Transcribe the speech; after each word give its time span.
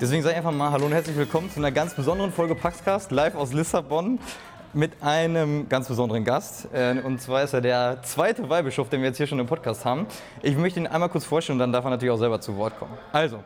Deswegen 0.00 0.22
sage 0.22 0.32
ich 0.32 0.38
einfach 0.38 0.52
mal 0.52 0.70
Hallo 0.70 0.86
und 0.86 0.92
herzlich 0.92 1.14
willkommen 1.16 1.50
zu 1.50 1.58
einer 1.58 1.70
ganz 1.70 1.92
besonderen 1.94 2.32
Folge 2.32 2.54
Paxcast, 2.54 3.10
live 3.10 3.34
aus 3.34 3.52
Lissabon 3.52 4.18
mit 4.72 5.02
einem 5.02 5.68
ganz 5.68 5.88
besonderen 5.88 6.24
Gast. 6.24 6.68
Äh, 6.72 7.00
und 7.04 7.20
zwar 7.20 7.42
ist 7.42 7.52
er 7.52 7.60
der 7.60 8.02
zweite 8.02 8.48
Weihbischof, 8.48 8.88
den 8.88 9.00
wir 9.00 9.08
jetzt 9.08 9.16
hier 9.16 9.26
schon 9.26 9.38
im 9.38 9.46
Podcast 9.46 9.84
haben. 9.84 10.06
Ich 10.42 10.56
möchte 10.56 10.80
ihn 10.80 10.86
einmal 10.86 11.08
kurz 11.08 11.24
vorstellen 11.24 11.56
und 11.56 11.60
dann 11.60 11.72
darf 11.72 11.84
er 11.84 11.90
natürlich 11.90 12.12
auch 12.12 12.18
selber 12.18 12.40
zu 12.40 12.56
Wort 12.56 12.78
kommen. 12.78 12.92
Also, 13.12 13.42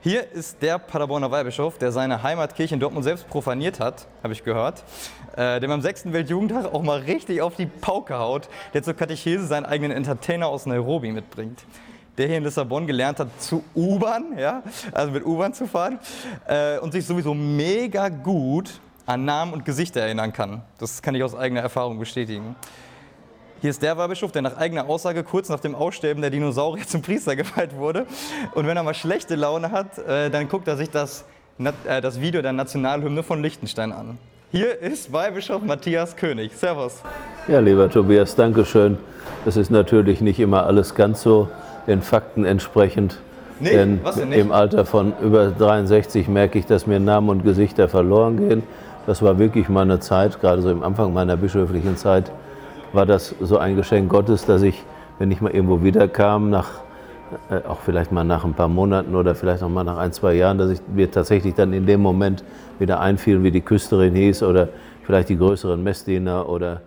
hier 0.00 0.30
ist 0.32 0.60
der 0.62 0.78
Paderborner 0.78 1.30
Weihbischof, 1.30 1.78
der 1.78 1.92
seine 1.92 2.22
Heimatkirche 2.22 2.74
in 2.74 2.80
Dortmund 2.80 3.04
selbst 3.04 3.28
profaniert 3.28 3.80
hat, 3.80 4.06
habe 4.22 4.32
ich 4.32 4.44
gehört. 4.44 4.84
Äh, 5.32 5.60
der 5.60 5.68
beim 5.68 5.80
6. 5.80 6.12
Weltjugendtag 6.12 6.72
auch 6.72 6.82
mal 6.82 7.00
richtig 7.00 7.42
auf 7.42 7.56
die 7.56 7.66
Pauke 7.66 8.18
haut, 8.18 8.48
der 8.72 8.82
zur 8.82 8.94
Katechese 8.94 9.46
seinen 9.46 9.66
eigenen 9.66 9.92
Entertainer 9.92 10.48
aus 10.48 10.66
Nairobi 10.66 11.12
mitbringt 11.12 11.64
der 12.16 12.28
hier 12.28 12.38
in 12.38 12.44
Lissabon 12.44 12.86
gelernt 12.86 13.18
hat 13.18 13.28
zu 13.40 13.64
U-Bahn, 13.74 14.38
ja, 14.38 14.62
also 14.92 15.10
mit 15.10 15.26
U-Bahn 15.26 15.52
zu 15.52 15.66
fahren 15.66 15.98
äh, 16.46 16.78
und 16.78 16.92
sich 16.92 17.04
sowieso 17.04 17.34
mega 17.34 18.08
gut 18.08 18.80
an 19.06 19.24
Namen 19.24 19.52
und 19.52 19.64
Gesichter 19.64 20.00
erinnern 20.00 20.32
kann. 20.32 20.62
Das 20.78 21.02
kann 21.02 21.14
ich 21.14 21.22
aus 21.22 21.34
eigener 21.34 21.60
Erfahrung 21.60 21.98
bestätigen. 21.98 22.56
Hier 23.60 23.70
ist 23.70 23.82
der 23.82 23.96
Weihbischof, 23.96 24.32
der 24.32 24.42
nach 24.42 24.56
eigener 24.56 24.88
Aussage 24.88 25.22
kurz 25.24 25.48
nach 25.48 25.60
dem 25.60 25.74
Aussterben 25.74 26.20
der 26.20 26.30
Dinosaurier 26.30 26.84
zum 26.86 27.02
Priester 27.02 27.36
geweiht 27.36 27.76
wurde. 27.76 28.06
Und 28.54 28.66
wenn 28.66 28.76
er 28.76 28.82
mal 28.82 28.94
schlechte 28.94 29.36
Laune 29.36 29.70
hat, 29.70 29.98
äh, 29.98 30.30
dann 30.30 30.48
guckt 30.48 30.68
er 30.68 30.76
sich 30.76 30.90
das, 30.90 31.24
äh, 31.58 32.00
das 32.00 32.20
Video 32.20 32.42
der 32.42 32.52
Nationalhymne 32.52 33.22
von 33.22 33.42
Liechtenstein 33.42 33.92
an. 33.92 34.18
Hier 34.52 34.80
ist 34.80 35.12
Weihbischof 35.12 35.62
Matthias 35.62 36.14
König. 36.14 36.52
Servus. 36.54 37.02
Ja, 37.48 37.60
lieber 37.60 37.90
Tobias, 37.90 38.36
danke 38.36 38.64
schön. 38.64 38.98
Das 39.44 39.56
ist 39.56 39.70
natürlich 39.70 40.20
nicht 40.20 40.38
immer 40.38 40.66
alles 40.66 40.94
ganz 40.94 41.22
so 41.22 41.48
den 41.86 42.02
Fakten 42.02 42.44
entsprechend. 42.44 43.18
Nee, 43.60 43.70
denn, 43.70 44.00
denn 44.16 44.32
im 44.32 44.52
Alter 44.52 44.84
von 44.84 45.12
über 45.22 45.48
63 45.50 46.28
merke 46.28 46.58
ich, 46.58 46.66
dass 46.66 46.86
mir 46.86 47.00
Namen 47.00 47.28
und 47.30 47.44
Gesichter 47.44 47.88
verloren 47.88 48.36
gehen. 48.36 48.62
Das 49.06 49.22
war 49.22 49.38
wirklich 49.38 49.68
meine 49.68 50.00
Zeit, 50.00 50.40
gerade 50.40 50.62
so 50.62 50.70
im 50.70 50.82
Anfang 50.82 51.12
meiner 51.12 51.36
bischöflichen 51.36 51.96
Zeit, 51.96 52.32
war 52.92 53.04
das 53.04 53.34
so 53.40 53.58
ein 53.58 53.76
Geschenk 53.76 54.10
Gottes, 54.10 54.46
dass 54.46 54.62
ich, 54.62 54.82
wenn 55.18 55.30
ich 55.30 55.40
mal 55.40 55.50
irgendwo 55.50 55.82
wiederkam, 55.82 56.48
nach, 56.48 56.68
äh, 57.50 57.66
auch 57.68 57.80
vielleicht 57.80 58.12
mal 58.12 58.24
nach 58.24 58.44
ein 58.44 58.54
paar 58.54 58.68
Monaten 58.68 59.14
oder 59.14 59.34
vielleicht 59.34 59.62
auch 59.62 59.68
mal 59.68 59.84
nach 59.84 59.98
ein, 59.98 60.12
zwei 60.12 60.34
Jahren, 60.34 60.56
dass 60.56 60.70
ich 60.70 60.80
mir 60.94 61.10
tatsächlich 61.10 61.54
dann 61.54 61.72
in 61.72 61.86
dem 61.86 62.00
Moment 62.00 62.44
wieder 62.78 63.00
einfiel, 63.00 63.42
wie 63.42 63.50
die 63.50 63.60
Küsterin 63.60 64.14
hieß 64.14 64.42
oder 64.42 64.68
vielleicht 65.02 65.28
die 65.28 65.36
größeren 65.36 65.82
Messdiener 65.82 66.48
oder 66.48 66.80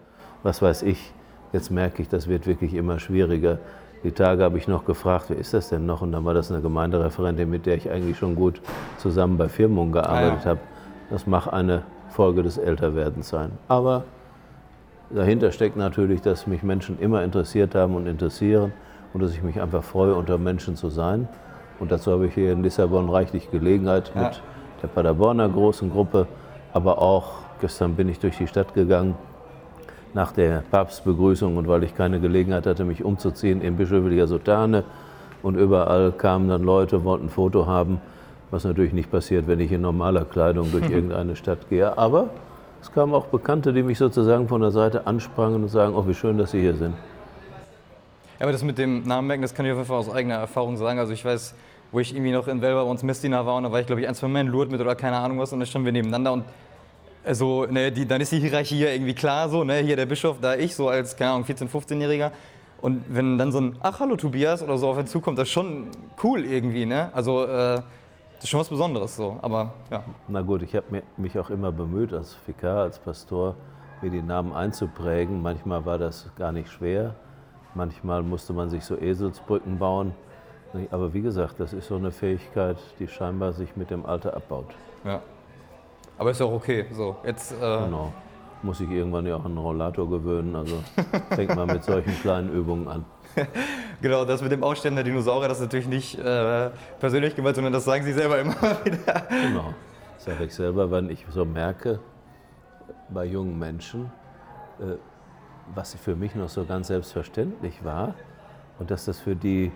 was 0.44 0.62
weiß 0.62 0.84
ich. 0.84 1.14
Jetzt 1.54 1.70
merke 1.70 2.02
ich, 2.02 2.10
das 2.10 2.28
wird 2.28 2.48
wirklich 2.48 2.74
immer 2.74 3.00
schwieriger. 3.00 3.60
Die 4.04 4.12
Tage 4.12 4.44
habe 4.44 4.58
ich 4.58 4.68
noch 4.68 4.86
gefragt, 4.86 5.26
wer 5.30 5.38
ist 5.38 5.54
das 5.54 5.70
denn 5.70 5.86
noch? 5.86 6.02
Und 6.02 6.12
dann 6.12 6.26
war 6.26 6.34
das 6.34 6.52
eine 6.52 6.62
Gemeindereferentin, 6.62 7.50
mit 7.50 7.66
der 7.66 7.76
ich 7.76 7.90
eigentlich 7.90 8.18
schon 8.18 8.36
gut 8.36 8.62
zusammen 8.98 9.38
bei 9.38 9.50
Firmung 9.50 9.92
gearbeitet 9.92 10.40
ah, 10.42 10.44
ja. 10.44 10.50
habe. 10.52 10.60
Das 11.10 11.26
mag 11.26 11.48
eine 11.48 11.84
Folge 12.10 12.44
des 12.44 12.58
Älterwerdens 12.58 13.30
sein. 13.30 13.52
Aber 13.68 14.04
dahinter 15.10 15.52
steckt 15.52 15.78
natürlich, 15.78 16.22
dass 16.22 16.48
mich 16.48 16.64
Menschen 16.64 17.00
immer 17.00 17.24
interessiert 17.24 17.76
haben 17.76 17.96
und 17.96 18.08
interessieren 18.08 18.74
und 19.14 19.22
dass 19.22 19.34
ich 19.34 19.44
mich 19.44 19.62
einfach 19.62 19.84
freue, 19.84 20.16
unter 20.16 20.38
Menschen 20.38 20.76
zu 20.76 20.90
sein. 20.90 21.28
Und 21.80 21.92
dazu 21.92 22.12
habe 22.12 22.28
ich 22.28 22.34
hier 22.34 22.52
in 22.52 22.64
Lissabon 22.64 23.10
reichlich 23.10 23.52
Gelegenheit 23.52 24.12
ja. 24.16 24.24
mit 24.24 24.42
der 24.82 24.88
Paderborner 24.88 25.48
großen 25.50 25.92
Gruppe, 25.92 26.28
aber 26.74 27.02
auch 27.02 27.34
gestern 27.62 27.96
bin 27.96 28.10
ich 28.10 28.20
durch 28.20 28.38
die 28.38 28.48
Stadt 28.48 28.74
gegangen 28.74 29.16
nach 30.14 30.32
der 30.32 30.64
Papstbegrüßung 30.72 31.58
und 31.58 31.68
weil 31.68 31.84
ich 31.84 31.96
keine 31.96 32.20
Gelegenheit 32.20 32.66
hatte, 32.66 32.84
mich 32.84 33.04
umzuziehen 33.04 33.62
in 33.62 33.76
bischöflicher 33.76 34.28
Sotane. 34.28 34.84
Und 35.44 35.56
überall 35.56 36.12
kamen 36.12 36.50
dann 36.50 36.64
Leute, 36.64 37.04
wollten 37.04 37.28
ein 37.28 37.30
Foto 37.30 37.68
haben, 37.68 38.02
was 38.52 38.64
natürlich 38.64 38.94
nicht 38.94 39.12
passiert, 39.12 39.48
wenn 39.48 39.60
ich 39.60 39.72
in 39.72 39.82
normaler 39.82 40.26
Kleidung 40.26 40.72
durch 40.72 40.90
irgendeine 40.90 41.36
Stadt 41.36 41.70
gehe. 41.70 41.98
Aber 41.98 42.30
es 42.82 42.92
kamen 42.92 43.14
auch 43.14 43.28
Bekannte, 43.28 43.74
die 43.74 43.84
mich 43.84 43.98
sozusagen 43.98 44.48
von 44.48 44.62
der 44.62 44.72
Seite 44.72 45.08
ansprangen 45.08 45.64
und 45.64 45.70
sagen, 45.70 45.96
oh, 45.96 46.08
wie 46.08 46.14
schön, 46.14 46.38
dass 46.38 46.52
Sie 46.52 46.62
hier 46.62 46.76
sind. 46.76 46.96
Ja, 48.40 48.46
aber 48.46 48.52
das 48.52 48.64
mit 48.64 48.78
dem 48.78 49.04
Namen 49.04 49.28
merken, 49.28 49.42
das 49.42 49.54
kann 49.54 49.66
ich 49.66 49.72
auf 49.72 49.78
jeden 49.78 49.88
Fall 49.88 49.98
aus 49.98 50.10
eigener 50.10 50.36
Erfahrung 50.36 50.78
sagen. 50.78 51.00
Also 51.00 51.12
ich 51.12 51.26
weiß, 51.26 51.56
wo 51.92 52.00
ich 52.00 52.14
irgendwie 52.14 52.32
noch 52.32 52.48
in 52.48 52.62
Velva 52.62 52.84
bei 52.84 52.90
uns 52.90 53.02
Messdiener 53.04 53.46
war 53.46 53.56
und 53.56 53.64
da 53.64 53.72
war 53.72 53.80
ich, 53.80 53.88
glaube 53.88 54.02
ich, 54.02 54.08
ein, 54.08 54.16
zwei 54.16 54.28
Mal 54.28 54.42
in 54.42 54.48
Lourdes 54.48 54.72
mit 54.72 54.82
oder 54.82 54.96
keine 54.96 55.18
Ahnung 55.18 55.40
was 55.40 55.54
und 55.54 55.60
da 55.60 55.66
standen 55.66 55.86
wir 55.86 55.92
nebeneinander 55.92 56.34
und 56.34 56.44
also, 57.28 57.66
ne, 57.66 57.92
die, 57.92 58.08
dann 58.08 58.22
ist 58.22 58.32
die 58.32 58.40
Hierarchie 58.40 58.78
hier 58.78 58.94
irgendwie 58.94 59.14
klar, 59.14 59.50
so, 59.50 59.66
ne, 59.66 59.80
hier 59.80 59.98
der 59.98 60.06
Bischof, 60.06 60.38
da 60.42 60.56
ich, 60.56 60.74
so 60.74 60.88
als, 60.88 61.18
keine 61.18 61.32
Ahnung, 61.32 61.46
14-, 61.46 61.68
15-Jähriger. 61.70 62.32
Und 62.80 63.04
wenn 63.10 63.38
dann 63.38 63.52
so 63.52 63.60
ein, 63.60 63.76
ach, 63.82 64.00
hallo 64.00 64.16
Tobias 64.16 64.64
oder 64.64 64.78
so 64.78 64.88
auf 64.88 64.98
einen 64.98 65.08
zukommt, 65.08 65.38
das 65.38 65.50
ist 65.50 65.54
schon 65.54 65.88
cool 66.24 66.46
irgendwie, 66.46 66.86
ne? 66.86 67.10
Also, 67.14 67.44
äh, 67.44 67.82
das 68.38 68.46
ist 68.46 68.50
schon 68.50 68.60
was 68.60 68.70
Besonderes 68.70 69.16
so, 69.16 69.38
aber 69.42 69.74
ja. 69.92 70.04
Na 70.28 70.42
gut, 70.42 70.62
ich 70.62 70.76
habe 70.76 71.04
mich 71.18 71.38
auch 71.40 71.50
immer 71.50 71.72
bemüht, 71.72 72.14
als 72.14 72.38
Vikar, 72.46 72.84
als 72.84 73.00
Pastor, 73.00 73.56
mir 74.02 74.12
die 74.12 74.22
Namen 74.22 74.54
einzuprägen. 74.54 75.42
Manchmal 75.42 75.86
war 75.86 75.98
das 75.98 76.30
gar 76.36 76.52
nicht 76.52 76.70
schwer, 76.70 77.16
manchmal 77.74 78.22
musste 78.22 78.54
man 78.54 78.70
sich 78.70 78.86
so 78.86 78.96
Eselsbrücken 78.96 79.80
bauen. 79.80 80.14
Aber 80.92 81.14
wie 81.14 81.22
gesagt, 81.22 81.60
das 81.60 81.74
ist 81.74 81.88
so 81.88 81.96
eine 81.96 82.12
Fähigkeit, 82.12 82.78
die 83.00 83.08
scheinbar 83.08 83.54
sich 83.54 83.76
mit 83.76 83.90
dem 83.90 84.06
Alter 84.06 84.36
abbaut. 84.36 84.68
Ja. 85.04 85.22
Aber 86.20 86.32
ist 86.32 86.42
auch 86.42 86.52
okay. 86.52 86.86
So, 86.92 87.16
jetzt, 87.24 87.54
äh 87.54 87.56
genau. 87.86 88.14
Muss 88.62 88.80
ich 88.82 88.90
irgendwann 88.90 89.26
ja 89.26 89.36
auch 89.36 89.46
an 89.46 89.52
einen 89.52 89.58
Rollator 89.60 90.10
gewöhnen. 90.10 90.56
Also 90.56 90.84
fängt 91.32 91.56
man 91.56 91.68
mit 91.68 91.84
solchen 91.84 92.14
kleinen 92.22 92.52
Übungen 92.52 92.88
an. 92.88 93.06
genau, 94.02 94.26
das 94.26 94.42
mit 94.42 94.52
dem 94.52 94.64
Ausstellen 94.64 94.96
der 94.96 95.04
Dinosaurier, 95.04 95.48
das 95.48 95.58
ist 95.58 95.64
natürlich 95.66 95.88
nicht 95.88 96.20
äh, 96.20 96.70
persönlich 97.00 97.36
gemeint, 97.36 97.56
sondern 97.56 97.74
das 97.74 97.86
sagen 97.86 98.04
Sie 98.04 98.14
selber 98.14 98.40
immer 98.40 98.56
wieder. 98.86 99.28
Genau. 99.30 99.74
Das 100.16 100.26
sage 100.26 100.46
ich 100.46 100.54
selber, 100.54 100.90
wenn 100.92 101.10
ich 101.10 101.26
so 101.30 101.46
merke, 101.46 102.00
bei 103.10 103.26
jungen 103.26 103.58
Menschen, 103.58 104.12
äh, 104.80 104.96
was 105.74 105.96
für 105.96 106.16
mich 106.16 106.36
noch 106.36 106.50
so 106.50 106.66
ganz 106.66 106.88
selbstverständlich 106.88 107.84
war 107.84 108.14
und 108.80 108.90
dass 108.92 109.06
das 109.06 109.20
für 109.20 109.36
die 109.36 109.72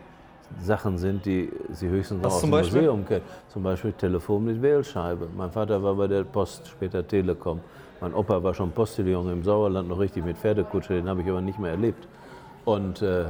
Sachen 0.59 0.97
sind, 0.97 1.25
die 1.25 1.49
Sie 1.71 1.87
höchstens 1.87 2.21
noch 2.21 2.31
aus 2.31 2.41
dem 2.41 2.49
Museum 2.49 3.05
kennen. 3.05 3.23
Zum 3.47 3.63
Beispiel 3.63 3.93
Telefon 3.93 4.45
mit 4.45 4.61
Wählscheibe. 4.61 5.27
Mein 5.35 5.51
Vater 5.51 5.81
war 5.81 5.95
bei 5.95 6.07
der 6.07 6.23
Post, 6.23 6.67
später 6.67 7.07
Telekom. 7.07 7.61
Mein 8.01 8.13
Opa 8.13 8.41
war 8.41 8.53
schon 8.53 8.71
Postillon 8.71 9.31
im 9.31 9.43
Sauerland, 9.43 9.87
noch 9.87 9.99
richtig 9.99 10.25
mit 10.25 10.37
Pferdekutsche, 10.37 10.95
den 10.95 11.07
habe 11.07 11.21
ich 11.21 11.29
aber 11.29 11.41
nicht 11.41 11.59
mehr 11.59 11.71
erlebt. 11.71 12.07
Und 12.65 13.01
äh, 13.01 13.25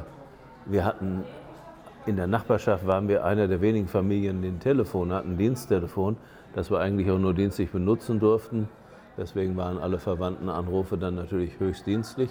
wir 0.66 0.86
hatten, 0.86 1.24
in 2.06 2.16
der 2.16 2.28
Nachbarschaft 2.28 2.86
waren 2.88 3.08
wir 3.08 3.26
einer 3.26 3.48
der 3.48 3.62
wenigen 3.62 3.88
Familien, 3.88 4.42
die 4.42 4.50
ein 4.50 4.60
Telefon 4.60 5.12
hatten, 5.12 5.32
ein 5.32 5.38
Diensttelefon, 5.38 6.18
das 6.54 6.72
wir 6.72 6.80
eigentlich 6.80 7.10
auch 7.12 7.20
nur 7.20 7.34
dienstlich 7.34 7.72
benutzen 7.72 8.20
durften. 8.20 8.68
Deswegen 9.18 9.56
waren 9.58 9.78
alle 9.78 10.00
verwandten 10.00 10.50
Anrufe 10.50 10.98
dann 10.98 11.16
natürlich 11.16 11.60
höchstdienstlich. 11.60 12.30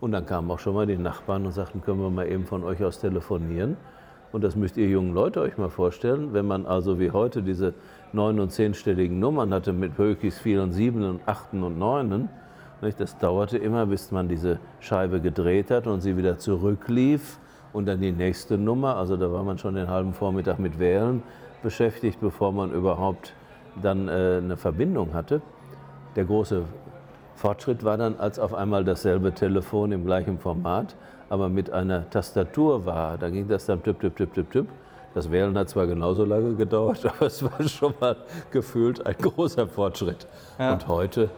Und 0.00 0.12
dann 0.12 0.26
kamen 0.26 0.50
auch 0.50 0.58
schon 0.58 0.74
mal 0.74 0.86
die 0.86 0.96
Nachbarn 0.96 1.46
und 1.46 1.52
sagten, 1.52 1.82
können 1.82 2.00
wir 2.00 2.10
mal 2.10 2.28
eben 2.28 2.46
von 2.46 2.62
euch 2.62 2.84
aus 2.84 3.00
telefonieren. 3.00 3.76
Und 4.30 4.44
das 4.44 4.54
müsst 4.54 4.76
ihr 4.76 4.86
jungen 4.86 5.14
Leute 5.14 5.40
euch 5.40 5.56
mal 5.56 5.70
vorstellen, 5.70 6.34
wenn 6.34 6.46
man 6.46 6.66
also 6.66 7.00
wie 7.00 7.10
heute 7.10 7.42
diese 7.42 7.74
neun- 8.12 8.38
und 8.38 8.50
zehnstelligen 8.50 9.18
Nummern 9.18 9.52
hatte 9.54 9.72
mit 9.72 9.98
möglichst 9.98 10.40
vielen 10.40 10.72
sieben 10.72 11.02
und 11.02 11.20
achten 11.26 11.62
und 11.62 11.78
neunen, 11.78 12.28
das 12.80 13.18
dauerte 13.18 13.58
immer, 13.58 13.86
bis 13.86 14.12
man 14.12 14.28
diese 14.28 14.60
Scheibe 14.80 15.20
gedreht 15.20 15.70
hat 15.70 15.86
und 15.86 16.00
sie 16.00 16.16
wieder 16.16 16.38
zurücklief 16.38 17.38
und 17.78 17.86
dann 17.86 18.00
die 18.00 18.12
nächste 18.12 18.58
Nummer. 18.58 18.96
Also 18.96 19.16
da 19.16 19.32
war 19.32 19.42
man 19.42 19.58
schon 19.58 19.74
den 19.74 19.88
halben 19.88 20.12
Vormittag 20.12 20.58
mit 20.58 20.78
Wählen 20.78 21.22
beschäftigt, 21.62 22.20
bevor 22.20 22.52
man 22.52 22.72
überhaupt 22.72 23.32
dann 23.82 24.08
äh, 24.08 24.38
eine 24.42 24.56
Verbindung 24.56 25.14
hatte. 25.14 25.40
Der 26.16 26.24
große 26.24 26.64
Fortschritt 27.34 27.84
war 27.84 27.96
dann, 27.96 28.18
als 28.18 28.38
auf 28.38 28.52
einmal 28.52 28.84
dasselbe 28.84 29.32
Telefon 29.32 29.92
im 29.92 30.04
gleichen 30.04 30.38
Format 30.38 30.96
aber 31.28 31.48
mit 31.48 31.70
einer 31.70 32.08
Tastatur 32.10 32.86
war. 32.86 33.18
Da 33.18 33.30
ging 33.30 33.48
das 33.48 33.66
dann 33.66 33.82
tipp, 33.82 34.00
tipp, 34.00 34.16
tipp, 34.16 34.34
tipp, 34.34 34.50
tipp. 34.50 34.68
Das 35.14 35.30
Wählen 35.30 35.56
hat 35.56 35.68
zwar 35.68 35.86
genauso 35.86 36.24
lange 36.24 36.54
gedauert, 36.54 37.04
aber 37.16 37.26
es 37.26 37.42
war 37.42 37.62
schon 37.68 37.94
mal 38.00 38.16
gefühlt 38.50 39.04
ein 39.06 39.16
großer 39.18 39.66
Fortschritt. 39.66 40.26
Ja. 40.58 40.72
Und 40.72 40.88
heute, 40.88 41.30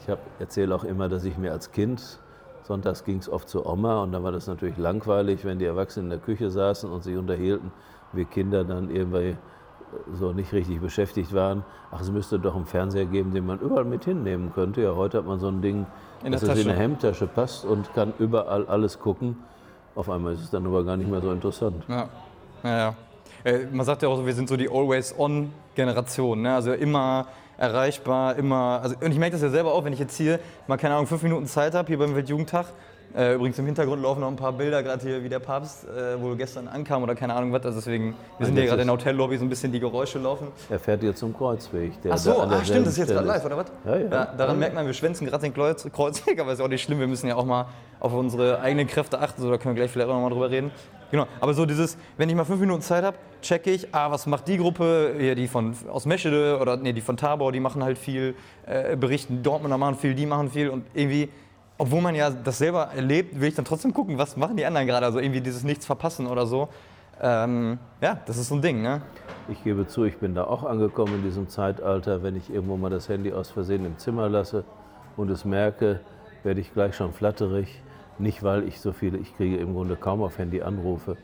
ich 0.00 0.14
erzähle 0.38 0.74
auch 0.74 0.84
immer, 0.84 1.08
dass 1.08 1.24
ich 1.24 1.36
mir 1.36 1.52
als 1.52 1.70
Kind, 1.70 2.18
sonntags 2.68 3.04
ging 3.04 3.18
es 3.18 3.28
oft 3.28 3.48
zu 3.48 3.66
Oma 3.66 4.02
und 4.02 4.12
dann 4.12 4.22
war 4.22 4.32
das 4.32 4.46
natürlich 4.46 4.76
langweilig, 4.76 5.44
wenn 5.44 5.58
die 5.58 5.64
Erwachsenen 5.64 6.06
in 6.06 6.10
der 6.10 6.18
Küche 6.20 6.50
saßen 6.50 6.90
und 6.90 7.02
sich 7.02 7.16
unterhielten, 7.16 7.72
wir 8.12 8.24
Kinder 8.26 8.64
dann 8.64 8.90
irgendwie 8.90 9.36
so 10.12 10.32
nicht 10.32 10.52
richtig 10.52 10.80
beschäftigt 10.80 11.32
waren, 11.32 11.64
ach, 11.90 12.00
es 12.00 12.10
müsste 12.10 12.38
doch 12.38 12.54
einen 12.54 12.66
Fernseher 12.66 13.06
geben, 13.06 13.32
den 13.32 13.46
man 13.46 13.58
überall 13.58 13.84
mit 13.84 14.04
hinnehmen 14.04 14.52
könnte. 14.52 14.82
Ja, 14.82 14.94
heute 14.94 15.18
hat 15.18 15.26
man 15.26 15.38
so 15.38 15.48
ein 15.48 15.62
Ding, 15.62 15.86
In 16.22 16.32
dass 16.32 16.42
der 16.42 16.54
es 16.54 16.60
in 16.60 16.70
eine 16.70 16.78
Hemdtasche 16.78 17.26
passt 17.26 17.64
und 17.64 17.92
kann 17.94 18.12
überall 18.18 18.66
alles 18.66 18.98
gucken. 19.00 19.36
Auf 19.94 20.10
einmal 20.10 20.34
ist 20.34 20.40
es 20.40 20.50
dann 20.50 20.66
aber 20.66 20.84
gar 20.84 20.96
nicht 20.96 21.10
mehr 21.10 21.20
so 21.20 21.32
interessant. 21.32 21.84
Ja, 21.88 22.08
ja, 22.62 22.78
ja. 22.78 22.94
Äh, 23.44 23.66
man 23.72 23.86
sagt 23.86 24.02
ja 24.02 24.08
auch 24.08 24.16
so, 24.16 24.26
wir 24.26 24.34
sind 24.34 24.48
so 24.48 24.56
die 24.56 24.68
Always-On-Generation. 24.68 26.42
Ne? 26.42 26.54
Also 26.54 26.72
immer 26.72 27.26
erreichbar, 27.58 28.36
immer. 28.36 28.80
Also, 28.82 28.96
und 29.00 29.12
ich 29.12 29.18
merke 29.18 29.32
das 29.32 29.42
ja 29.42 29.50
selber 29.50 29.74
auch, 29.74 29.84
wenn 29.84 29.92
ich 29.92 29.98
jetzt 29.98 30.16
hier 30.16 30.40
mal, 30.66 30.78
keine 30.78 30.94
Ahnung, 30.94 31.06
fünf 31.06 31.22
Minuten 31.22 31.46
Zeit 31.46 31.74
habe, 31.74 31.88
hier 31.88 31.98
beim 31.98 32.14
Weltjugendtag. 32.14 32.66
Äh, 33.16 33.34
übrigens 33.34 33.58
im 33.58 33.66
Hintergrund 33.66 34.02
laufen 34.02 34.20
noch 34.20 34.28
ein 34.28 34.36
paar 34.36 34.52
Bilder, 34.52 34.82
gerade 34.82 35.02
hier 35.02 35.24
wie 35.24 35.28
der 35.28 35.38
Papst 35.38 35.86
äh, 35.88 36.20
wohl 36.20 36.36
gestern 36.36 36.68
ankam 36.68 37.02
oder 37.02 37.14
keine 37.14 37.34
Ahnung 37.34 37.52
was. 37.52 37.64
Also 37.64 37.78
deswegen, 37.78 38.14
wir 38.38 38.46
sind 38.46 38.56
hier 38.56 38.66
gerade 38.66 38.82
in 38.82 38.88
der 38.88 38.96
Hotellobby, 38.96 39.38
so 39.38 39.44
ein 39.44 39.48
bisschen 39.48 39.72
die 39.72 39.80
Geräusche 39.80 40.18
laufen. 40.18 40.48
Er 40.68 40.78
fährt 40.78 41.02
jetzt 41.02 41.18
zum 41.18 41.36
Kreuzweg. 41.36 42.00
Der 42.02 42.12
Ach 42.12 42.18
so, 42.18 42.32
da 42.32 42.48
ach 42.50 42.64
stimmt, 42.64 42.86
das 42.86 42.92
ist 42.92 42.98
jetzt 42.98 43.12
gerade 43.12 43.26
live, 43.26 43.44
oder 43.44 43.56
was? 43.56 43.66
Ja, 43.84 43.96
ja. 43.96 44.24
daran 44.36 44.58
merkt 44.58 44.74
man, 44.74 44.86
wir 44.86 44.92
schwänzen 44.92 45.26
gerade 45.26 45.42
den 45.42 45.54
Kreuz, 45.54 45.88
Kreuzweg, 45.92 46.38
aber 46.38 46.52
ist 46.52 46.58
ja 46.58 46.64
auch 46.64 46.68
nicht 46.68 46.82
schlimm. 46.82 47.00
Wir 47.00 47.06
müssen 47.06 47.28
ja 47.28 47.36
auch 47.36 47.46
mal 47.46 47.66
auf 48.00 48.12
unsere 48.12 48.60
eigenen 48.60 48.86
Kräfte 48.86 49.18
achten, 49.18 49.42
so 49.42 49.50
da 49.50 49.58
können 49.58 49.74
wir 49.74 49.82
gleich 49.82 49.90
vielleicht 49.90 50.08
auch 50.08 50.14
noch 50.14 50.22
mal 50.22 50.30
drüber 50.30 50.50
reden. 50.50 50.70
Genau, 51.10 51.26
aber 51.40 51.54
so 51.54 51.64
dieses, 51.64 51.96
wenn 52.18 52.28
ich 52.28 52.34
mal 52.34 52.44
fünf 52.44 52.60
Minuten 52.60 52.82
Zeit 52.82 53.02
habe, 53.02 53.16
checke 53.40 53.70
ich, 53.70 53.94
ah, 53.94 54.10
was 54.10 54.26
macht 54.26 54.46
die 54.46 54.58
Gruppe, 54.58 55.14
hier 55.18 55.34
die 55.34 55.48
von 55.48 55.74
aus 55.88 56.04
Meschede 56.04 56.58
oder 56.60 56.76
nee, 56.76 56.92
die 56.92 57.00
von 57.00 57.16
Tabor, 57.16 57.50
die 57.50 57.60
machen 57.60 57.82
halt 57.82 57.96
viel, 57.96 58.34
äh, 58.66 58.94
berichten, 58.94 59.42
Dortmunder 59.42 59.78
machen 59.78 59.96
viel, 59.96 60.14
die 60.14 60.26
machen 60.26 60.50
viel 60.50 60.68
und 60.68 60.84
irgendwie, 60.92 61.30
obwohl 61.78 62.00
man 62.00 62.14
ja 62.14 62.30
das 62.30 62.58
selber 62.58 62.88
erlebt, 62.94 63.40
will 63.40 63.48
ich 63.48 63.54
dann 63.54 63.64
trotzdem 63.64 63.94
gucken, 63.94 64.18
was 64.18 64.36
machen 64.36 64.56
die 64.56 64.66
anderen 64.66 64.86
gerade, 64.86 65.06
also 65.06 65.20
irgendwie 65.20 65.40
dieses 65.40 65.62
Nichts 65.62 65.86
verpassen 65.86 66.26
oder 66.26 66.46
so. 66.46 66.68
Ähm, 67.20 67.78
ja, 68.00 68.20
das 68.26 68.36
ist 68.36 68.48
so 68.48 68.56
ein 68.56 68.62
Ding, 68.62 68.82
ne? 68.82 69.02
Ich 69.48 69.64
gebe 69.64 69.86
zu, 69.86 70.04
ich 70.04 70.18
bin 70.18 70.34
da 70.34 70.44
auch 70.44 70.64
angekommen 70.64 71.14
in 71.14 71.22
diesem 71.22 71.48
Zeitalter. 71.48 72.22
Wenn 72.22 72.36
ich 72.36 72.50
irgendwo 72.50 72.76
mal 72.76 72.90
das 72.90 73.08
Handy 73.08 73.32
aus 73.32 73.50
Versehen 73.50 73.84
im 73.84 73.98
Zimmer 73.98 74.28
lasse 74.28 74.64
und 75.16 75.30
es 75.30 75.44
merke, 75.44 76.00
werde 76.42 76.60
ich 76.60 76.72
gleich 76.72 76.94
schon 76.94 77.12
flatterig. 77.12 77.82
Nicht, 78.18 78.42
weil 78.42 78.66
ich 78.66 78.80
so 78.80 78.92
viele, 78.92 79.18
ich 79.18 79.36
kriege 79.36 79.56
im 79.56 79.74
Grunde 79.74 79.96
kaum 79.96 80.22
auf 80.22 80.38
Handy 80.38 80.62
Anrufe. 80.62 81.16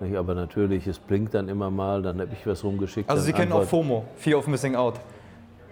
Nicht? 0.00 0.16
Aber 0.16 0.34
natürlich, 0.34 0.86
es 0.86 0.98
blinkt 0.98 1.34
dann 1.34 1.48
immer 1.48 1.70
mal, 1.70 2.02
dann 2.02 2.20
habe 2.20 2.30
ich 2.32 2.46
was 2.46 2.64
rumgeschickt. 2.64 3.08
Also 3.08 3.22
Sie 3.22 3.32
kennen 3.32 3.52
auch 3.52 3.64
FOMO, 3.64 4.04
Fear 4.16 4.38
of 4.38 4.46
Missing 4.46 4.76
Out. 4.76 5.00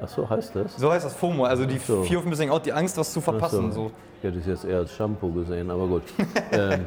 Ach 0.02 0.08
so, 0.08 0.28
heißt 0.28 0.56
das? 0.56 0.76
So 0.76 0.90
heißt 0.90 1.04
das 1.04 1.14
FOMO, 1.14 1.44
also 1.44 1.66
die 1.66 1.78
so. 1.78 2.02
Fear 2.04 2.20
of 2.20 2.26
Missing 2.26 2.50
Out, 2.50 2.66
die 2.66 2.72
Angst, 2.72 2.96
was 2.96 3.12
zu 3.12 3.20
verpassen. 3.20 3.66
Ach 3.70 3.74
So. 3.74 3.90
Ich 4.18 4.24
hätte 4.24 4.38
es 4.38 4.46
jetzt 4.46 4.64
eher 4.64 4.78
als 4.78 4.92
Shampoo 4.92 5.32
gesehen, 5.32 5.70
aber 5.70 5.86
gut. 5.86 6.02
ähm, 6.52 6.84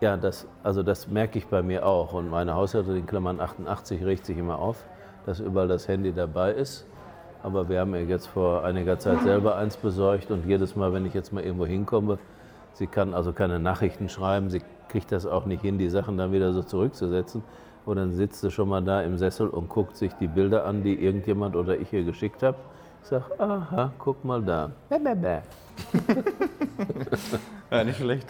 ja, 0.00 0.16
das, 0.16 0.46
also 0.62 0.82
das 0.82 1.08
merke 1.08 1.38
ich 1.38 1.46
bei 1.46 1.62
mir 1.62 1.86
auch. 1.86 2.12
Und 2.12 2.28
meine 2.28 2.54
Haushälterin, 2.54 2.98
in 2.98 3.06
Klammern 3.06 3.40
88, 3.40 4.04
regt 4.04 4.26
sich 4.26 4.36
immer 4.36 4.58
auf, 4.58 4.84
dass 5.26 5.40
überall 5.40 5.68
das 5.68 5.88
Handy 5.88 6.12
dabei 6.12 6.52
ist. 6.52 6.86
Aber 7.42 7.68
wir 7.68 7.80
haben 7.80 7.94
ihr 7.94 8.04
jetzt 8.04 8.26
vor 8.26 8.64
einiger 8.64 8.98
Zeit 8.98 9.22
selber 9.22 9.56
eins 9.56 9.76
besorgt 9.76 10.30
und 10.30 10.46
jedes 10.46 10.76
Mal, 10.76 10.92
wenn 10.92 11.06
ich 11.06 11.14
jetzt 11.14 11.32
mal 11.32 11.42
irgendwo 11.42 11.66
hinkomme, 11.66 12.18
sie 12.74 12.86
kann 12.86 13.14
also 13.14 13.32
keine 13.32 13.58
Nachrichten 13.58 14.08
schreiben, 14.08 14.48
sie 14.48 14.62
kriegt 14.88 15.10
das 15.10 15.26
auch 15.26 15.46
nicht 15.46 15.62
hin, 15.62 15.78
die 15.78 15.88
Sachen 15.88 16.16
dann 16.18 16.32
wieder 16.32 16.52
so 16.52 16.62
zurückzusetzen. 16.62 17.42
Und 17.84 17.96
dann 17.96 18.12
sitzt 18.12 18.40
sie 18.40 18.50
schon 18.50 18.68
mal 18.68 18.82
da 18.82 19.02
im 19.02 19.18
Sessel 19.18 19.48
und 19.48 19.68
guckt 19.68 19.96
sich 19.96 20.12
die 20.14 20.28
Bilder 20.28 20.64
an, 20.64 20.82
die 20.82 20.94
irgendjemand 20.94 21.56
oder 21.56 21.76
ich 21.78 21.92
ihr 21.92 22.04
geschickt 22.04 22.42
habe. 22.42 22.56
Ich 23.02 23.08
sage, 23.08 23.24
aha, 23.38 23.92
guck 23.98 24.24
mal 24.24 24.40
da. 24.42 24.70
Bäh, 24.88 24.98
bäh, 24.98 25.14
bäh. 25.14 25.38
Ja, 27.70 27.82
nicht 27.84 27.96
schlecht. 27.96 28.26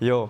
Jo. 0.00 0.28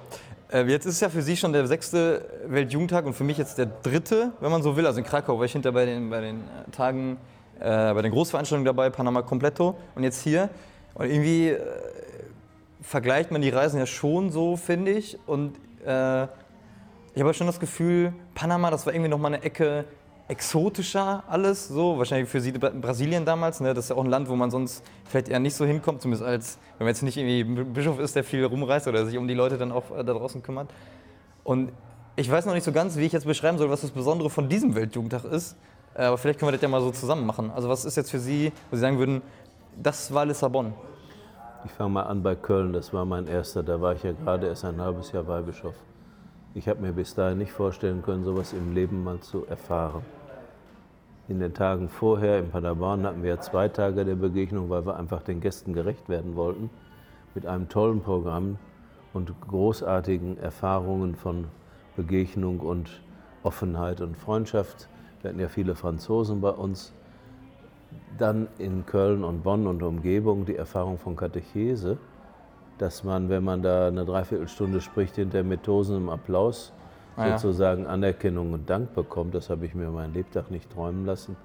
Äh, 0.50 0.62
Jetzt 0.64 0.86
ist 0.86 0.94
es 0.94 1.00
ja 1.00 1.08
für 1.08 1.20
Sie 1.20 1.36
schon 1.36 1.52
der 1.52 1.66
sechste 1.66 2.24
Weltjugendtag 2.46 3.04
und 3.04 3.12
für 3.12 3.24
mich 3.24 3.36
jetzt 3.36 3.58
der 3.58 3.66
dritte, 3.66 4.32
wenn 4.40 4.50
man 4.50 4.62
so 4.62 4.76
will. 4.76 4.86
Also 4.86 5.00
in 5.00 5.04
Krakau 5.04 5.36
war 5.38 5.44
ich 5.44 5.52
hinter 5.52 5.72
bei 5.72 5.84
den, 5.84 6.08
bei 6.08 6.20
den 6.20 6.36
äh, 6.36 6.70
Tagen, 6.70 7.18
äh, 7.60 7.92
bei 7.92 8.00
den 8.00 8.12
Großveranstaltungen 8.12 8.64
dabei, 8.64 8.88
Panama 8.88 9.20
Completo 9.22 9.76
und 9.94 10.04
jetzt 10.04 10.22
hier. 10.22 10.48
Und 10.94 11.10
irgendwie 11.10 11.48
äh, 11.48 11.60
vergleicht 12.80 13.30
man 13.30 13.42
die 13.42 13.50
Reisen 13.50 13.78
ja 13.78 13.86
schon 13.86 14.30
so, 14.30 14.56
finde 14.56 14.92
ich. 14.92 15.18
Und 15.26 15.56
äh, 15.84 16.26
ich 17.14 17.22
habe 17.22 17.34
schon 17.34 17.46
das 17.46 17.58
Gefühl, 17.60 18.12
Panama, 18.34 18.70
das 18.70 18.86
war 18.86 18.92
irgendwie 18.92 19.10
noch 19.10 19.18
mal 19.18 19.28
eine 19.28 19.42
Ecke 19.42 19.84
exotischer 20.28 21.24
alles, 21.26 21.68
so 21.68 21.96
wahrscheinlich 21.96 22.28
für 22.28 22.40
Sie 22.40 22.52
Bra- 22.52 22.70
Brasilien 22.70 23.24
damals, 23.24 23.60
ne? 23.60 23.72
das 23.72 23.86
ist 23.86 23.88
ja 23.90 23.96
auch 23.96 24.04
ein 24.04 24.10
Land, 24.10 24.28
wo 24.28 24.36
man 24.36 24.50
sonst 24.50 24.84
vielleicht 25.06 25.28
eher 25.28 25.38
nicht 25.40 25.54
so 25.56 25.64
hinkommt, 25.64 26.02
zumindest 26.02 26.28
als, 26.28 26.58
wenn 26.76 26.84
man 26.84 26.88
jetzt 26.88 27.02
nicht 27.02 27.16
irgendwie 27.16 27.44
Bischof 27.64 27.98
ist, 27.98 28.14
der 28.14 28.24
viel 28.24 28.44
rumreist 28.44 28.86
oder 28.88 29.06
sich 29.06 29.16
um 29.16 29.26
die 29.26 29.32
Leute 29.34 29.56
dann 29.56 29.72
auch 29.72 29.90
äh, 29.90 30.04
da 30.04 30.12
draußen 30.12 30.42
kümmert. 30.42 30.68
Und 31.44 31.72
ich 32.16 32.30
weiß 32.30 32.44
noch 32.44 32.52
nicht 32.52 32.64
so 32.64 32.72
ganz, 32.72 32.96
wie 32.98 33.06
ich 33.06 33.12
jetzt 33.12 33.24
beschreiben 33.24 33.56
soll, 33.56 33.70
was 33.70 33.80
das 33.80 33.90
Besondere 33.90 34.28
von 34.28 34.50
diesem 34.50 34.74
Weltjugendtag 34.74 35.24
ist, 35.24 35.56
äh, 35.94 36.02
aber 36.02 36.18
vielleicht 36.18 36.38
können 36.38 36.48
wir 36.48 36.52
das 36.52 36.62
ja 36.62 36.68
mal 36.68 36.82
so 36.82 36.90
zusammen 36.90 37.24
machen. 37.24 37.50
Also 37.50 37.70
was 37.70 37.86
ist 37.86 37.96
jetzt 37.96 38.10
für 38.10 38.18
Sie, 38.18 38.52
wo 38.70 38.76
Sie 38.76 38.82
sagen 38.82 38.98
würden, 38.98 39.22
das 39.82 40.12
war 40.12 40.26
Lissabon? 40.26 40.74
Ich 41.64 41.70
fange 41.72 41.90
mal 41.90 42.02
an 42.02 42.22
bei 42.22 42.34
Köln, 42.34 42.74
das 42.74 42.92
war 42.92 43.06
mein 43.06 43.26
erster. 43.26 43.62
Da 43.62 43.80
war 43.80 43.94
ich 43.94 44.02
ja 44.02 44.12
gerade 44.12 44.46
erst 44.46 44.64
ein 44.66 44.78
halbes 44.80 45.10
Jahr 45.10 45.26
Weihbischof. 45.26 45.74
Ich 46.58 46.66
habe 46.68 46.80
mir 46.80 46.92
bis 46.92 47.14
dahin 47.14 47.38
nicht 47.38 47.52
vorstellen 47.52 48.02
können, 48.02 48.24
sowas 48.24 48.52
im 48.52 48.74
Leben 48.74 49.04
mal 49.04 49.20
zu 49.20 49.46
erfahren. 49.46 50.02
In 51.28 51.38
den 51.38 51.54
Tagen 51.54 51.88
vorher 51.88 52.40
in 52.40 52.50
Paderborn 52.50 53.06
hatten 53.06 53.22
wir 53.22 53.40
zwei 53.40 53.68
Tage 53.68 54.04
der 54.04 54.16
Begegnung, 54.16 54.68
weil 54.68 54.84
wir 54.84 54.96
einfach 54.96 55.22
den 55.22 55.40
Gästen 55.40 55.72
gerecht 55.72 56.08
werden 56.08 56.34
wollten. 56.34 56.68
Mit 57.36 57.46
einem 57.46 57.68
tollen 57.68 58.00
Programm 58.00 58.58
und 59.12 59.40
großartigen 59.40 60.36
Erfahrungen 60.38 61.14
von 61.14 61.44
Begegnung 61.96 62.58
und 62.58 63.02
Offenheit 63.44 64.00
und 64.00 64.16
Freundschaft. 64.16 64.88
Wir 65.22 65.28
hatten 65.28 65.40
ja 65.40 65.46
viele 65.46 65.76
Franzosen 65.76 66.40
bei 66.40 66.50
uns. 66.50 66.92
Dann 68.18 68.48
in 68.58 68.84
Köln 68.84 69.22
und 69.22 69.44
Bonn 69.44 69.68
und 69.68 69.84
Umgebung 69.84 70.44
die 70.44 70.56
Erfahrung 70.56 70.98
von 70.98 71.14
Katechese, 71.14 71.98
dass 72.78 73.04
man, 73.04 73.28
wenn 73.28 73.44
man 73.44 73.62
da 73.62 73.88
eine 73.88 74.04
Dreiviertelstunde 74.04 74.80
spricht, 74.80 75.16
hinter 75.16 75.42
mit 75.42 75.62
tosendem 75.64 76.08
Applaus 76.08 76.72
Ah 77.18 77.30
ja. 77.30 77.38
sozusagen 77.38 77.84
Anerkennung 77.88 78.52
und 78.52 78.70
Dank 78.70 78.94
bekommt. 78.94 79.34
Das 79.34 79.50
habe 79.50 79.66
ich 79.66 79.74
mir 79.74 79.90
mein 79.90 80.14
Lebtag 80.14 80.52
nicht 80.52 80.70
träumen 80.70 81.04
lassen. 81.04 81.36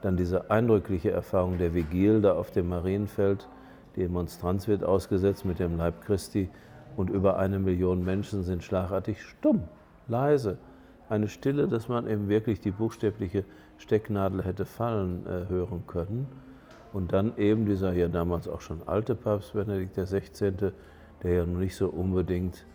Dann 0.00 0.16
diese 0.16 0.50
eindrückliche 0.50 1.10
Erfahrung 1.10 1.58
der 1.58 1.74
Vigil 1.74 2.22
da 2.22 2.32
auf 2.32 2.50
dem 2.50 2.70
Marienfeld. 2.70 3.46
Die 3.96 4.08
Monstranz 4.08 4.68
wird 4.68 4.82
ausgesetzt 4.82 5.44
mit 5.44 5.58
dem 5.58 5.76
Leib 5.76 6.00
Christi 6.00 6.48
und 6.96 7.10
über 7.10 7.38
eine 7.38 7.58
Million 7.58 8.06
Menschen 8.06 8.42
sind 8.42 8.64
schlagartig 8.64 9.22
stumm, 9.22 9.64
leise. 10.08 10.56
Eine 11.10 11.28
Stille, 11.28 11.68
dass 11.68 11.88
man 11.88 12.08
eben 12.08 12.30
wirklich 12.30 12.60
die 12.60 12.70
buchstäbliche 12.70 13.44
Stecknadel 13.76 14.42
hätte 14.42 14.64
fallen 14.64 15.26
äh, 15.26 15.46
hören 15.50 15.82
können. 15.86 16.26
Und 16.92 17.12
dann 17.12 17.36
eben 17.38 17.66
dieser 17.66 17.92
ja 17.92 18.08
damals 18.08 18.48
auch 18.48 18.60
schon 18.60 18.86
alte 18.86 19.14
Papst 19.14 19.54
Benedikt 19.54 19.96
XVI., 19.96 20.72
der 21.22 21.32
ja 21.32 21.46
nun 21.46 21.60
nicht 21.60 21.76
so 21.76 21.88
unbedingt 21.88 22.66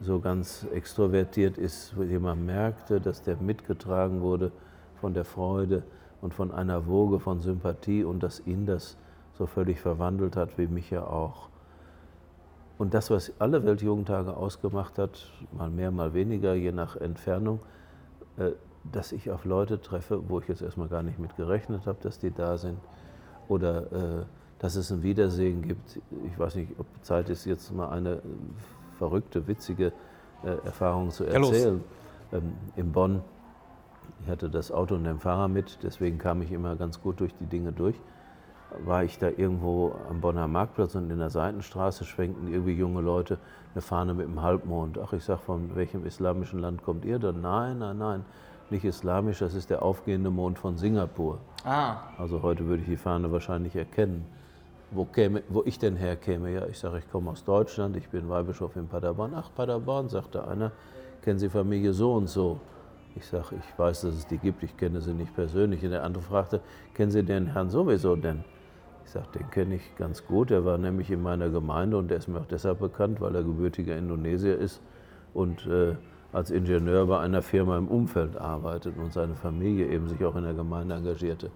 so 0.00 0.20
ganz 0.20 0.66
extrovertiert 0.72 1.58
ist, 1.58 1.96
wo 1.96 2.02
man 2.20 2.44
merkte, 2.44 3.00
dass 3.00 3.22
der 3.22 3.36
mitgetragen 3.36 4.20
wurde 4.20 4.52
von 5.00 5.14
der 5.14 5.24
Freude 5.24 5.82
und 6.20 6.34
von 6.34 6.52
einer 6.52 6.86
Woge 6.86 7.18
von 7.20 7.40
Sympathie 7.40 8.04
und 8.04 8.22
dass 8.22 8.40
ihn 8.46 8.66
das 8.66 8.96
so 9.34 9.46
völlig 9.46 9.80
verwandelt 9.80 10.36
hat, 10.36 10.58
wie 10.58 10.66
mich 10.66 10.90
ja 10.90 11.04
auch. 11.06 11.48
Und 12.78 12.94
das, 12.94 13.10
was 13.10 13.32
alle 13.38 13.64
Weltjugendtage 13.64 14.36
ausgemacht 14.36 14.98
hat, 14.98 15.30
mal 15.52 15.70
mehr, 15.70 15.90
mal 15.90 16.12
weniger, 16.14 16.54
je 16.54 16.72
nach 16.72 16.96
Entfernung, 16.96 17.60
äh, 18.36 18.52
dass 18.92 19.12
ich 19.12 19.30
auf 19.30 19.44
Leute 19.44 19.80
treffe, 19.80 20.28
wo 20.28 20.40
ich 20.40 20.48
jetzt 20.48 20.62
erstmal 20.62 20.88
gar 20.88 21.02
nicht 21.02 21.18
mit 21.18 21.36
gerechnet 21.36 21.86
habe, 21.86 21.98
dass 22.02 22.18
die 22.18 22.30
da 22.30 22.58
sind. 22.58 22.78
Oder 23.48 23.92
äh, 23.92 24.24
dass 24.58 24.76
es 24.76 24.90
ein 24.90 25.02
Wiedersehen 25.02 25.62
gibt. 25.62 26.00
Ich 26.26 26.38
weiß 26.38 26.54
nicht, 26.56 26.72
ob 26.78 26.86
Zeit 27.02 27.28
ist, 27.28 27.44
jetzt 27.44 27.72
mal 27.72 27.90
eine 27.90 28.14
äh, 28.14 28.20
verrückte, 28.98 29.46
witzige 29.46 29.92
äh, 30.44 30.64
Erfahrung 30.64 31.10
zu 31.10 31.24
Ja, 31.24 31.32
erzählen. 31.32 31.84
Ähm, 32.32 32.54
in 32.74 32.92
Bonn, 32.92 33.22
ich 34.22 34.30
hatte 34.30 34.48
das 34.48 34.72
Auto 34.72 34.94
und 34.94 35.04
den 35.04 35.18
Fahrer 35.18 35.48
mit, 35.48 35.78
deswegen 35.82 36.18
kam 36.18 36.42
ich 36.42 36.50
immer 36.52 36.74
ganz 36.76 37.00
gut 37.00 37.20
durch 37.20 37.34
die 37.34 37.46
Dinge 37.46 37.72
durch. 37.72 37.96
War 38.84 39.04
ich 39.04 39.18
da 39.18 39.28
irgendwo 39.28 39.94
am 40.10 40.20
Bonner 40.20 40.48
Marktplatz 40.48 40.96
und 40.96 41.10
in 41.10 41.18
der 41.18 41.30
Seitenstraße 41.30 42.04
schwenkten 42.04 42.48
irgendwie 42.48 42.72
junge 42.72 43.00
Leute 43.00 43.38
eine 43.74 43.82
Fahne 43.82 44.14
mit 44.14 44.26
dem 44.26 44.42
Halbmond. 44.42 44.98
Ach, 44.98 45.12
ich 45.12 45.24
sag, 45.24 45.38
von 45.40 45.76
welchem 45.76 46.04
islamischen 46.04 46.58
Land 46.58 46.82
kommt 46.82 47.04
ihr 47.04 47.18
denn? 47.18 47.42
Nein, 47.42 47.78
nein, 47.78 47.98
nein, 47.98 48.24
nicht 48.70 48.84
islamisch, 48.84 49.38
das 49.38 49.54
ist 49.54 49.70
der 49.70 49.82
aufgehende 49.82 50.30
Mond 50.30 50.58
von 50.58 50.76
Singapur. 50.76 51.38
Ah, 51.64 51.96
Also 52.18 52.42
heute 52.42 52.66
würde 52.66 52.82
ich 52.82 52.88
die 52.88 52.96
Fahne 52.96 53.30
wahrscheinlich 53.32 53.74
erkennen. 53.76 54.24
Wo, 54.92 55.04
käme, 55.04 55.42
wo 55.48 55.62
ich 55.64 55.78
denn 55.78 55.96
herkäme? 55.96 56.52
Ja, 56.52 56.66
ich 56.66 56.78
sage, 56.78 56.98
ich 56.98 57.10
komme 57.10 57.30
aus 57.30 57.44
Deutschland, 57.44 57.96
ich 57.96 58.08
bin 58.08 58.28
Weihbischof 58.28 58.76
in 58.76 58.86
Paderborn. 58.86 59.32
Ach, 59.34 59.50
Paderborn, 59.54 60.08
sagte 60.08 60.46
einer, 60.46 60.70
kennen 61.22 61.38
Sie 61.38 61.48
Familie 61.48 61.92
so 61.92 62.14
und 62.14 62.28
so? 62.28 62.60
Ich 63.16 63.26
sage, 63.26 63.56
ich 63.58 63.78
weiß, 63.78 64.02
dass 64.02 64.14
es 64.14 64.26
die 64.26 64.38
gibt, 64.38 64.62
ich 64.62 64.76
kenne 64.76 65.00
sie 65.00 65.14
nicht 65.14 65.34
persönlich. 65.34 65.82
Und 65.82 65.90
der 65.90 66.04
andere 66.04 66.22
fragte, 66.22 66.60
kennen 66.94 67.10
Sie 67.10 67.22
den 67.24 67.46
Herrn 67.48 67.70
sowieso 67.70 68.14
denn? 68.14 68.44
Ich 69.06 69.10
sage, 69.12 69.26
den 69.38 69.50
kenne 69.50 69.76
ich 69.76 69.96
ganz 69.96 70.24
gut. 70.26 70.50
Er 70.50 70.64
war 70.64 70.76
nämlich 70.78 71.10
in 71.10 71.22
meiner 71.22 71.48
Gemeinde 71.48 71.96
und 71.96 72.08
der 72.10 72.18
ist 72.18 72.28
mir 72.28 72.40
auch 72.40 72.46
deshalb 72.46 72.78
bekannt, 72.80 73.20
weil 73.20 73.34
er 73.34 73.42
gebürtiger 73.42 73.96
Indonesier 73.96 74.58
ist 74.58 74.80
und 75.32 75.66
äh, 75.66 75.94
als 76.36 76.50
Ingenieur 76.50 77.06
bei 77.06 77.18
einer 77.18 77.40
Firma 77.40 77.78
im 77.78 77.88
Umfeld 77.88 78.36
arbeitet 78.36 78.98
und 78.98 79.10
seine 79.10 79.34
Familie 79.34 79.86
eben 79.86 80.06
sich 80.06 80.22
auch 80.22 80.36
in 80.36 80.44
der 80.44 80.52
Gemeinde 80.52 80.94
engagierte. 80.94 81.50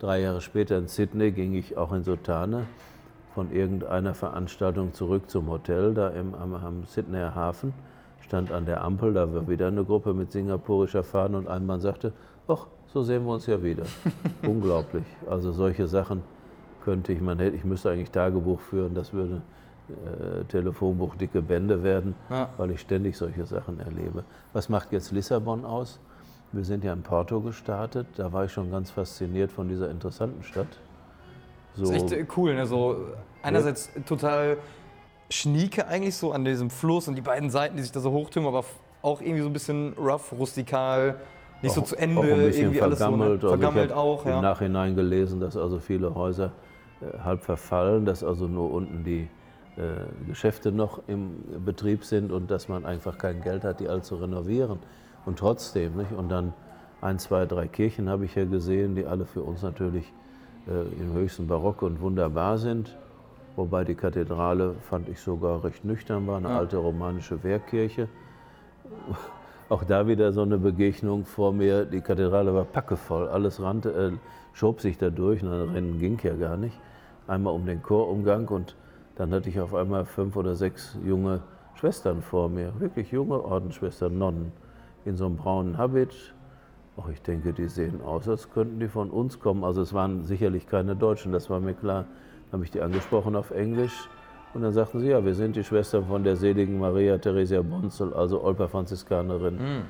Drei 0.00 0.20
Jahre 0.22 0.40
später 0.40 0.76
in 0.78 0.88
Sydney 0.88 1.30
ging 1.30 1.54
ich 1.54 1.76
auch 1.76 1.92
in 1.92 2.02
Sotane 2.02 2.66
von 3.36 3.52
irgendeiner 3.52 4.14
Veranstaltung 4.14 4.92
zurück 4.94 5.30
zum 5.30 5.48
Hotel, 5.48 5.94
da 5.94 6.08
im, 6.08 6.34
am, 6.34 6.54
am 6.54 6.84
Sydneyer 6.86 7.36
Hafen, 7.36 7.72
stand 8.20 8.50
an 8.50 8.66
der 8.66 8.82
Ampel, 8.82 9.14
da 9.14 9.32
war 9.32 9.48
wieder 9.48 9.68
eine 9.68 9.84
Gruppe 9.84 10.12
mit 10.12 10.32
singapurischer 10.32 11.04
Fahne 11.04 11.38
und 11.38 11.46
ein 11.46 11.64
Mann 11.64 11.78
sagte, 11.78 12.12
ach, 12.48 12.66
so 12.92 13.04
sehen 13.04 13.24
wir 13.24 13.34
uns 13.34 13.46
ja 13.46 13.62
wieder. 13.62 13.84
Unglaublich. 14.42 15.04
Also 15.28 15.52
solche 15.52 15.86
Sachen 15.86 16.22
könnte 16.82 17.12
ich, 17.12 17.20
man 17.20 17.38
hätte, 17.38 17.54
ich 17.54 17.64
müsste 17.64 17.90
eigentlich 17.90 18.10
Tagebuch 18.10 18.58
führen, 18.58 18.92
das 18.92 19.12
würde 19.12 19.42
äh, 19.90 20.44
Telefonbuch 20.44 21.16
dicke 21.16 21.42
Bände 21.42 21.82
werden, 21.82 22.14
ja. 22.28 22.48
weil 22.56 22.70
ich 22.72 22.80
ständig 22.80 23.16
solche 23.16 23.46
Sachen 23.46 23.80
erlebe. 23.80 24.24
Was 24.52 24.68
macht 24.68 24.92
jetzt 24.92 25.12
Lissabon 25.12 25.64
aus? 25.64 26.00
Wir 26.52 26.64
sind 26.64 26.82
ja 26.82 26.92
in 26.92 27.02
Porto 27.02 27.40
gestartet, 27.40 28.06
da 28.16 28.32
war 28.32 28.44
ich 28.44 28.52
schon 28.52 28.70
ganz 28.70 28.90
fasziniert 28.90 29.52
von 29.52 29.68
dieser 29.68 29.90
interessanten 29.90 30.42
Stadt. 30.42 30.66
So 31.74 31.82
das 31.82 32.02
ist 32.02 32.12
echt 32.12 32.36
cool, 32.36 32.54
ne? 32.54 32.66
so 32.66 32.96
einerseits 33.42 33.90
ja. 33.94 34.02
total 34.02 34.56
schnieke 35.30 35.86
eigentlich 35.86 36.16
so 36.16 36.32
an 36.32 36.44
diesem 36.44 36.70
Fluss 36.70 37.06
und 37.06 37.14
die 37.14 37.22
beiden 37.22 37.50
Seiten, 37.50 37.76
die 37.76 37.82
sich 37.82 37.92
da 37.92 38.00
so 38.00 38.10
hochtürmen, 38.10 38.48
aber 38.48 38.64
auch 39.02 39.20
irgendwie 39.20 39.42
so 39.42 39.48
ein 39.48 39.52
bisschen 39.52 39.94
rough, 39.96 40.32
rustikal, 40.32 41.20
nicht 41.62 41.70
auch, 41.72 41.76
so 41.76 41.82
zu 41.82 41.96
Ende, 41.96 42.50
irgendwie 42.50 42.82
alles 42.82 42.98
so 42.98 43.16
ne? 43.16 43.38
vergammelt 43.38 43.92
also 43.92 44.02
auch. 44.02 44.26
Ja. 44.26 44.36
Im 44.36 44.42
Nachhinein 44.42 44.96
gelesen, 44.96 45.40
dass 45.40 45.56
also 45.56 45.78
viele 45.78 46.14
Häuser 46.14 46.52
äh, 47.00 47.18
halb 47.20 47.42
verfallen, 47.42 48.04
dass 48.04 48.24
also 48.24 48.46
nur 48.46 48.72
unten 48.72 49.04
die 49.04 49.28
äh, 49.76 50.26
Geschäfte 50.26 50.72
noch 50.72 51.00
im 51.06 51.64
Betrieb 51.64 52.04
sind 52.04 52.32
und 52.32 52.50
dass 52.50 52.68
man 52.68 52.84
einfach 52.84 53.18
kein 53.18 53.40
Geld 53.40 53.64
hat, 53.64 53.80
die 53.80 53.88
alle 53.88 54.02
zu 54.02 54.16
renovieren. 54.16 54.78
Und 55.26 55.38
trotzdem, 55.38 55.96
nicht? 55.96 56.12
und 56.12 56.28
dann 56.28 56.52
ein, 57.00 57.18
zwei, 57.18 57.46
drei 57.46 57.66
Kirchen 57.66 58.08
habe 58.08 58.24
ich 58.24 58.34
ja 58.34 58.44
gesehen, 58.44 58.94
die 58.94 59.06
alle 59.06 59.26
für 59.26 59.42
uns 59.42 59.62
natürlich 59.62 60.12
äh, 60.66 60.82
im 61.00 61.12
höchsten 61.14 61.46
Barock 61.46 61.82
und 61.82 62.00
wunderbar 62.00 62.58
sind. 62.58 62.96
Wobei 63.56 63.84
die 63.84 63.94
Kathedrale 63.94 64.74
fand 64.88 65.08
ich 65.08 65.20
sogar 65.20 65.64
recht 65.64 65.84
nüchtern 65.84 66.26
war, 66.26 66.36
eine 66.38 66.48
ja. 66.48 66.58
alte 66.58 66.76
romanische 66.76 67.42
Wehrkirche. 67.42 68.08
Auch 69.68 69.84
da 69.84 70.06
wieder 70.06 70.32
so 70.32 70.42
eine 70.42 70.58
Begegnung 70.58 71.24
vor 71.24 71.52
mir. 71.52 71.84
Die 71.84 72.00
Kathedrale 72.00 72.52
war 72.52 72.64
packevoll, 72.64 73.28
alles 73.28 73.62
rannte, 73.62 73.90
äh, 73.90 74.12
schob 74.52 74.80
sich 74.80 74.98
da 74.98 75.10
durch, 75.10 75.42
ein 75.42 75.48
Rennen 75.48 75.98
ging 75.98 76.18
ja 76.22 76.34
gar 76.34 76.56
nicht. 76.56 76.78
Einmal 77.26 77.54
um 77.54 77.66
den 77.66 77.82
Chorumgang 77.82 78.48
und 78.48 78.74
dann 79.20 79.34
hatte 79.34 79.50
ich 79.50 79.60
auf 79.60 79.74
einmal 79.74 80.06
fünf 80.06 80.34
oder 80.34 80.54
sechs 80.54 80.96
junge 81.04 81.42
Schwestern 81.74 82.22
vor 82.22 82.48
mir, 82.48 82.72
wirklich 82.80 83.10
junge 83.10 83.44
Ordensschwestern, 83.44 84.16
Nonnen, 84.16 84.50
in 85.04 85.14
so 85.14 85.26
einem 85.26 85.36
braunen 85.36 85.76
Habit. 85.76 86.14
Ach, 86.96 87.06
ich 87.10 87.20
denke, 87.20 87.52
die 87.52 87.68
sehen 87.68 88.00
aus, 88.00 88.26
als 88.30 88.50
könnten 88.50 88.80
die 88.80 88.88
von 88.88 89.10
uns 89.10 89.38
kommen. 89.38 89.62
Also 89.62 89.82
es 89.82 89.92
waren 89.92 90.24
sicherlich 90.24 90.66
keine 90.66 90.96
Deutschen, 90.96 91.32
das 91.32 91.50
war 91.50 91.60
mir 91.60 91.74
klar. 91.74 92.06
Dann 92.46 92.52
habe 92.60 92.64
ich 92.64 92.70
die 92.70 92.80
angesprochen 92.80 93.36
auf 93.36 93.50
Englisch 93.50 94.08
und 94.54 94.62
dann 94.62 94.72
sagten 94.72 95.00
sie, 95.00 95.08
ja, 95.08 95.22
wir 95.22 95.34
sind 95.34 95.54
die 95.54 95.64
Schwestern 95.64 96.06
von 96.06 96.24
der 96.24 96.36
seligen 96.36 96.78
Maria 96.78 97.18
Theresia 97.18 97.60
Bonzel, 97.60 98.14
also 98.14 98.42
Olper 98.42 98.68
Franziskanerin. 98.68 99.56
Mm. 99.56 99.82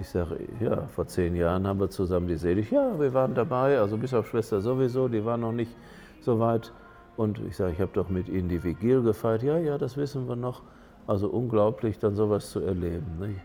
Ich 0.00 0.08
sage, 0.08 0.38
ja, 0.60 0.86
vor 0.86 1.06
zehn 1.06 1.36
Jahren 1.36 1.66
haben 1.66 1.78
wir 1.78 1.90
zusammen 1.90 2.26
die 2.26 2.36
selig. 2.36 2.70
Ja, 2.70 2.98
wir 2.98 3.12
waren 3.12 3.34
dabei, 3.34 3.78
also 3.78 3.98
bis 3.98 4.14
auf 4.14 4.26
Schwester 4.28 4.62
sowieso, 4.62 5.08
die 5.08 5.22
war 5.26 5.36
noch 5.36 5.52
nicht 5.52 5.76
so 6.22 6.38
weit. 6.38 6.72
Und 7.16 7.38
ich 7.40 7.56
sage, 7.56 7.72
ich 7.72 7.80
habe 7.80 7.92
doch 7.94 8.08
mit 8.08 8.28
Ihnen 8.28 8.48
die 8.48 8.62
Vigil 8.62 9.02
gefeiert. 9.02 9.42
Ja, 9.42 9.58
ja, 9.58 9.78
das 9.78 9.96
wissen 9.96 10.28
wir 10.28 10.36
noch. 10.36 10.62
Also 11.06 11.28
unglaublich, 11.28 11.98
dann 11.98 12.14
sowas 12.14 12.50
zu 12.50 12.60
erleben. 12.60 13.18
Nicht? 13.18 13.40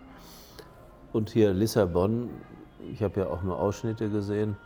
Und 1.13 1.30
hier 1.30 1.54
Lissabon, 1.54 2.30
ich 2.92 3.04
habe 3.04 3.22
ja 3.22 3.28
auch 3.28 3.44
nur 3.44 3.60
Ausschnitte 3.60 4.10
gesehen. 4.10 4.58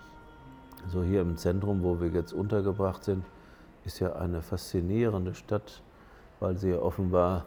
So 0.88 1.04
hier 1.04 1.22
im 1.22 1.38
Zentrum, 1.38 1.84
wo 1.84 2.00
wir 2.00 2.10
jetzt 2.10 2.34
untergebracht 2.34 3.04
sind, 3.04 3.26
ist 3.84 4.00
ja 4.00 4.14
eine 4.14 4.42
faszinierende 4.42 5.34
Stadt, 5.34 5.82
weil 6.40 6.58
sie 6.58 6.70
ja 6.70 6.80
offenbar 6.80 7.46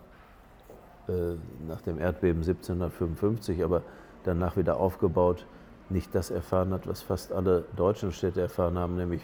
äh, 1.08 1.36
nach 1.66 1.80
dem 1.80 1.98
Erdbeben 1.98 2.42
1755, 2.42 3.62
aber 3.64 3.82
danach 4.24 4.56
wieder 4.56 4.78
aufgebaut, 4.78 5.46
nicht 5.88 6.14
das 6.14 6.30
erfahren 6.30 6.72
hat, 6.72 6.86
was 6.86 7.02
fast 7.02 7.32
alle 7.32 7.64
deutschen 7.76 8.12
Städte 8.12 8.40
erfahren 8.40 8.78
haben, 8.78 8.96
nämlich 8.96 9.22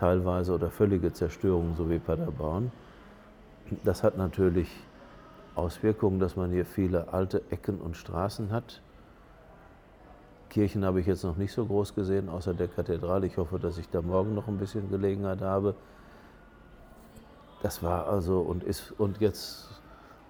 teilweise 0.00 0.54
oder 0.54 0.70
völlige 0.70 1.12
Zerstörung, 1.12 1.74
so 1.76 1.90
wie 1.90 1.98
Paderborn. 1.98 2.72
Das 3.84 4.02
hat 4.02 4.16
natürlich 4.16 4.68
Auswirkungen, 5.54 6.18
dass 6.18 6.36
man 6.36 6.50
hier 6.50 6.64
viele 6.64 7.12
alte 7.12 7.42
Ecken 7.50 7.78
und 7.78 7.96
Straßen 7.96 8.50
hat. 8.50 8.80
Kirchen 10.48 10.84
habe 10.84 11.00
ich 11.00 11.06
jetzt 11.06 11.22
noch 11.22 11.36
nicht 11.36 11.52
so 11.52 11.66
groß 11.66 11.94
gesehen, 11.94 12.28
außer 12.30 12.54
der 12.54 12.68
Kathedrale. 12.68 13.26
Ich 13.26 13.36
hoffe, 13.36 13.58
dass 13.58 13.76
ich 13.76 13.88
da 13.90 14.00
morgen 14.00 14.34
noch 14.34 14.48
ein 14.48 14.56
bisschen 14.56 14.90
Gelegenheit 14.90 15.42
habe. 15.42 15.74
Das 17.62 17.82
war 17.82 18.08
also 18.08 18.40
und 18.40 18.64
ist 18.64 18.92
und 18.98 19.20
jetzt 19.20 19.68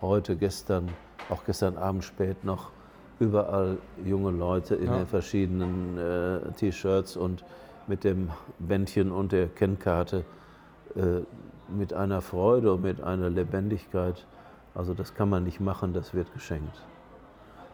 heute, 0.03 0.35
gestern, 0.35 0.89
auch 1.31 1.45
gestern 1.45 1.79
Abend 1.79 2.05
spät 2.05 2.45
noch 2.45 2.73
überall 3.21 3.79
junge 4.05 4.33
Leute 4.33 4.75
in 4.75 4.87
ja. 4.87 4.99
den 4.99 5.07
verschiedenen 5.07 5.97
äh, 5.97 6.53
T-Shirts 6.53 7.17
und 7.17 7.45
mit 7.91 8.05
dem 8.05 8.31
Bändchen 8.61 9.11
und 9.11 9.33
der 9.33 9.49
Kennkarte 9.49 10.25
äh, 10.95 11.23
mit 11.69 11.93
einer 11.93 12.21
Freude 12.21 12.73
und 12.75 12.83
mit 12.83 13.03
einer 13.03 13.29
Lebendigkeit. 13.29 14.25
Also 14.77 14.95
das 14.95 15.13
kann 15.15 15.29
man 15.29 15.43
nicht 15.43 15.61
machen, 15.61 15.93
das 15.93 16.15
wird 16.15 16.33
geschenkt. 16.33 16.81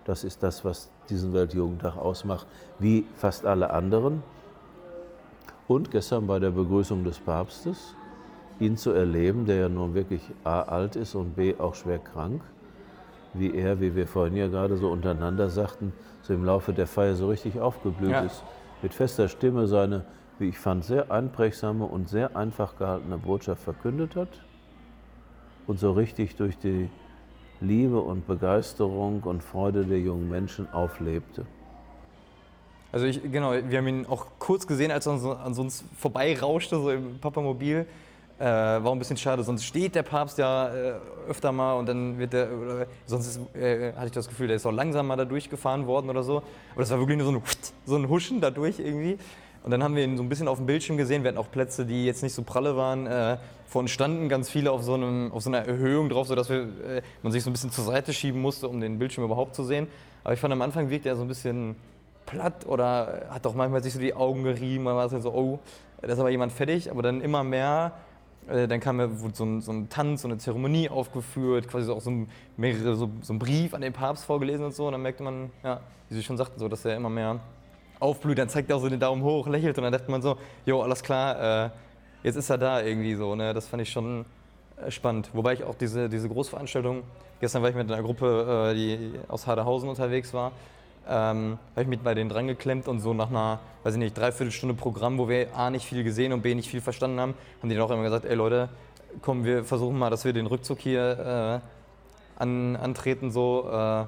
Das 0.07 0.25
ist 0.25 0.43
das, 0.43 0.65
was 0.65 0.91
diesen 1.11 1.35
Weltjugendtag 1.35 1.99
ausmacht, 1.99 2.47
wie 2.79 3.07
fast 3.17 3.45
alle 3.45 3.71
anderen. 3.71 4.23
Und 5.69 5.91
gestern 5.91 6.27
bei 6.27 6.39
der 6.39 6.51
Begrüßung 6.51 7.05
des 7.05 7.19
Papstes, 7.19 7.95
ihn 8.59 8.79
zu 8.79 8.93
erleben, 8.93 9.45
der 9.45 9.57
ja 9.57 9.69
nun 9.69 9.93
wirklich 9.93 10.23
A 10.45 10.63
alt 10.63 10.97
ist 10.97 11.15
und 11.15 11.37
B 11.37 11.55
auch 11.59 11.75
schwer 11.75 11.99
krank, 11.99 12.41
wie 13.35 13.55
er, 13.55 13.81
wie 13.81 13.95
wir 13.95 14.07
vorhin 14.07 14.37
ja 14.37 14.47
gerade 14.47 14.79
so 14.79 14.89
untereinander 14.89 15.51
sagten, 15.51 15.93
so 16.23 16.33
im 16.33 16.45
Laufe 16.45 16.73
der 16.73 16.87
Feier 16.87 17.17
so 17.17 17.29
richtig 17.29 17.61
aufgeblüht 17.61 18.13
ja. 18.13 18.21
ist 18.21 18.43
mit 18.83 18.95
fester 18.95 19.29
Stimme 19.29 19.67
seine, 19.67 20.05
wie 20.39 20.49
ich 20.49 20.59
fand, 20.59 20.85
sehr 20.85 21.11
einprägsame 21.11 21.85
und 21.85 22.09
sehr 22.09 22.37
einfach 22.37 22.77
gehaltene 22.79 23.19
Botschaft 23.19 23.63
verkündet 23.63 24.17
hat 24.17 24.29
und 25.67 25.79
so 25.79 25.93
richtig 25.93 26.37
durch 26.37 26.59
die 26.59 26.89
Liebe 27.61 28.01
und 28.01 28.27
Begeisterung 28.27 29.23
und 29.23 29.43
Freude 29.43 29.85
der 29.85 29.99
jungen 29.99 30.29
Menschen 30.29 30.71
auflebte. 30.73 31.47
Also 32.93 33.07
ich, 33.07 33.21
genau, 33.31 33.53
wir 33.53 33.79
haben 33.79 33.89
ihn 33.89 34.07
auch 34.07 34.27
kurz 34.39 34.67
gesehen, 34.67 34.91
als 34.91 35.07
er 35.07 35.41
an 35.41 35.55
uns 35.55 35.85
vorbeirauschte, 35.97 36.77
so 36.77 36.91
im 36.91 37.19
Papamobil. 37.19 37.87
Äh, 38.39 38.45
war 38.45 38.93
ein 38.93 38.99
bisschen 38.99 39.17
schade, 39.17 39.43
sonst 39.43 39.65
steht 39.65 39.95
der 39.95 40.03
Papst 40.03 40.37
ja 40.37 40.69
äh, 40.69 40.95
öfter 41.27 41.53
mal 41.53 41.73
und 41.75 41.89
dann 41.89 42.19
wird 42.19 42.35
der, 42.35 42.53
oder, 42.53 42.87
sonst 43.07 43.29
ist, 43.29 43.57
äh, 43.57 43.95
hatte 43.95 44.07
ich 44.07 44.13
das 44.13 44.29
Gefühl, 44.29 44.49
der 44.49 44.57
ist 44.57 44.67
auch 44.67 44.73
langsamer 44.73 45.17
da 45.17 45.25
durchgefahren 45.25 45.87
worden 45.87 46.11
oder 46.11 46.23
so. 46.23 46.43
Aber 46.73 46.81
das 46.81 46.91
war 46.91 46.99
wirklich 46.99 47.17
nur 47.17 47.27
so 47.27 47.33
ein, 47.33 47.43
so 47.87 47.97
ein 47.97 48.09
Huschen 48.11 48.43
da 48.43 48.51
durch 48.51 48.79
irgendwie. 48.79 49.17
Und 49.67 49.71
dann 49.71 49.83
haben 49.83 49.97
wir 49.97 50.05
ihn 50.05 50.19
so 50.19 50.23
ein 50.23 50.29
bisschen 50.29 50.49
auf 50.49 50.59
dem 50.59 50.67
Bildschirm 50.67 50.97
gesehen. 50.99 51.25
Wir 51.25 51.29
hatten 51.29 51.39
auch 51.39 51.51
Plätze, 51.51 51.87
die 51.87 52.05
jetzt 52.05 52.23
nicht 52.23 52.35
so 52.35 52.43
pralle 52.43 52.77
waren. 52.77 53.07
Äh, 53.07 53.39
vorhin 53.67 53.89
standen 53.89 54.29
ganz 54.29 54.51
viele 54.51 54.71
auf 54.71 54.83
so, 54.83 54.95
einem, 54.95 55.33
auf 55.33 55.43
so 55.43 55.51
einer 55.51 55.67
Erhöhung 55.67 56.09
drauf, 56.09 56.29
sodass 56.29 56.51
wir, 56.51 56.61
äh, 56.87 57.03
man 57.23 57.33
sich 57.33 57.43
so 57.43 57.51
ein 57.51 57.55
bisschen 57.55 57.73
zur 57.73 57.85
Seite 57.85 58.13
schieben 58.13 58.41
musste, 58.41 58.69
um 58.69 58.81
den 58.81 58.99
Bildschirm 58.99 59.25
überhaupt 59.25 59.55
zu 59.55 59.65
sehen. 59.65 59.89
Aber 60.25 60.35
ich 60.35 60.41
fand 60.41 60.53
am 60.53 60.63
Anfang 60.63 60.91
wirkte 60.91 61.09
er 61.09 61.17
so 61.17 61.23
ein 61.23 61.29
bisschen 61.29 61.75
platt 62.27 62.67
oder 62.67 63.29
hat 63.31 63.47
auch 63.47 63.55
manchmal 63.55 63.83
sich 63.83 63.95
so 63.95 63.99
die 63.99 64.15
Augen 64.15 64.45
gerieben. 64.45 64.85
Man 64.85 64.95
war 64.95 65.09
so, 65.09 65.33
oh, 65.33 65.59
da 66.03 66.13
ist 66.13 66.19
aber 66.19 66.31
jemand 66.31 66.53
fertig. 66.53 66.91
Aber 66.91 67.03
dann 67.03 67.21
immer 67.21 67.43
mehr 67.43 67.93
äh, 67.95 68.16
dann 68.47 68.81
kam 68.81 69.01
ja 69.01 69.09
so 69.33 69.45
ein, 69.45 69.61
so 69.61 69.73
ein, 69.73 69.89
Tanz, 69.89 70.23
so 70.23 70.29
eine 70.29 70.39
Zeremonie 70.39 70.89
aufgeführt, 70.89 71.69
quasi 71.69 71.87
so 71.87 71.97
auch 71.97 72.01
so 72.01 72.11
ein, 72.11 72.29
mehrere, 72.57 72.95
so, 72.95 73.11
so 73.21 73.33
ein 73.33 73.39
Brief 73.39 73.75
an 73.75 73.81
den 73.81 73.93
Papst 73.93 74.25
vorgelesen 74.25 74.65
und 74.65 74.75
so. 74.75 74.87
Und 74.87 74.93
dann 74.93 75.03
merkte 75.03 75.23
man, 75.23 75.51
ja, 75.65 75.81
wie 76.09 76.15
Sie 76.15 76.23
schon 76.23 76.37
sagten, 76.37 76.59
so, 76.59 76.69
dass 76.69 76.85
er 76.85 76.97
immer 76.97 77.11
mehr 77.11 77.41
aufblüht. 77.99 78.39
Dann 78.39 78.49
zeigt 78.49 78.71
er 78.71 78.77
auch 78.77 78.81
so 78.81 78.89
den 78.89 79.01
Daumen 79.01 79.23
hoch, 79.23 79.49
lächelt 79.49 79.77
und 79.79 79.85
dann 79.85 79.93
dachte 79.93 80.11
man 80.11 80.23
so, 80.23 80.37
jo, 80.65 80.81
alles 80.83 81.03
klar, 81.03 81.67
äh, 81.67 81.71
jetzt 82.23 82.37
ist 82.37 82.51
er 82.51 82.59
da 82.59 82.83
irgendwie 82.83 83.15
so. 83.15 83.35
Ne? 83.35 83.53
Das 83.55 83.67
fand 83.67 83.83
ich 83.83 83.91
schon 83.91 84.25
äh, 84.77 84.91
spannend. 84.91 85.31
Wobei 85.33 85.55
ich 85.55 85.65
auch 85.65 85.75
diese, 85.75 86.09
diese 86.09 86.29
Großveranstaltung, 86.29 87.03
gestern 87.41 87.63
war 87.63 87.71
ich 87.71 87.77
mit 87.77 87.91
einer 87.91 88.03
Gruppe, 88.03 88.71
äh, 88.71 88.75
die 88.75 89.13
aus 89.29 89.47
Haderhausen 89.47 89.89
unterwegs 89.89 90.33
war, 90.33 90.53
ähm, 91.09 91.59
habe 91.73 91.83
ich 91.83 91.89
mich 91.89 92.01
bei 92.01 92.15
denen 92.15 92.31
dran 92.31 92.47
geklemmt 92.47 92.89
und 92.89 93.01
so 93.01 93.15
nach 93.15 93.31
einer, 93.31 93.61
weiß 93.85 93.95
ich 93.95 93.99
nicht, 93.99 94.17
dreiviertel 94.17 94.51
Stunde 94.51 94.75
Programm, 94.75 95.19
wo 95.19 95.29
wir 95.29 95.55
A 95.57 95.71
nicht 95.71 95.87
viel 95.87 96.05
gesehen 96.05 96.33
und 96.33 96.43
B 96.43 96.55
nicht 96.55 96.69
viel 96.69 96.81
verstanden 96.81 97.21
haben, 97.21 97.35
haben 97.61 97.69
die 97.69 97.75
dann 97.75 97.85
auch 97.85 97.91
immer 97.91 98.03
gesagt, 98.03 98.25
ey 98.25 98.35
Leute, 98.35 98.69
komm, 99.23 99.45
wir 99.45 99.65
versuchen 99.65 99.99
mal, 99.99 100.11
dass 100.11 100.25
wir 100.25 100.33
den 100.33 100.47
Rückzug 100.47 100.79
hier 100.81 101.63
äh, 102.39 102.43
an, 102.43 102.77
antreten 102.77 103.31
so. 103.31 103.69
Äh, 103.71 104.05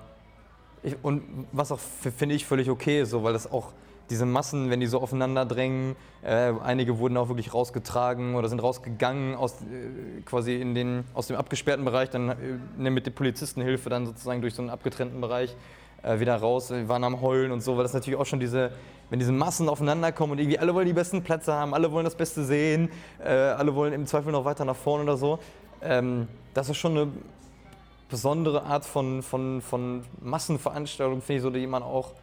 ich, 0.82 0.96
und 1.02 1.22
was 1.52 1.72
auch 1.72 1.80
finde 1.80 2.34
ich 2.34 2.46
völlig 2.46 2.70
okay 2.70 3.02
ist, 3.02 3.10
so, 3.10 3.24
weil 3.24 3.32
das 3.32 3.50
auch 3.50 3.72
diese 4.10 4.24
Massen, 4.24 4.70
wenn 4.70 4.80
die 4.80 4.86
so 4.86 5.00
aufeinander 5.00 5.44
drängen, 5.44 5.96
äh, 6.22 6.52
einige 6.64 6.98
wurden 6.98 7.16
auch 7.16 7.28
wirklich 7.28 7.52
rausgetragen 7.52 8.34
oder 8.36 8.48
sind 8.48 8.62
rausgegangen 8.62 9.34
aus, 9.34 9.54
äh, 9.62 10.22
quasi 10.24 10.56
in 10.56 10.74
den, 10.74 11.04
aus 11.14 11.26
dem 11.26 11.36
abgesperrten 11.36 11.84
Bereich, 11.84 12.10
dann 12.10 12.30
äh, 12.30 12.90
mit 12.90 13.06
der 13.06 13.10
Polizistenhilfe 13.10 13.90
dann 13.90 14.06
sozusagen 14.06 14.40
durch 14.40 14.54
so 14.54 14.62
einen 14.62 14.70
abgetrennten 14.70 15.20
Bereich 15.20 15.54
äh, 16.02 16.20
wieder 16.20 16.36
raus, 16.36 16.70
wir 16.70 16.88
waren 16.88 17.04
am 17.04 17.20
Heulen 17.20 17.52
und 17.52 17.60
so, 17.60 17.76
weil 17.76 17.82
das 17.82 17.94
natürlich 17.94 18.18
auch 18.18 18.26
schon 18.26 18.40
diese, 18.40 18.72
wenn 19.10 19.18
diese 19.18 19.32
Massen 19.32 19.68
aufeinander 19.68 20.12
kommen 20.12 20.32
und 20.32 20.38
irgendwie 20.38 20.58
alle 20.58 20.74
wollen 20.74 20.86
die 20.86 20.92
besten 20.92 21.22
Plätze 21.22 21.52
haben, 21.52 21.74
alle 21.74 21.90
wollen 21.92 22.04
das 22.04 22.14
Beste 22.14 22.44
sehen, 22.44 22.90
äh, 23.24 23.30
alle 23.30 23.74
wollen 23.74 23.92
im 23.92 24.06
Zweifel 24.06 24.32
noch 24.32 24.44
weiter 24.44 24.64
nach 24.64 24.76
vorne 24.76 25.04
oder 25.04 25.16
so, 25.16 25.38
ähm, 25.82 26.28
das 26.54 26.68
ist 26.68 26.76
schon 26.76 26.92
eine 26.92 27.08
besondere 28.08 28.62
Art 28.62 28.84
von, 28.84 29.22
von, 29.22 29.60
von 29.60 30.02
Massenveranstaltung, 30.20 31.20
finde 31.20 31.36
ich 31.36 31.42
so, 31.42 31.50
die 31.50 31.66
man 31.66 31.82
auch 31.82 32.14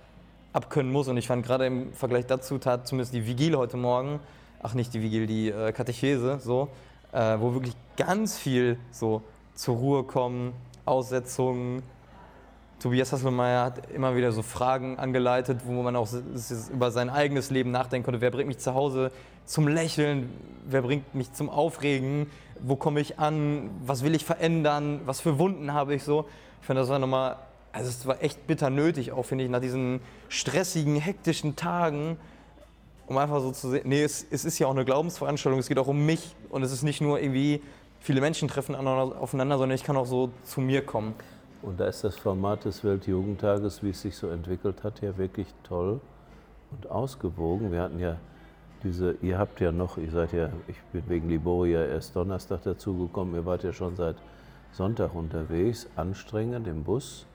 abkönnen 0.53 0.91
muss. 0.91 1.07
Und 1.07 1.17
ich 1.17 1.27
fand 1.27 1.45
gerade 1.45 1.65
im 1.65 1.93
Vergleich 1.93 2.25
dazu 2.25 2.57
tat 2.57 2.87
zumindest 2.87 3.13
die 3.13 3.27
Vigil 3.27 3.55
heute 3.55 3.77
Morgen, 3.77 4.19
ach 4.61 4.73
nicht 4.73 4.93
die 4.93 5.01
Vigil, 5.01 5.27
die 5.27 5.49
äh, 5.49 5.71
Katechese, 5.71 6.39
so, 6.39 6.69
äh, 7.11 7.37
wo 7.39 7.53
wirklich 7.53 7.75
ganz 7.97 8.37
viel 8.37 8.79
so 8.91 9.21
zur 9.53 9.75
Ruhe 9.75 10.03
kommen, 10.03 10.53
Aussetzungen, 10.85 11.83
Tobias 12.79 13.11
Hasselmeier 13.11 13.63
hat 13.63 13.91
immer 13.91 14.15
wieder 14.15 14.31
so 14.31 14.41
Fragen 14.41 14.99
angeleitet, 14.99 15.61
wo 15.65 15.81
man 15.81 15.95
auch 15.95 16.07
über 16.71 16.91
sein 16.91 17.09
eigenes 17.09 17.49
Leben 17.49 17.71
nachdenken 17.71 18.05
konnte. 18.05 18.21
Wer 18.21 18.31
bringt 18.31 18.47
mich 18.47 18.59
zu 18.59 18.73
Hause 18.73 19.11
zum 19.45 19.67
Lächeln? 19.67 20.29
Wer 20.67 20.81
bringt 20.81 21.15
mich 21.15 21.31
zum 21.33 21.49
Aufregen? 21.49 22.29
Wo 22.59 22.75
komme 22.75 22.99
ich 22.99 23.17
an? 23.17 23.69
Was 23.85 24.03
will 24.03 24.13
ich 24.13 24.25
verändern? 24.25 25.01
Was 25.05 25.21
für 25.21 25.39
Wunden 25.39 25.73
habe 25.73 25.95
ich 25.95 26.03
so? 26.03 26.25
Ich 26.61 26.67
finde, 26.67 26.81
das 26.81 26.89
war 26.89 26.99
nochmal, 26.99 27.37
also 27.71 27.89
es 27.89 28.05
war 28.05 28.21
echt 28.21 28.45
bitter 28.47 28.69
nötig, 28.69 29.11
auch 29.11 29.23
finde 29.23 29.43
ich, 29.45 29.49
nach 29.49 29.61
diesen 29.61 30.01
stressigen, 30.29 30.95
hektischen 30.95 31.55
Tagen, 31.55 32.17
um 33.07 33.17
einfach 33.17 33.39
so 33.39 33.51
zu 33.51 33.69
sehen, 33.69 33.83
nee, 33.85 34.03
es, 34.03 34.25
es 34.31 34.45
ist 34.45 34.57
ja 34.59 34.67
auch 34.67 34.71
eine 34.71 34.83
Glaubensveranstaltung, 34.83 35.59
es 35.59 35.67
geht 35.67 35.77
auch 35.77 35.87
um 35.87 36.05
mich 36.05 36.35
und 36.49 36.63
es 36.63 36.71
ist 36.71 36.83
nicht 36.83 37.01
nur 37.01 37.21
irgendwie, 37.21 37.61
viele 37.99 38.21
Menschen 38.21 38.47
treffen 38.47 38.75
aufeinander, 38.75 39.57
sondern 39.57 39.75
ich 39.75 39.83
kann 39.83 39.97
auch 39.97 40.05
so 40.05 40.31
zu 40.43 40.61
mir 40.61 40.85
kommen. 40.85 41.13
Und 41.65 41.79
da 41.79 41.87
ist 41.87 42.03
das 42.03 42.15
Format 42.15 42.65
des 42.65 42.83
Weltjugendtages, 42.83 43.81
wie 43.81 43.89
es 43.89 44.01
sich 44.01 44.15
so 44.15 44.27
entwickelt 44.27 44.83
hat, 44.83 45.01
ja 45.01 45.17
wirklich 45.17 45.47
toll 45.63 45.99
und 46.69 46.91
ausgewogen. 46.91 47.71
Wir 47.71 47.81
hatten 47.81 47.97
ja 47.97 48.17
diese, 48.83 49.13
ihr 49.23 49.39
habt 49.39 49.59
ja 49.59 49.71
noch, 49.71 49.97
ihr 49.97 50.11
seid 50.11 50.31
ja, 50.31 50.49
ich 50.67 50.79
bin 50.93 51.03
wegen 51.07 51.27
Liboria 51.27 51.83
erst 51.83 52.15
Donnerstag 52.15 52.61
dazugekommen, 52.61 53.33
ihr 53.33 53.45
wart 53.47 53.63
ja 53.63 53.73
schon 53.73 53.95
seit 53.95 54.15
Sonntag 54.73 55.15
unterwegs, 55.15 55.87
anstrengend 55.95 56.67
im 56.67 56.83
Bus, 56.83 57.25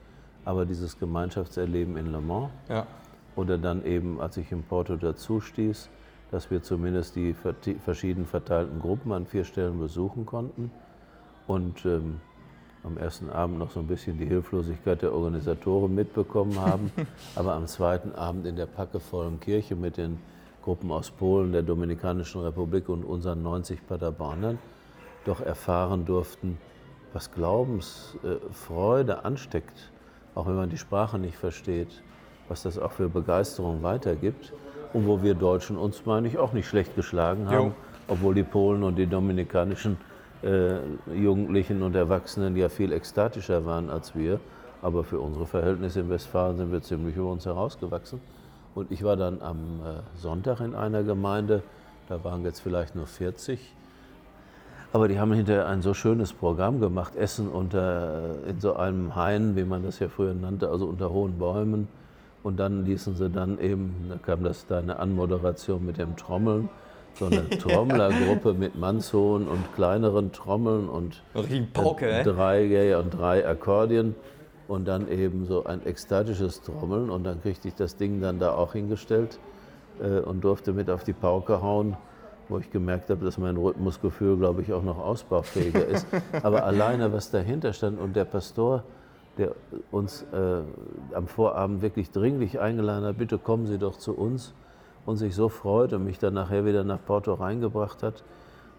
aber 0.45 0.65
dieses 0.65 0.97
Gemeinschaftserleben 0.97 1.97
in 1.97 2.13
Le 2.13 2.21
Mans. 2.21 2.51
Ja. 2.69 2.87
Oder 3.35 3.57
dann 3.57 3.83
eben, 3.83 4.21
als 4.21 4.37
ich 4.37 4.49
in 4.53 4.63
Porto 4.63 4.95
dazu 4.95 5.41
stieß, 5.41 5.89
dass 6.31 6.49
wir 6.49 6.63
zumindest 6.63 7.17
die 7.17 7.33
verschieden 7.33 8.25
verteilten 8.25 8.79
Gruppen 8.79 9.11
an 9.11 9.25
vier 9.25 9.43
Stellen 9.43 9.77
besuchen 9.77 10.25
konnten. 10.25 10.71
Und 11.47 11.85
ähm, 11.85 12.21
am 12.83 12.97
ersten 12.97 13.29
Abend 13.29 13.59
noch 13.59 13.71
so 13.71 13.79
ein 13.79 13.87
bisschen 13.87 14.17
die 14.17 14.25
Hilflosigkeit 14.25 15.01
der 15.01 15.13
Organisatoren 15.13 15.93
mitbekommen 15.93 16.59
haben, 16.59 16.91
aber 17.35 17.53
am 17.53 17.67
zweiten 17.67 18.13
Abend 18.15 18.45
in 18.47 18.55
der 18.55 18.65
packevollen 18.65 19.39
Kirche 19.39 19.75
mit 19.75 19.97
den 19.97 20.19
Gruppen 20.63 20.91
aus 20.91 21.11
Polen, 21.11 21.51
der 21.51 21.63
Dominikanischen 21.63 22.41
Republik 22.41 22.89
und 22.89 23.03
unseren 23.03 23.41
90 23.43 23.87
Paderbornern 23.87 24.59
doch 25.25 25.41
erfahren 25.41 26.05
durften, 26.05 26.57
was 27.13 27.31
Glaubensfreude 27.31 29.25
ansteckt, 29.25 29.91
auch 30.35 30.47
wenn 30.47 30.55
man 30.55 30.69
die 30.69 30.77
Sprache 30.77 31.19
nicht 31.19 31.35
versteht, 31.35 32.01
was 32.47 32.63
das 32.63 32.77
auch 32.77 32.91
für 32.91 33.09
Begeisterung 33.09 33.83
weitergibt 33.83 34.53
und 34.93 35.07
wo 35.07 35.21
wir 35.21 35.35
Deutschen 35.35 35.77
uns, 35.77 36.05
meine 36.05 36.27
ich, 36.27 36.37
auch 36.37 36.53
nicht 36.53 36.67
schlecht 36.67 36.95
geschlagen 36.95 37.49
haben, 37.49 37.67
jo. 37.67 37.73
obwohl 38.07 38.35
die 38.35 38.43
Polen 38.43 38.83
und 38.83 38.95
die 38.95 39.07
dominikanischen 39.07 39.97
Jugendlichen 41.13 41.83
und 41.83 41.95
Erwachsenen 41.95 42.55
ja 42.55 42.69
viel 42.69 42.91
ekstatischer 42.91 43.65
waren 43.65 43.89
als 43.89 44.15
wir. 44.15 44.39
Aber 44.81 45.03
für 45.03 45.19
unsere 45.19 45.45
Verhältnisse 45.45 45.99
in 45.99 46.09
Westfalen 46.09 46.57
sind 46.57 46.71
wir 46.71 46.81
ziemlich 46.81 47.15
über 47.15 47.31
uns 47.31 47.45
herausgewachsen. 47.45 48.19
Und 48.73 48.91
ich 48.91 49.03
war 49.03 49.15
dann 49.15 49.41
am 49.41 49.57
äh, 49.57 50.19
Sonntag 50.19 50.61
in 50.61 50.73
einer 50.75 51.03
Gemeinde, 51.03 51.61
da 52.07 52.23
waren 52.23 52.43
jetzt 52.43 52.61
vielleicht 52.61 52.95
nur 52.95 53.05
40. 53.05 53.59
Aber 54.93 55.07
die 55.07 55.19
haben 55.19 55.31
hinterher 55.33 55.67
ein 55.67 55.81
so 55.81 55.93
schönes 55.93 56.33
Programm 56.33 56.79
gemacht, 56.79 57.15
Essen 57.15 57.47
unter, 57.47 58.35
in 58.47 58.59
so 58.59 58.75
einem 58.75 59.15
Hain, 59.15 59.55
wie 59.55 59.63
man 59.63 59.83
das 59.83 59.99
ja 59.99 60.09
früher 60.09 60.33
nannte, 60.33 60.69
also 60.69 60.85
unter 60.85 61.11
hohen 61.11 61.37
Bäumen. 61.37 61.87
Und 62.43 62.59
dann 62.59 62.85
ließen 62.85 63.15
sie 63.15 63.29
dann 63.29 63.59
eben, 63.59 64.07
da 64.09 64.17
kam 64.17 64.43
das 64.43 64.65
deine 64.65 64.99
Anmoderation 64.99 65.85
mit 65.85 65.97
dem 65.97 66.15
Trommeln 66.15 66.69
so 67.15 67.25
eine 67.25 67.47
Trommlergruppe 67.49 68.53
mit 68.53 68.75
Mannshohen 68.75 69.47
und 69.47 69.73
kleineren 69.75 70.31
Trommeln 70.31 70.89
und 70.89 71.21
Pauke, 71.73 72.23
drei, 72.23 72.63
ja, 72.63 72.99
und 72.99 73.11
drei 73.11 73.47
Akkordeon 73.47 74.15
und 74.67 74.87
dann 74.87 75.09
eben 75.09 75.45
so 75.45 75.65
ein 75.65 75.85
ekstatisches 75.85 76.61
Trommeln 76.61 77.09
und 77.09 77.23
dann 77.23 77.41
kriegte 77.41 77.67
ich 77.67 77.75
das 77.75 77.97
Ding 77.97 78.21
dann 78.21 78.39
da 78.39 78.53
auch 78.53 78.73
hingestellt 78.73 79.39
äh, 80.01 80.19
und 80.19 80.43
durfte 80.43 80.73
mit 80.73 80.89
auf 80.89 81.03
die 81.03 81.13
Pauke 81.13 81.61
hauen, 81.61 81.97
wo 82.47 82.57
ich 82.57 82.71
gemerkt 82.71 83.09
habe, 83.09 83.23
dass 83.25 83.37
mein 83.37 83.57
Rhythmusgefühl, 83.57 84.37
glaube 84.37 84.61
ich, 84.61 84.73
auch 84.73 84.83
noch 84.83 84.97
ausbaufähiger 84.97 85.85
ist. 85.85 86.07
Aber 86.43 86.63
alleine, 86.63 87.11
was 87.13 87.31
dahinter 87.31 87.73
stand 87.73 87.99
und 87.99 88.15
der 88.15 88.25
Pastor, 88.25 88.83
der 89.37 89.55
uns 89.91 90.23
äh, 90.33 91.15
am 91.15 91.27
Vorabend 91.27 91.81
wirklich 91.81 92.11
dringlich 92.11 92.59
eingeladen 92.59 93.05
hat, 93.05 93.17
bitte 93.17 93.37
kommen 93.37 93.67
Sie 93.67 93.77
doch 93.77 93.97
zu 93.97 94.13
uns 94.13 94.53
und 95.05 95.17
sich 95.17 95.35
so 95.35 95.49
freut 95.49 95.93
und 95.93 96.05
mich 96.05 96.19
dann 96.19 96.33
nachher 96.33 96.65
wieder 96.65 96.83
nach 96.83 96.99
Porto 97.05 97.33
reingebracht 97.33 98.03
hat. 98.03 98.23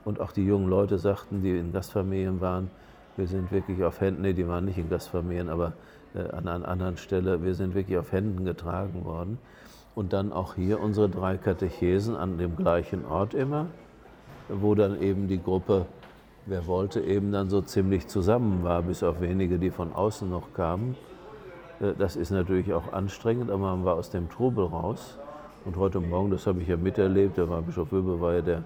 Und 0.04 0.20
auch 0.20 0.32
die 0.32 0.44
jungen 0.44 0.68
Leute 0.68 0.98
sagten, 0.98 1.42
die 1.42 1.56
in 1.56 1.72
Gastfamilien 1.72 2.40
waren, 2.40 2.70
wir 3.16 3.26
sind 3.26 3.52
wirklich 3.52 3.82
auf 3.85 4.00
Händen, 4.00 4.22
nee, 4.22 4.32
die 4.32 4.48
waren 4.48 4.64
nicht 4.64 4.78
in 4.78 4.88
Gastfamilien, 4.88 5.48
aber 5.48 5.74
äh, 6.14 6.20
an 6.30 6.48
einer 6.48 6.66
anderen 6.66 6.96
Stelle, 6.96 7.42
wir 7.42 7.54
sind 7.54 7.74
wirklich 7.74 7.98
auf 7.98 8.12
Händen 8.12 8.44
getragen 8.44 9.04
worden. 9.04 9.38
Und 9.94 10.12
dann 10.14 10.32
auch 10.32 10.54
hier 10.54 10.80
unsere 10.80 11.08
drei 11.08 11.37
Katechesen 11.37 12.16
an 12.16 12.38
dem 12.38 12.56
gleichen 12.56 13.04
Ort 13.04 13.35
immer, 13.35 13.66
wo 14.48 14.74
dann 14.74 15.00
eben 15.00 15.28
die 15.28 15.42
Gruppe, 15.42 15.85
wer 16.46 16.66
wollte, 16.66 17.00
eben 17.00 17.30
dann 17.30 17.50
so 17.50 17.61
ziemlich 17.61 18.08
zusammen 18.08 18.64
war, 18.64 18.82
bis 18.82 19.02
auf 19.02 19.20
wenige, 19.20 19.58
die 19.58 19.70
von 19.70 19.92
außen 19.92 20.28
noch 20.28 20.54
kamen. 20.54 20.96
Äh, 21.80 21.92
das 21.98 22.16
ist 22.16 22.30
natürlich 22.30 22.72
auch 22.72 22.92
anstrengend, 22.92 23.50
aber 23.50 23.76
man 23.76 23.85
war 23.85 23.96
aus 23.96 24.11
dem 24.11 24.30
Trubel 24.30 24.64
raus. 24.64 25.18
Und 25.64 25.77
heute 25.77 26.01
Morgen, 26.01 26.31
das 26.31 26.46
habe 26.46 26.61
ich 26.61 26.68
ja 26.68 26.77
miterlebt, 26.77 27.38
war 27.38 27.62
Bischof 27.62 27.92
Wöbe, 27.92 28.20
war 28.20 28.35
ja 28.35 28.42
der 28.42 28.64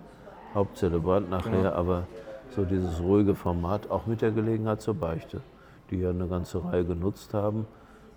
Hauptzelebrant 0.54 1.28
nachher, 1.28 1.50
genau. 1.50 1.72
aber 1.72 2.06
so 2.50 2.64
dieses 2.64 3.00
ruhige 3.00 3.34
Format, 3.34 3.90
auch 3.90 4.06
mit 4.06 4.22
der 4.22 4.30
Gelegenheit 4.30 4.80
zur 4.80 4.94
Beichte, 4.94 5.42
die 5.90 5.96
ja 5.96 6.10
eine 6.10 6.26
ganze 6.26 6.64
Reihe 6.64 6.86
genutzt 6.86 7.34
haben, 7.34 7.66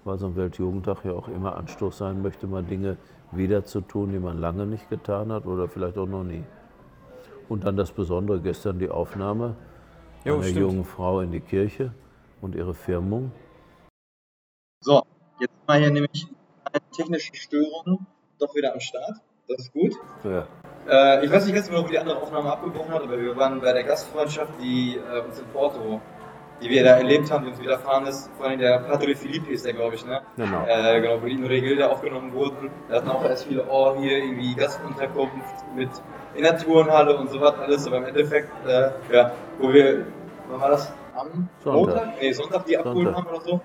weil 0.06 0.18
so 0.18 0.28
ein 0.28 0.38
Weltjugendtag 0.38 1.04
ja 1.04 1.12
auch 1.12 1.28
immer 1.28 1.58
Anstoß 1.58 1.98
sein 1.98 2.22
möchte, 2.22 2.48
mal 2.48 2.64
Dinge 2.64 2.96
wieder 3.34 3.66
zu 3.66 3.82
tun, 3.82 4.14
die 4.14 4.20
man 4.20 4.40
lange 4.40 4.66
nicht 4.66 4.90
getan 4.90 5.32
hat 5.34 5.46
oder 5.46 5.68
vielleicht 5.68 5.98
auch 5.98 6.08
noch 6.08 6.24
nie. 6.24 6.44
Und 7.50 7.66
dann 7.66 7.76
das 7.76 7.92
Besondere, 7.92 8.40
gestern 8.40 8.80
die 8.80 8.90
Aufnahme 8.90 9.56
jo, 10.24 10.36
einer 10.36 10.44
stimmt. 10.44 10.60
jungen 10.60 10.86
Frau 10.86 11.20
in 11.20 11.32
die 11.32 11.42
Kirche 11.42 11.94
und 12.40 12.56
ihre 12.56 12.74
Firmung. 12.74 13.34
So, 14.82 15.04
jetzt 15.42 15.54
mal 15.68 15.80
hier 15.80 15.92
nämlich 15.92 16.28
eine 16.64 16.82
technische 16.92 17.36
Störung 17.36 18.06
doch 18.40 18.56
wieder 18.56 18.74
am 18.74 18.80
Start. 18.80 19.16
Das 19.48 19.60
ist 19.60 19.74
gut. 19.74 19.94
Ja. 20.24 20.48
Äh, 20.88 21.26
ich 21.26 21.32
weiß 21.32 21.46
nicht 21.46 21.56
ganz 21.56 21.68
genau, 21.68 21.86
wie 21.86 21.92
die 21.92 22.00
andere 22.00 22.22
Aufnahme 22.22 22.52
abgebrochen 22.52 22.94
hat, 22.94 23.04
aber 23.04 23.20
wir 23.20 23.36
waren 23.36 23.60
bei 23.62 23.74
der 23.74 23.84
Gastfreundschaft, 23.84 24.54
die 24.62 24.98
äh, 24.98 25.22
uns 25.22 25.40
in 25.40 25.46
Porto, 25.48 26.02
die 26.62 26.70
wir 26.70 26.84
da 26.84 26.98
erlebt 26.98 27.32
haben, 27.32 27.46
die 27.46 27.52
uns 27.52 27.62
widerfahren 27.62 28.06
ist. 28.06 28.30
Vor 28.38 28.48
allem 28.48 28.60
der 28.60 28.80
Padre 28.80 29.16
Filippi 29.16 29.54
ist 29.54 29.66
der, 29.66 29.74
glaube 29.74 29.96
ich, 29.96 30.06
ne? 30.06 30.22
Genau. 30.38 30.66
Äh, 30.68 31.02
genau, 31.02 31.22
wo 31.22 31.26
die 31.26 31.34
in 31.34 31.46
Regilde 31.46 31.90
aufgenommen 31.90 32.34
wurden. 32.34 32.70
Da 32.90 32.98
hatten 32.98 33.10
auch 33.10 33.24
erst 33.24 33.46
viele, 33.46 33.66
oh, 33.70 33.96
hier 34.00 34.18
irgendwie 34.18 34.56
Gastunterkunft 34.56 35.66
mit 35.76 35.90
in 36.36 36.44
der 36.44 36.58
Turnhalle 36.58 37.18
und 37.18 37.30
so 37.30 37.42
was 37.42 37.56
alles, 37.56 37.88
aber 37.88 37.98
im 37.98 38.06
Endeffekt, 38.06 38.50
äh, 38.68 38.92
ja, 39.12 39.32
wo 39.58 39.74
wir, 39.74 40.06
wann 40.50 40.62
war 40.62 40.70
das? 40.70 40.92
Am 41.16 41.50
Sonntag? 41.64 41.96
Montag? 41.96 42.22
Nee, 42.22 42.32
Sonntag 42.32 42.66
die 42.66 42.78
abgeholt 42.78 43.16
haben 43.16 43.28
oder 43.28 43.42
so. 43.42 43.62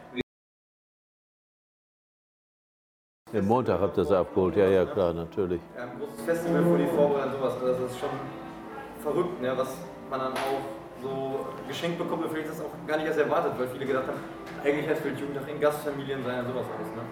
Den 3.35 3.49
Montag 3.49 3.81
habt 3.81 3.99
ihr 3.99 4.05
sie 4.05 4.17
abgeholt, 4.17 4.55
ja, 4.55 4.69
ja, 4.69 4.85
klar, 4.85 5.13
natürlich. 5.13 5.61
Ja, 5.77 5.83
ein 5.83 5.99
großes 5.99 6.25
Festival 6.25 6.63
für 6.63 6.79
die 6.79 6.87
Vorbereitung 6.87 7.33
sowas. 7.33 7.55
Das 7.61 7.91
ist 7.91 7.99
schon 7.99 8.11
verrückt, 9.03 9.43
ne, 9.43 9.53
was 9.57 9.77
man 10.09 10.21
dann 10.21 10.33
auch 10.35 11.03
so 11.03 11.45
geschenkt 11.67 11.99
bekommt 11.99 12.23
und 12.23 12.31
vielleicht 12.31 12.51
das 12.51 12.61
auch 12.61 12.71
gar 12.87 12.97
nicht 12.97 13.09
erst 13.09 13.19
erwartet, 13.19 13.55
weil 13.59 13.67
viele 13.67 13.87
gedacht 13.87 14.07
haben, 14.07 14.21
eigentlich 14.63 14.87
hätte 14.87 15.03
für 15.03 15.09
Jugendtag 15.09 15.49
in 15.49 15.61
Gastfamilien 15.61 16.23
sein 16.23 16.45
und 16.45 16.53
sowas 16.53 16.67
alles. 16.79 16.89
Ne? 16.95 17.03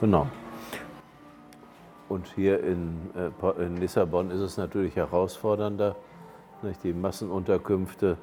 Genau. 0.00 0.28
Und 2.08 2.28
hier 2.36 2.62
in, 2.62 3.10
äh, 3.16 3.64
in 3.64 3.78
Lissabon 3.78 4.30
ist 4.30 4.42
es 4.42 4.56
natürlich 4.56 4.94
herausfordernder. 4.94 5.96
Nicht? 6.62 6.84
Die 6.84 6.92
Massenunterkünfte, 6.92 8.18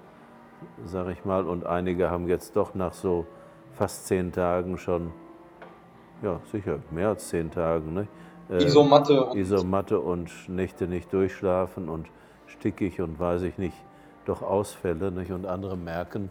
sage 0.86 1.12
ich 1.12 1.26
mal, 1.26 1.46
und 1.46 1.66
einige 1.66 2.10
haben 2.10 2.30
jetzt 2.30 2.56
doch 2.56 2.74
nach 2.74 2.94
so 2.94 3.26
fast 3.74 4.08
zehn 4.08 4.32
Tagen 4.32 4.78
schon 4.78 5.12
ja, 6.24 6.40
sicher, 6.52 6.80
mehr 6.90 7.10
als 7.10 7.28
zehn 7.30 7.52
Tagen, 7.52 7.94
ne? 7.94 8.08
äh, 8.50 8.64
Isomatte 8.64 9.26
und 9.26 9.38
Isomatte 9.38 10.00
und 10.00 10.32
Nächte 10.50 10.88
nicht 10.88 11.12
durchschlafen 11.14 11.90
und 11.90 12.08
stickig 12.48 13.02
und 13.02 13.20
weiß 13.20 13.44
ich 13.44 13.58
nicht, 13.58 13.76
doch 14.26 14.42
Ausfälle. 14.42 15.12
Nicht? 15.12 15.32
Und 15.32 15.46
andere 15.46 15.78
merken, 15.78 16.30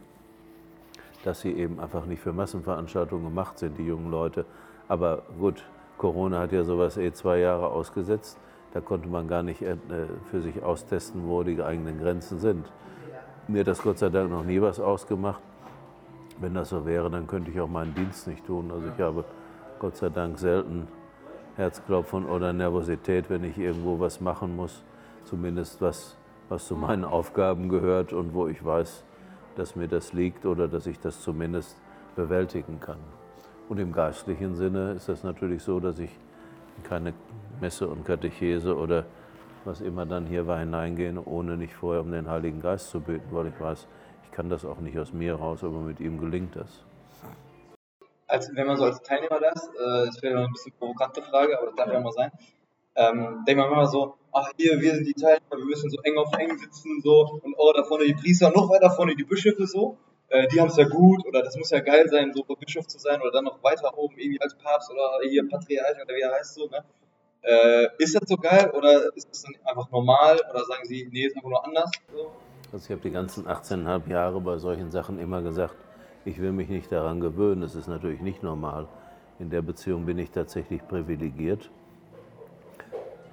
dass 1.25 1.41
sie 1.41 1.53
eben 1.53 1.79
einfach 1.81 2.07
nicht 2.07 2.23
für 2.23 2.33
Massenveranstaltungen 2.33 3.25
gemacht 3.25 3.59
sind, 3.59 3.79
die 3.79 3.85
jungen 3.85 4.11
Leute. 4.11 4.45
Aber 4.89 5.23
gut, 5.39 5.65
Corona 5.99 6.41
hat 6.41 6.53
ja 6.53 6.65
sowas 6.65 6.97
eh 6.97 7.13
zwei 7.13 7.39
Jahre 7.39 7.69
ausgesetzt. 7.69 8.39
Da 8.73 8.81
konnte 8.81 9.09
man 9.09 9.29
gar 9.29 9.43
nicht 9.43 9.61
äh, 9.63 9.77
für 10.31 10.41
sich 10.41 10.63
austesten, 10.63 11.29
wo 11.29 11.43
die 11.43 11.63
eigenen 11.63 12.01
Grenzen 12.01 12.39
sind. 12.39 12.73
Mir 13.47 13.61
hat 13.61 13.67
das 13.67 13.83
Gott 13.83 13.99
sei 13.99 14.09
Dank 14.09 14.31
noch 14.31 14.45
nie 14.45 14.61
was 14.61 14.81
ausgemacht. 14.81 15.43
Wenn 16.41 16.55
das 16.55 16.71
so 16.71 16.87
wäre, 16.87 17.11
dann 17.11 17.27
könnte 17.27 17.51
ich 17.51 17.61
auch 17.61 17.69
meinen 17.69 17.95
Dienst 17.95 18.27
nicht 18.27 18.47
tun. 18.47 18.71
Also 18.73 18.87
ich 18.89 19.01
habe 19.01 19.25
Gott 19.83 19.97
sei 19.97 20.11
Dank 20.11 20.39
selten 20.39 20.87
Herzklopfen 21.57 22.25
oder 22.27 22.53
Nervosität, 22.53 23.29
wenn 23.29 23.43
ich 23.43 23.59
irgendwo 23.59 23.99
was 23.99 24.21
machen 24.21 24.55
muss. 24.55 24.85
Zumindest 25.25 25.83
was, 25.83 26.17
was 26.49 26.69
zu 26.69 26.77
meinen 26.77 27.05
Aufgaben 27.05 27.69
gehört 27.69 28.13
und 28.13 28.33
wo 28.33 28.47
ich 28.47 28.65
weiß, 28.65 29.03
dass 29.57 29.75
mir 29.75 29.89
das 29.89 30.13
liegt 30.13 30.47
oder 30.47 30.69
dass 30.69 30.87
ich 30.87 31.01
das 31.01 31.21
zumindest 31.21 31.77
bewältigen 32.15 32.79
kann. 32.79 32.99
Und 33.69 33.81
im 33.81 33.91
geistlichen 33.91 34.55
Sinne 34.55 34.93
ist 34.93 35.09
das 35.09 35.25
natürlich 35.25 35.65
so, 35.65 35.81
dass 35.81 35.99
ich 35.99 36.17
keine 36.85 37.13
Messe 37.61 37.89
und 37.89 38.05
Katechese 38.05 38.77
oder 38.77 39.05
was 39.65 39.81
immer 39.81 40.07
dann 40.07 40.27
hier 40.27 40.47
war 40.47 40.61
hineingehen, 40.61 41.19
ohne 41.19 41.57
nicht 41.57 41.75
vorher 41.75 42.03
um 42.03 42.13
den 42.13 42.31
Heiligen 42.31 42.61
Geist 42.61 42.89
zu 42.91 43.01
beten, 43.01 43.27
weil 43.33 43.49
ich 43.49 43.61
weiß, 43.61 43.89
ich 44.23 44.31
kann 44.31 44.49
das 44.49 44.65
auch 44.65 44.79
nicht 44.79 44.97
aus 44.97 45.13
mir 45.13 45.35
raus, 45.35 45.65
aber 45.65 45.81
mit 45.81 45.99
ihm 45.99 46.21
gelingt 46.21 46.55
das. 46.55 46.85
Als, 48.33 48.51
wenn 48.55 48.67
man 48.67 48.77
so 48.77 48.85
als 48.85 49.03
Teilnehmer 49.03 49.41
da 49.41 49.51
ist, 49.51 49.69
äh, 49.69 50.07
das 50.07 50.23
wäre 50.23 50.37
eine 50.37 50.47
ein 50.47 50.53
bisschen 50.53 50.73
provokante 50.79 51.23
Frage, 51.23 51.59
aber 51.59 51.67
das 51.67 51.77
darf 51.77 51.93
ja 51.93 52.01
mal 52.01 52.13
sein, 52.13 52.31
ähm, 52.95 53.45
denkt 53.47 53.61
man 53.63 53.71
immer 53.71 53.87
so, 53.87 54.15
ach 54.33 54.51
hier, 54.57 54.81
wir 54.81 54.95
sind 54.95 55.07
die 55.07 55.13
Teilnehmer, 55.13 55.57
wir 55.59 55.65
müssen 55.67 55.91
so 55.91 55.99
eng 56.03 56.17
auf 56.17 56.33
eng 56.39 56.57
sitzen 56.57 57.01
so 57.03 57.41
und 57.43 57.55
oh, 57.59 57.73
da 57.77 57.85
vorne 57.85 58.05
die 58.07 58.15
Priester, 58.15 58.51
noch 58.51 58.71
weiter 58.71 58.91
vorne 58.91 59.15
die 59.15 59.25
Bischöfe 59.25 59.67
so, 59.67 59.99
äh, 60.33 60.49
die 60.49 60.59
haben 60.61 60.69
es 60.69 60.77
ja 60.77 60.89
gut 60.89 61.27
oder 61.27 61.43
das 61.43 61.57
muss 61.59 61.71
ja 61.71 61.81
geil 61.81 62.09
sein, 62.09 62.33
so 62.33 62.43
Bischof 62.43 62.87
zu 62.87 62.99
sein 62.99 63.21
oder 63.21 63.33
dann 63.33 63.45
noch 63.45 63.63
weiter 63.63 63.97
oben 63.99 64.17
irgendwie 64.17 64.41
als 64.41 64.55
Papst 64.57 64.91
oder 64.91 65.21
hier 65.29 65.47
Patriarch 65.47 66.03
oder 66.03 66.15
wie 66.15 66.21
er 66.23 66.33
heißt 66.33 66.55
so, 66.55 66.69
ne? 66.69 66.83
Äh, 67.43 67.89
ist 67.99 68.15
das 68.15 68.29
so 68.29 68.37
geil 68.37 68.71
oder 68.71 69.15
ist 69.15 69.29
das 69.29 69.43
dann 69.43 69.55
einfach 69.65 69.91
normal 69.91 70.41
oder 70.49 70.65
sagen 70.65 70.85
Sie, 70.85 71.09
nee, 71.13 71.27
ist 71.27 71.37
einfach 71.37 71.51
nur 71.51 71.65
anders? 71.65 71.91
So? 72.11 72.31
Also 72.73 72.87
ich 72.87 72.91
habe 72.93 73.03
die 73.03 73.11
ganzen 73.11 73.47
18,5 73.47 74.09
Jahre 74.09 74.41
bei 74.41 74.57
solchen 74.57 74.91
Sachen 74.91 75.19
immer 75.19 75.43
gesagt, 75.43 75.75
ich 76.25 76.41
will 76.41 76.53
mich 76.53 76.69
nicht 76.69 76.93
daran 76.93 77.21
gewöhnen, 77.21 77.61
das 77.61 77.75
ist 77.75 77.89
natürlich 77.89 78.21
nicht 78.21 78.43
normal. 78.43 78.87
In 79.39 79.51
der 79.51 79.63
Beziehung 79.63 80.07
bin 80.07 80.19
ich 80.19 80.31
tatsächlich 80.31 80.87
privilegiert 80.87 81.71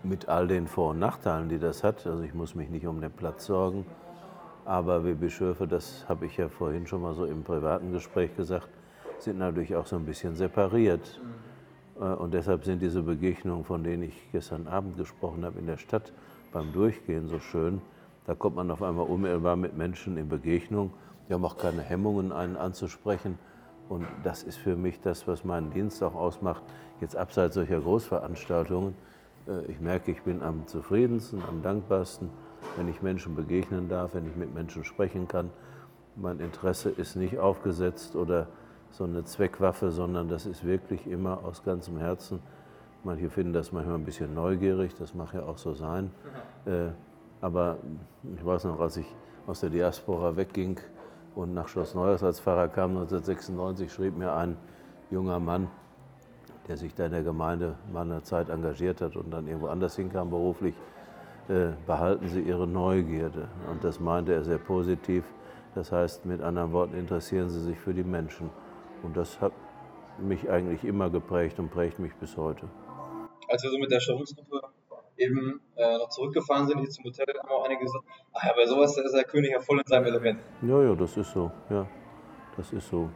mit 0.04 0.30
all 0.30 0.48
den 0.48 0.68
Vor- 0.68 0.92
und 0.92 1.00
Nachteilen, 1.00 1.50
die 1.50 1.60
das 1.60 1.84
hat. 1.84 2.08
Also 2.08 2.24
ich 2.24 2.34
muss 2.34 2.56
mich 2.56 2.70
nicht 2.70 2.88
um 2.88 3.02
den 3.02 3.12
Platz 3.12 3.46
sorgen, 3.46 3.86
aber 4.66 5.04
wir 5.04 5.16
Bischöfe, 5.16 5.68
das 5.68 6.06
habe 6.08 6.26
ich 6.26 6.38
ja 6.38 6.48
vorhin 6.50 6.88
schon 6.88 7.02
mal 7.02 7.14
so 7.14 7.26
im 7.26 7.44
privaten 7.44 7.92
Gespräch 7.92 8.36
gesagt, 8.36 8.70
sind 9.20 9.38
natürlich 9.38 9.76
auch 9.76 9.86
so 9.86 9.98
ein 9.98 10.06
bisschen 10.06 10.36
separiert. 10.36 11.20
Äh, 12.00 12.04
und 12.04 12.34
deshalb 12.34 12.66
sind 12.66 12.82
diese 12.82 13.04
Begegnungen, 13.04 13.66
von 13.66 13.84
denen 13.84 14.04
ich 14.04 14.32
gestern 14.32 14.68
Abend 14.68 14.98
gesprochen 14.98 15.46
habe, 15.46 15.60
in 15.60 15.68
der 15.68 15.78
Stadt 15.78 16.14
beim 16.52 16.72
Durchgehen 16.72 17.28
so 17.28 17.40
schön. 17.40 17.82
Da 18.26 18.36
kommt 18.36 18.56
man 18.56 18.72
auf 18.72 18.82
einmal 18.82 19.06
unmittelbar 19.06 19.56
mit 19.56 19.76
Menschen 19.76 20.18
in 20.18 20.30
Begegnung. 20.30 20.92
Die 21.30 21.34
haben 21.36 21.46
auch 21.46 21.58
keine 21.58 21.84
Hemmungen, 21.84 22.32
einen 22.32 22.58
anzusprechen. 22.58 23.38
Und 23.88 24.08
das 24.24 24.42
ist 24.44 24.58
für 24.58 24.76
mich 24.76 25.00
das, 25.00 25.28
was 25.28 25.44
meinen 25.44 25.72
Dienst 25.72 26.02
auch 26.04 26.16
ausmacht. 26.16 26.64
Jetzt 27.02 27.16
abseits 27.16 27.54
solcher 27.54 27.80
Großveranstaltungen. 27.80 28.96
Äh, 29.48 29.66
ich 29.72 29.80
merke, 29.80 30.12
ich 30.12 30.24
bin 30.24 30.42
am 30.42 30.66
zufriedensten, 30.66 31.44
am 31.48 31.62
dankbarsten, 31.62 32.30
wenn 32.78 32.88
ich 32.88 33.04
Menschen 33.04 33.36
begegnen 33.36 33.88
darf, 33.90 34.16
wenn 34.16 34.26
ich 34.26 34.36
mit 34.36 34.54
Menschen 34.54 34.84
sprechen 34.84 35.28
kann. 35.28 35.52
Mein 36.16 36.40
Interesse 36.40 36.90
ist 36.90 37.16
nicht 37.16 37.38
aufgesetzt 37.38 38.16
oder 38.16 38.48
so 38.92 39.04
eine 39.04 39.24
Zweckwaffe, 39.24 39.92
sondern 39.92 40.30
das 40.30 40.48
ist 40.48 40.66
wirklich 40.66 41.06
immer 41.06 41.46
aus 41.46 41.64
ganzem 41.64 41.98
Herzen. 42.00 42.40
Manche 43.04 43.30
finden 43.30 43.54
das 43.54 43.72
manchmal 43.72 43.96
ein 43.96 44.04
bisschen 44.04 44.34
neugierig, 44.34 44.96
das 44.96 45.14
mag 45.14 45.34
ja 45.34 45.44
auch 45.44 45.58
so 45.60 45.74
sein. 45.74 46.12
Mhm. 46.66 46.72
Äh, 46.72 46.92
aber 47.40 47.78
ich 48.36 48.44
weiß 48.44 48.66
noch, 48.66 48.80
als 48.80 48.98
ich 48.98 49.06
aus 49.48 49.62
der 49.62 49.70
Diaspora 49.70 50.36
wegging 50.36 50.80
und 51.40 51.54
nach 51.54 51.70
Schloss 51.70 51.96
Neuers 51.96 52.22
als 52.22 52.40
Pfarrer 52.42 52.68
kam 52.68 52.92
1996, 52.92 53.92
schrieb 53.92 54.18
mir 54.18 54.34
ein 54.34 54.58
junger 55.10 55.40
Mann, 55.40 55.70
der 56.68 56.76
sich 56.76 56.94
da 56.94 57.06
in 57.06 57.12
der 57.14 57.24
Gemeinde 57.24 57.76
mal 57.94 58.02
eine 58.02 58.22
Zeit 58.24 58.50
engagiert 58.50 59.02
hat 59.02 59.16
und 59.16 59.32
dann 59.32 59.48
irgendwo 59.48 59.68
anders 59.68 59.96
hinkam 59.96 60.30
beruflich, 60.30 60.76
äh, 61.48 61.70
behalten 61.88 62.28
Sie 62.28 62.42
Ihre 62.42 62.68
Neugierde. 62.68 63.48
Und 63.72 63.84
das 63.84 64.00
meinte 64.00 64.34
er 64.34 64.44
sehr 64.44 64.58
positiv. 64.58 65.24
Das 65.76 65.92
heißt, 65.92 66.26
mit 66.26 66.42
anderen 66.42 66.74
Worten, 66.74 66.96
interessieren 66.96 67.50
Sie 67.50 67.62
sich 67.62 67.80
für 67.80 67.94
die 67.94 68.04
Menschen. 68.04 68.50
Und 69.02 69.16
das 69.16 69.40
hat 69.40 69.54
mich 70.20 70.50
eigentlich 70.50 70.84
immer 70.84 71.10
geprägt 71.10 71.58
und 71.60 71.72
prägt 71.72 72.00
mich 72.00 72.14
bis 72.16 72.36
heute. 72.36 72.68
Als 73.48 73.64
wir 73.64 73.72
so 73.72 73.80
mit 73.80 73.90
der 73.90 74.00
Störungsgruppe 74.02 74.62
eben 75.20 75.62
äh, 75.76 75.98
noch 75.98 76.10
zurückgefahren 76.10 76.68
sind, 76.68 76.80
hier 76.80 76.90
zum 76.90 77.06
Hotel, 77.06 77.26
haben 77.28 77.50
auch 77.50 77.66
einige 77.66 77.84
gesagt, 77.84 78.04
ach 78.34 78.44
ja, 78.44 78.54
bei 78.56 78.66
sowas 78.66 78.98
ist 78.98 79.14
der 79.14 79.24
König 79.24 79.52
ja 79.52 79.60
voll 79.60 79.80
in 79.80 79.86
seinem 79.86 80.06
Element. 80.06 80.40
Ja, 80.62 80.82
ja, 80.82 80.96
das 80.96 81.18
ist 81.18 81.32
so, 81.32 81.52
ja, 81.70 81.86
das 82.58 82.72
ist 82.72 82.90
so. 82.90 83.10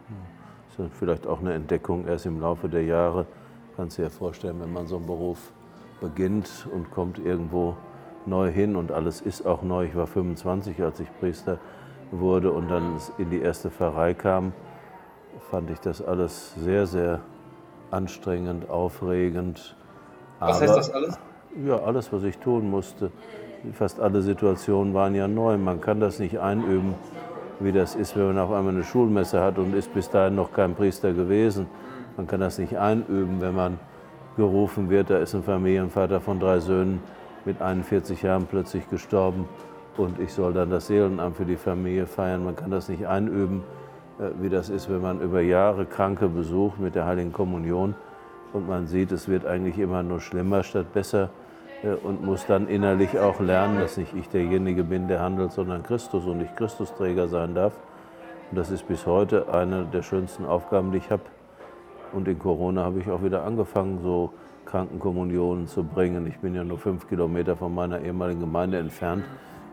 Das 0.76 0.88
ist 0.88 0.98
vielleicht 0.98 1.28
auch 1.28 1.40
eine 1.40 1.54
Entdeckung 1.54 2.08
erst 2.08 2.26
im 2.26 2.40
Laufe 2.40 2.68
der 2.68 2.84
Jahre. 2.84 3.28
Kannst 3.76 3.98
du 3.98 4.02
dir 4.02 4.10
vorstellen, 4.10 4.60
wenn 4.60 4.74
man 4.74 4.88
so 4.88 4.98
einen 4.98 5.06
Beruf 5.06 5.52
beginnt 6.02 6.68
und 6.72 6.90
kommt 6.92 7.20
irgendwo 7.20 7.78
neu 8.26 8.52
hin 8.52 8.76
und 8.76 8.92
alles 8.92 9.22
ist 9.22 9.46
auch 9.46 9.62
neu. 9.62 9.86
Ich 9.86 9.96
war 9.96 10.08
25, 10.08 10.82
als 10.82 11.00
ich 11.00 11.08
Priester 11.20 11.60
wurde 12.12 12.52
und 12.52 12.70
dann 12.70 13.00
in 13.18 13.30
die 13.30 13.40
erste 13.40 13.70
Pfarrei 13.70 14.14
kam 14.14 14.54
fand 15.54 15.70
ich 15.70 15.80
das 15.80 16.02
alles 16.02 16.56
sehr, 16.56 16.88
sehr 16.88 17.22
anstrengend, 17.92 18.70
aufregend. 18.70 19.76
Was 20.40 20.58
Aber, 20.58 20.66
heißt 20.66 20.78
das 20.78 20.90
alles? 20.92 21.20
Ja, 21.56 21.78
alles, 21.84 22.12
was 22.12 22.24
ich 22.24 22.40
tun 22.40 22.70
musste. 22.72 23.12
Fast 23.74 24.00
alle 24.00 24.24
Situationen 24.24 24.96
waren 24.96 25.14
ja 25.14 25.28
neu. 25.28 25.58
Man 25.60 25.82
kann 25.82 26.00
das 26.00 26.18
nicht 26.18 26.40
einüben, 26.40 26.96
wie 27.60 27.72
das 27.72 27.94
ist, 27.94 28.18
wenn 28.18 28.26
man 28.26 28.40
auf 28.40 28.52
einmal 28.52 28.74
eine 28.74 28.84
Schulmesse 28.84 29.40
hat 29.40 29.60
und 29.60 29.76
ist 29.76 29.94
bis 29.94 30.10
dahin 30.10 30.34
noch 30.36 30.52
kein 30.52 30.74
Priester 30.74 31.14
gewesen. 31.14 31.68
Man 32.18 32.26
kann 32.26 32.40
das 32.40 32.58
nicht 32.58 32.76
einüben, 32.78 33.40
wenn 33.40 33.54
man 33.54 33.80
gerufen 34.36 34.90
wird, 34.90 35.12
da 35.12 35.20
ist 35.20 35.36
ein 35.36 35.44
Familienvater 35.44 36.20
von 36.20 36.40
drei 36.40 36.60
Söhnen 36.60 37.02
mit 37.46 37.62
41 37.62 38.24
Jahren 38.24 38.48
plötzlich 38.48 38.90
gestorben 38.90 39.48
und 39.96 40.20
ich 40.20 40.34
soll 40.34 40.54
dann 40.54 40.72
das 40.72 40.88
Seelenamt 40.88 41.38
für 41.38 41.46
die 41.46 41.56
Familie 41.56 42.08
feiern. 42.08 42.44
Man 42.44 42.56
kann 42.56 42.72
das 42.72 42.90
nicht 42.90 43.06
einüben, 43.06 43.64
äh, 44.20 44.30
wie 44.42 44.50
das 44.50 44.70
ist, 44.70 44.90
wenn 44.90 45.02
man 45.02 45.22
über 45.22 45.42
Jahre 45.42 45.86
Kranke 45.86 46.28
besucht 46.28 46.80
mit 46.80 46.96
der 46.96 47.06
Heiligen 47.06 47.32
Kommunion 47.32 47.94
und 48.54 48.68
man 48.68 48.88
sieht, 48.88 49.12
es 49.12 49.28
wird 49.28 49.46
eigentlich 49.46 49.78
immer 49.78 50.02
nur 50.02 50.20
schlimmer 50.20 50.64
statt 50.64 50.92
besser 50.94 51.30
und 52.04 52.24
muss 52.24 52.46
dann 52.46 52.68
innerlich 52.68 53.20
auch 53.20 53.40
lernen, 53.40 53.80
dass 53.80 53.98
nicht 53.98 54.14
ich 54.14 54.30
derjenige 54.30 54.84
bin, 54.84 55.08
der 55.08 55.22
handelt, 55.22 55.52
sondern 55.52 55.84
Christus 55.84 56.26
und 56.26 56.42
ich 56.42 56.56
Christusträger 56.56 57.28
sein 57.28 57.56
darf. 57.56 57.74
Und 58.50 58.58
das 58.58 58.72
ist 58.72 58.88
bis 58.88 59.06
heute 59.06 59.54
eine 59.54 59.86
der 59.86 60.02
schönsten 60.02 60.46
Aufgaben, 60.46 60.92
die 60.92 61.00
ich 61.00 61.12
habe. 61.12 61.24
Und 62.14 62.28
in 62.28 62.40
Corona 62.40 62.84
habe 62.84 63.00
ich 63.00 63.10
auch 63.10 63.24
wieder 63.24 63.44
angefangen, 63.44 64.00
so 64.02 64.34
Krankenkommunionen 64.66 65.68
zu 65.68 65.84
bringen. 65.84 66.28
Ich 66.28 66.40
bin 66.40 66.56
ja 66.56 66.64
nur 66.64 66.78
fünf 66.78 67.08
Kilometer 67.10 67.56
von 67.56 67.74
meiner 67.74 68.00
ehemaligen 68.02 68.40
Gemeinde 68.40 68.78
entfernt. 68.78 69.24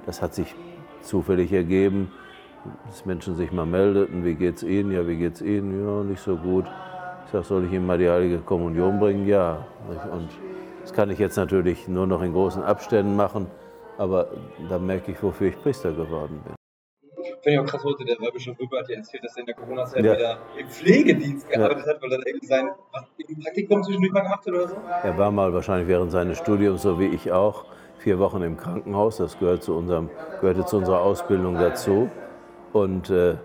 Das 0.06 0.22
hat 0.22 0.34
sich 0.34 0.54
zufällig 1.02 1.52
ergeben 1.52 2.10
dass 2.86 3.06
Menschen 3.06 3.36
sich 3.36 3.52
mal 3.52 3.66
meldeten, 3.66 4.24
wie 4.24 4.34
geht's 4.34 4.62
Ihnen? 4.62 4.92
Ja, 4.92 5.06
wie 5.06 5.16
geht's 5.16 5.40
Ihnen? 5.40 5.84
Ja, 5.84 6.02
nicht 6.04 6.20
so 6.20 6.36
gut. 6.36 6.66
Ich 7.24 7.32
sage, 7.32 7.44
soll 7.44 7.64
ich 7.64 7.72
Ihnen 7.72 7.86
mal 7.86 7.98
die 7.98 8.08
Heilige 8.08 8.38
Kommunion 8.38 8.98
bringen? 8.98 9.26
Ja. 9.26 9.64
Und 10.12 10.28
das 10.90 10.96
kann 10.96 11.10
ich 11.10 11.20
jetzt 11.20 11.36
natürlich 11.36 11.86
nur 11.86 12.08
noch 12.08 12.20
in 12.20 12.32
großen 12.32 12.64
Abständen 12.64 13.14
machen, 13.14 13.46
aber 13.96 14.26
da 14.68 14.80
merke 14.80 15.12
ich, 15.12 15.22
wofür 15.22 15.46
ich 15.46 15.62
Priester 15.62 15.92
geworden 15.92 16.42
bin. 16.44 16.54
Finde 17.42 17.44
ich 17.44 17.58
auch 17.60 17.66
krass 17.66 17.84
heute, 17.84 18.04
der 18.04 18.16
Weihbischof 18.16 18.58
Rüber 18.58 18.80
hat 18.80 18.88
ja 18.88 18.96
erzählt, 18.96 19.22
dass 19.22 19.36
er 19.36 19.40
in 19.40 19.46
der 19.46 19.54
Corona-Zeit 19.54 20.04
ja. 20.04 20.14
wieder 20.14 20.38
im 20.58 20.68
Pflegedienst 20.68 21.48
gearbeitet 21.48 21.84
ja. 21.86 21.92
hat, 21.92 22.02
weil 22.02 22.12
er 22.12 22.26
irgendwie 22.26 22.46
sein 22.46 22.70
Praktikum 23.40 23.84
zwischendurch 23.84 24.12
mal 24.12 24.22
gemacht 24.22 24.40
hat 24.44 24.52
oder 24.52 24.66
so. 24.66 24.76
Er 25.04 25.16
war 25.16 25.30
mal 25.30 25.54
wahrscheinlich 25.54 25.86
während 25.86 26.10
seines 26.10 26.38
Studiums, 26.38 26.82
so 26.82 26.98
wie 26.98 27.06
ich 27.06 27.30
auch, 27.30 27.66
vier 27.98 28.18
Wochen 28.18 28.42
im 28.42 28.56
Krankenhaus. 28.56 29.18
Das 29.18 29.38
gehört 29.38 29.62
zu 29.62 29.76
unserem, 29.76 30.10
gehörte 30.40 30.64
zu 30.64 30.76
unserer 30.78 31.02
Ausbildung 31.02 31.54
dazu. 31.54 32.10
Und 32.72 33.10
äh, 33.10 33.36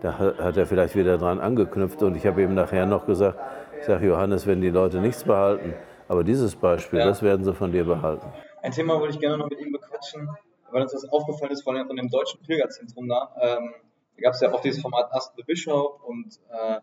da 0.00 0.18
hat 0.18 0.56
er 0.56 0.64
vielleicht 0.64 0.96
wieder 0.96 1.18
dran 1.18 1.38
angeknüpft. 1.38 2.02
Und 2.02 2.16
ich 2.16 2.26
habe 2.26 2.42
ihm 2.42 2.54
nachher 2.54 2.86
noch 2.86 3.04
gesagt, 3.04 3.38
ich 3.78 3.84
sage, 3.84 4.06
Johannes, 4.06 4.46
wenn 4.46 4.62
die 4.62 4.70
Leute 4.70 5.00
nichts 5.00 5.24
behalten, 5.24 5.74
aber 6.08 6.24
dieses 6.24 6.56
Beispiel, 6.56 6.98
ja. 6.98 7.06
das 7.06 7.22
werden 7.22 7.44
sie 7.44 7.54
von 7.54 7.72
dir 7.72 7.84
behalten. 7.84 8.26
Ein 8.62 8.72
Thema 8.72 8.98
wollte 8.98 9.14
ich 9.14 9.20
gerne 9.20 9.38
noch 9.38 9.48
mit 9.48 9.60
ihm 9.60 9.72
bequatschen, 9.72 10.28
weil 10.70 10.82
uns 10.82 10.92
das 10.92 11.04
aufgefallen 11.08 11.52
ist, 11.52 11.62
vor 11.62 11.74
allem 11.74 11.86
von 11.86 11.96
dem 11.96 12.08
deutschen 12.08 12.40
Pilgerzentrum 12.42 13.08
da. 13.08 13.34
Ähm, 13.40 13.74
da 14.16 14.22
gab 14.22 14.34
es 14.34 14.40
ja 14.40 14.52
auch 14.52 14.60
dieses 14.60 14.80
Format 14.80 15.12
Ask 15.12 15.34
the 15.36 15.42
Bishop 15.42 16.02
und 16.04 16.38
äh, 16.50 16.80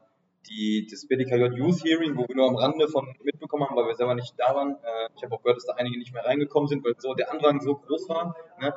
die, 0.50 0.88
das 0.90 1.08
BDKJ 1.08 1.58
Youth 1.58 1.84
Hearing, 1.84 2.18
wo 2.18 2.28
wir 2.28 2.36
nur 2.36 2.48
am 2.48 2.56
Rande 2.56 2.88
von 2.88 3.08
mitbekommen 3.24 3.68
haben, 3.68 3.76
weil 3.76 3.88
wir 3.88 3.96
selber 3.96 4.16
nicht 4.16 4.34
da 4.38 4.56
waren. 4.56 4.76
Äh, 4.76 5.10
ich 5.16 5.24
habe 5.24 5.36
auch 5.36 5.42
gehört, 5.42 5.58
dass 5.58 5.66
da 5.66 5.74
einige 5.74 5.98
nicht 5.98 6.14
mehr 6.14 6.26
reingekommen 6.26 6.68
sind, 6.68 6.84
weil 6.84 6.94
so 6.98 7.14
der 7.14 7.32
Andrang 7.32 7.62
so 7.62 7.76
groß 7.76 8.10
war. 8.10 8.36
Ne? 8.60 8.74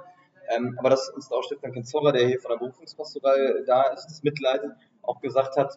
Ähm, 0.54 0.76
aber 0.78 0.90
dass 0.90 1.08
uns 1.10 1.28
da 1.28 1.36
auch 1.36 1.42
Stefan 1.42 1.72
Kenzorra, 1.72 2.12
der 2.12 2.26
hier 2.26 2.40
von 2.40 2.50
der 2.50 2.58
Berufungspastoral 2.58 3.64
da 3.66 3.82
ist, 3.92 4.06
das 4.06 4.22
mitleidet, 4.22 4.72
auch 5.02 5.20
gesagt 5.20 5.56
hat, 5.56 5.74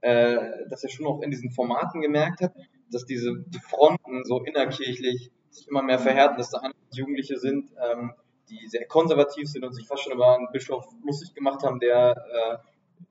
äh, 0.00 0.66
dass 0.68 0.82
er 0.82 0.90
schon 0.90 1.06
auch 1.06 1.22
in 1.22 1.30
diesen 1.30 1.50
Formaten 1.50 2.00
gemerkt 2.00 2.40
hat, 2.40 2.52
dass 2.92 3.04
diese 3.04 3.44
die 3.46 3.60
Fronten 3.60 4.24
so 4.24 4.42
innerkirchlich 4.42 5.30
sich 5.50 5.68
immer 5.68 5.82
mehr 5.82 5.98
verhärten, 5.98 6.38
dass 6.38 6.50
da 6.50 6.60
Jugendliche 6.92 7.38
sind, 7.38 7.70
ähm, 7.82 8.12
die 8.48 8.68
sehr 8.68 8.86
konservativ 8.86 9.48
sind 9.48 9.64
und 9.64 9.72
sich 9.72 9.86
fast 9.86 10.02
schon 10.02 10.12
über 10.12 10.36
einen 10.36 10.48
Bischof 10.52 10.86
lustig 11.04 11.34
gemacht 11.34 11.62
haben, 11.62 11.80
der 11.80 12.16
äh, 12.16 12.56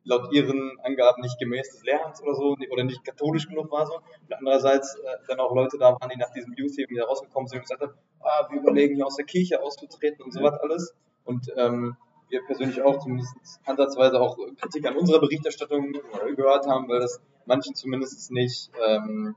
laut 0.03 0.31
ihren 0.31 0.79
Angaben 0.83 1.21
nicht 1.21 1.39
gemäß 1.39 1.71
des 1.71 1.83
Lehrhands 1.83 2.21
oder 2.21 2.35
so 2.35 2.55
oder 2.69 2.83
nicht 2.83 3.03
katholisch 3.03 3.47
genug 3.47 3.71
war 3.71 3.85
so. 3.85 3.95
Und 3.95 4.33
andererseits 4.33 4.95
äh, 4.95 5.17
dann 5.27 5.39
auch 5.39 5.53
Leute 5.53 5.77
da 5.77 5.93
waren, 5.93 6.09
die 6.09 6.17
nach 6.17 6.31
diesem 6.31 6.53
Youth 6.53 6.77
Hearing 6.77 6.95
wieder 6.95 7.05
rausgekommen 7.05 7.47
sind 7.47 7.59
und 7.59 7.63
gesagt 7.63 7.81
haben, 7.81 7.93
ah, 8.21 8.47
wir 8.49 8.59
überlegen 8.59 8.95
hier 8.95 9.05
aus 9.05 9.15
der 9.15 9.25
Kirche 9.25 9.61
auszutreten 9.61 10.23
und 10.23 10.31
so 10.31 10.41
was 10.41 10.59
alles. 10.59 10.95
Und 11.23 11.51
ähm, 11.55 11.97
wir 12.29 12.43
persönlich 12.45 12.81
auch 12.81 12.99
zumindest 12.99 13.35
ansatzweise 13.65 14.19
auch 14.19 14.37
Kritik 14.59 14.87
an 14.87 14.95
unserer 14.95 15.19
Berichterstattung 15.19 15.93
gehört 16.35 16.65
haben, 16.65 16.87
weil 16.87 16.99
das 16.99 17.21
manchen 17.45 17.75
zumindest 17.75 18.31
nicht 18.31 18.71
ähm, 18.87 19.35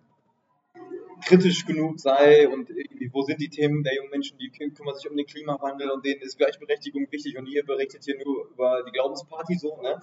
kritisch 1.22 1.66
genug 1.66 2.00
sei 2.00 2.48
und 2.48 2.70
wo 3.12 3.22
sind 3.22 3.40
die 3.40 3.48
Themen 3.48 3.82
der 3.82 3.96
jungen 3.96 4.10
Menschen, 4.10 4.38
die 4.38 4.50
kümmern 4.50 4.94
sich 4.94 5.10
um 5.10 5.16
den 5.16 5.26
Klimawandel 5.26 5.90
und 5.90 6.04
denen 6.04 6.20
ist 6.22 6.38
Gleichberechtigung 6.38 7.06
wichtig 7.10 7.36
und 7.38 7.46
ihr 7.46 7.64
berichtet 7.64 8.04
hier 8.04 8.16
nur 8.24 8.48
über 8.50 8.82
die 8.86 8.92
Glaubensparty 8.92 9.56
so, 9.56 9.80
ne? 9.82 10.00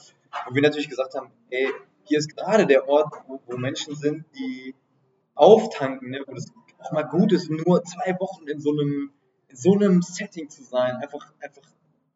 Und 0.48 0.56
wir 0.56 0.62
natürlich 0.62 0.90
gesagt 0.90 1.16
haben, 1.16 1.32
ey, 1.50 1.68
hier 2.04 2.20
ist 2.20 2.36
gerade 2.36 2.66
der 2.66 2.88
Ort, 2.88 3.14
wo, 3.28 3.42
wo 3.46 3.58
Menschen 3.58 3.96
sind, 3.96 4.26
die 4.38 4.76
auftanken, 5.36 6.10
ne? 6.12 6.24
wo 6.26 6.34
das 6.34 6.52
auch 6.80 6.92
mal 6.92 7.04
gut 7.04 7.32
ist, 7.32 7.50
nur 7.50 7.84
zwei 7.84 8.20
Wochen 8.20 8.48
in 8.48 8.60
so 8.60 8.72
einem, 8.72 9.12
in 9.50 9.56
so 9.56 9.74
einem 9.74 10.02
Setting 10.02 10.50
zu 10.50 10.64
sein, 10.64 10.96
einfach, 10.98 11.34
einfach 11.40 11.64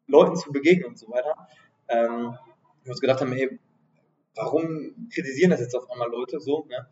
Leuten 0.06 0.36
zu 0.36 0.52
begegnen 0.52 0.90
und 0.90 0.98
so 0.98 1.08
weiter. 1.08 1.48
Ähm, 1.88 2.36
wir 2.82 2.90
uns 2.90 3.00
gedacht 3.00 3.20
haben, 3.20 3.32
hey, 3.32 3.58
warum 4.34 5.08
kritisieren 5.12 5.50
das 5.50 5.60
jetzt 5.60 5.74
auf 5.74 5.90
einmal 5.90 6.10
Leute 6.10 6.40
so, 6.40 6.66
ne? 6.68 6.86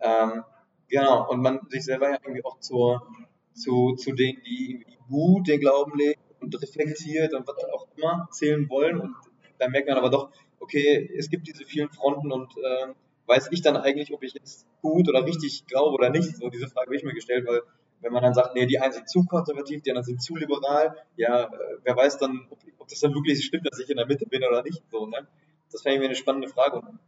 Ähm, 0.00 0.44
Genau, 0.88 1.28
und 1.28 1.40
man 1.40 1.60
sich 1.68 1.84
selber 1.84 2.10
ja 2.10 2.18
irgendwie 2.22 2.44
auch 2.44 2.60
zur, 2.60 3.06
zu, 3.54 3.94
zu 3.96 4.12
denen, 4.12 4.40
die 4.44 4.86
gut 5.08 5.48
den 5.48 5.60
Glauben 5.60 5.96
leben 5.96 6.20
und 6.40 6.60
reflektiert 6.60 7.34
und 7.34 7.46
was 7.46 7.56
auch 7.64 7.86
immer 7.96 8.28
zählen 8.30 8.68
wollen. 8.68 9.00
Und 9.00 9.14
dann 9.58 9.72
merkt 9.72 9.88
man 9.88 9.98
aber 9.98 10.10
doch, 10.10 10.30
okay, 10.60 11.10
es 11.16 11.28
gibt 11.28 11.48
diese 11.48 11.64
vielen 11.64 11.90
Fronten 11.90 12.30
und 12.30 12.52
äh, 12.56 12.92
weiß 13.26 13.48
ich 13.50 13.62
dann 13.62 13.76
eigentlich, 13.76 14.12
ob 14.12 14.22
ich 14.22 14.34
jetzt 14.34 14.66
gut 14.80 15.08
oder 15.08 15.24
richtig 15.24 15.66
glaube 15.66 15.94
oder 15.94 16.10
nicht? 16.10 16.36
So, 16.36 16.48
diese 16.48 16.68
Frage 16.68 16.86
habe 16.86 16.96
ich 16.96 17.04
mir 17.04 17.14
gestellt, 17.14 17.46
weil 17.46 17.62
wenn 18.00 18.12
man 18.12 18.22
dann 18.22 18.34
sagt, 18.34 18.54
nee, 18.54 18.66
die 18.66 18.78
einen 18.78 18.92
sind 18.92 19.08
zu 19.08 19.24
konservativ, 19.24 19.82
die 19.82 19.90
anderen 19.90 20.04
sind 20.04 20.22
zu 20.22 20.36
liberal, 20.36 20.96
ja, 21.16 21.44
äh, 21.44 21.48
wer 21.82 21.96
weiß 21.96 22.18
dann, 22.18 22.46
ob, 22.50 22.58
ob, 22.78 22.88
das 22.88 23.00
dann 23.00 23.14
wirklich 23.14 23.44
stimmt, 23.44 23.66
dass 23.66 23.80
ich 23.80 23.90
in 23.90 23.96
der 23.96 24.06
Mitte 24.06 24.26
bin 24.26 24.44
oder 24.44 24.62
nicht. 24.62 24.82
So, 24.90 25.06
ne? 25.06 25.26
Das 25.72 25.82
fände 25.82 25.96
ich 25.96 26.00
mir 26.00 26.06
eine 26.06 26.14
spannende 26.14 26.48
Frage. 26.48 26.76
Und 26.76 26.98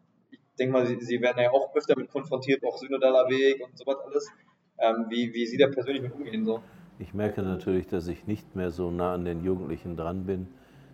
denke 0.58 0.72
mal, 0.72 0.86
Sie, 0.86 0.98
Sie 1.00 1.20
werden 1.20 1.40
ja 1.40 1.50
auch 1.50 1.74
öfter 1.74 1.96
mit 1.96 2.10
konfrontiert, 2.10 2.62
auch 2.64 2.76
synodaler 2.76 3.28
Weg 3.28 3.64
und 3.64 3.76
sowas 3.76 3.96
alles. 4.06 4.30
Ähm, 4.78 5.06
wie, 5.08 5.32
wie 5.34 5.46
Sie 5.46 5.56
da 5.56 5.68
persönlich 5.68 6.02
mit 6.02 6.12
umgehen 6.12 6.44
so? 6.44 6.60
Ich 6.98 7.14
merke 7.14 7.42
natürlich, 7.42 7.86
dass 7.86 8.08
ich 8.08 8.26
nicht 8.26 8.56
mehr 8.56 8.70
so 8.70 8.90
nah 8.90 9.14
an 9.14 9.24
den 9.24 9.44
Jugendlichen 9.44 9.96
dran 9.96 10.26
bin, 10.26 10.48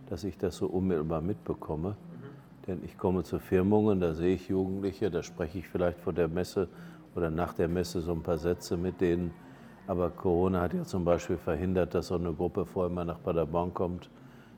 dass 0.09 0.25
ich 0.25 0.37
das 0.37 0.57
so 0.57 0.67
unmittelbar 0.67 1.23
mitbekomme. 1.23 1.91
Mhm. 1.91 2.67
Denn 2.67 2.85
ich 2.85 2.99
komme 2.99 3.25
zu 3.25 3.39
Firmungen, 3.39 4.01
da 4.01 4.15
sehe 4.15 4.35
ich 4.35 4.49
Jugendliche, 4.49 5.11
da 5.11 5.23
spreche 5.23 5.59
ich 5.59 5.69
vielleicht 5.69 6.01
vor 6.01 6.13
der 6.13 6.29
Messe 6.29 6.69
oder 7.15 7.31
nach 7.31 7.55
der 7.55 7.69
Messe 7.69 8.01
so 8.01 8.13
ein 8.13 8.23
paar 8.23 8.39
Sätze 8.39 8.77
mit 8.77 9.01
denen. 9.01 9.33
Aber 9.87 10.11
Corona 10.11 10.63
hat 10.63 10.75
ja 10.75 10.85
zum 10.85 11.05
Beispiel 11.05 11.37
verhindert, 11.37 11.95
dass 11.95 12.09
so 12.09 12.15
eine 12.15 12.33
Gruppe 12.33 12.65
vorher 12.65 12.93
mal 12.93 13.05
nach 13.05 13.23
Paderborn 13.23 13.75
kommt, 13.75 14.11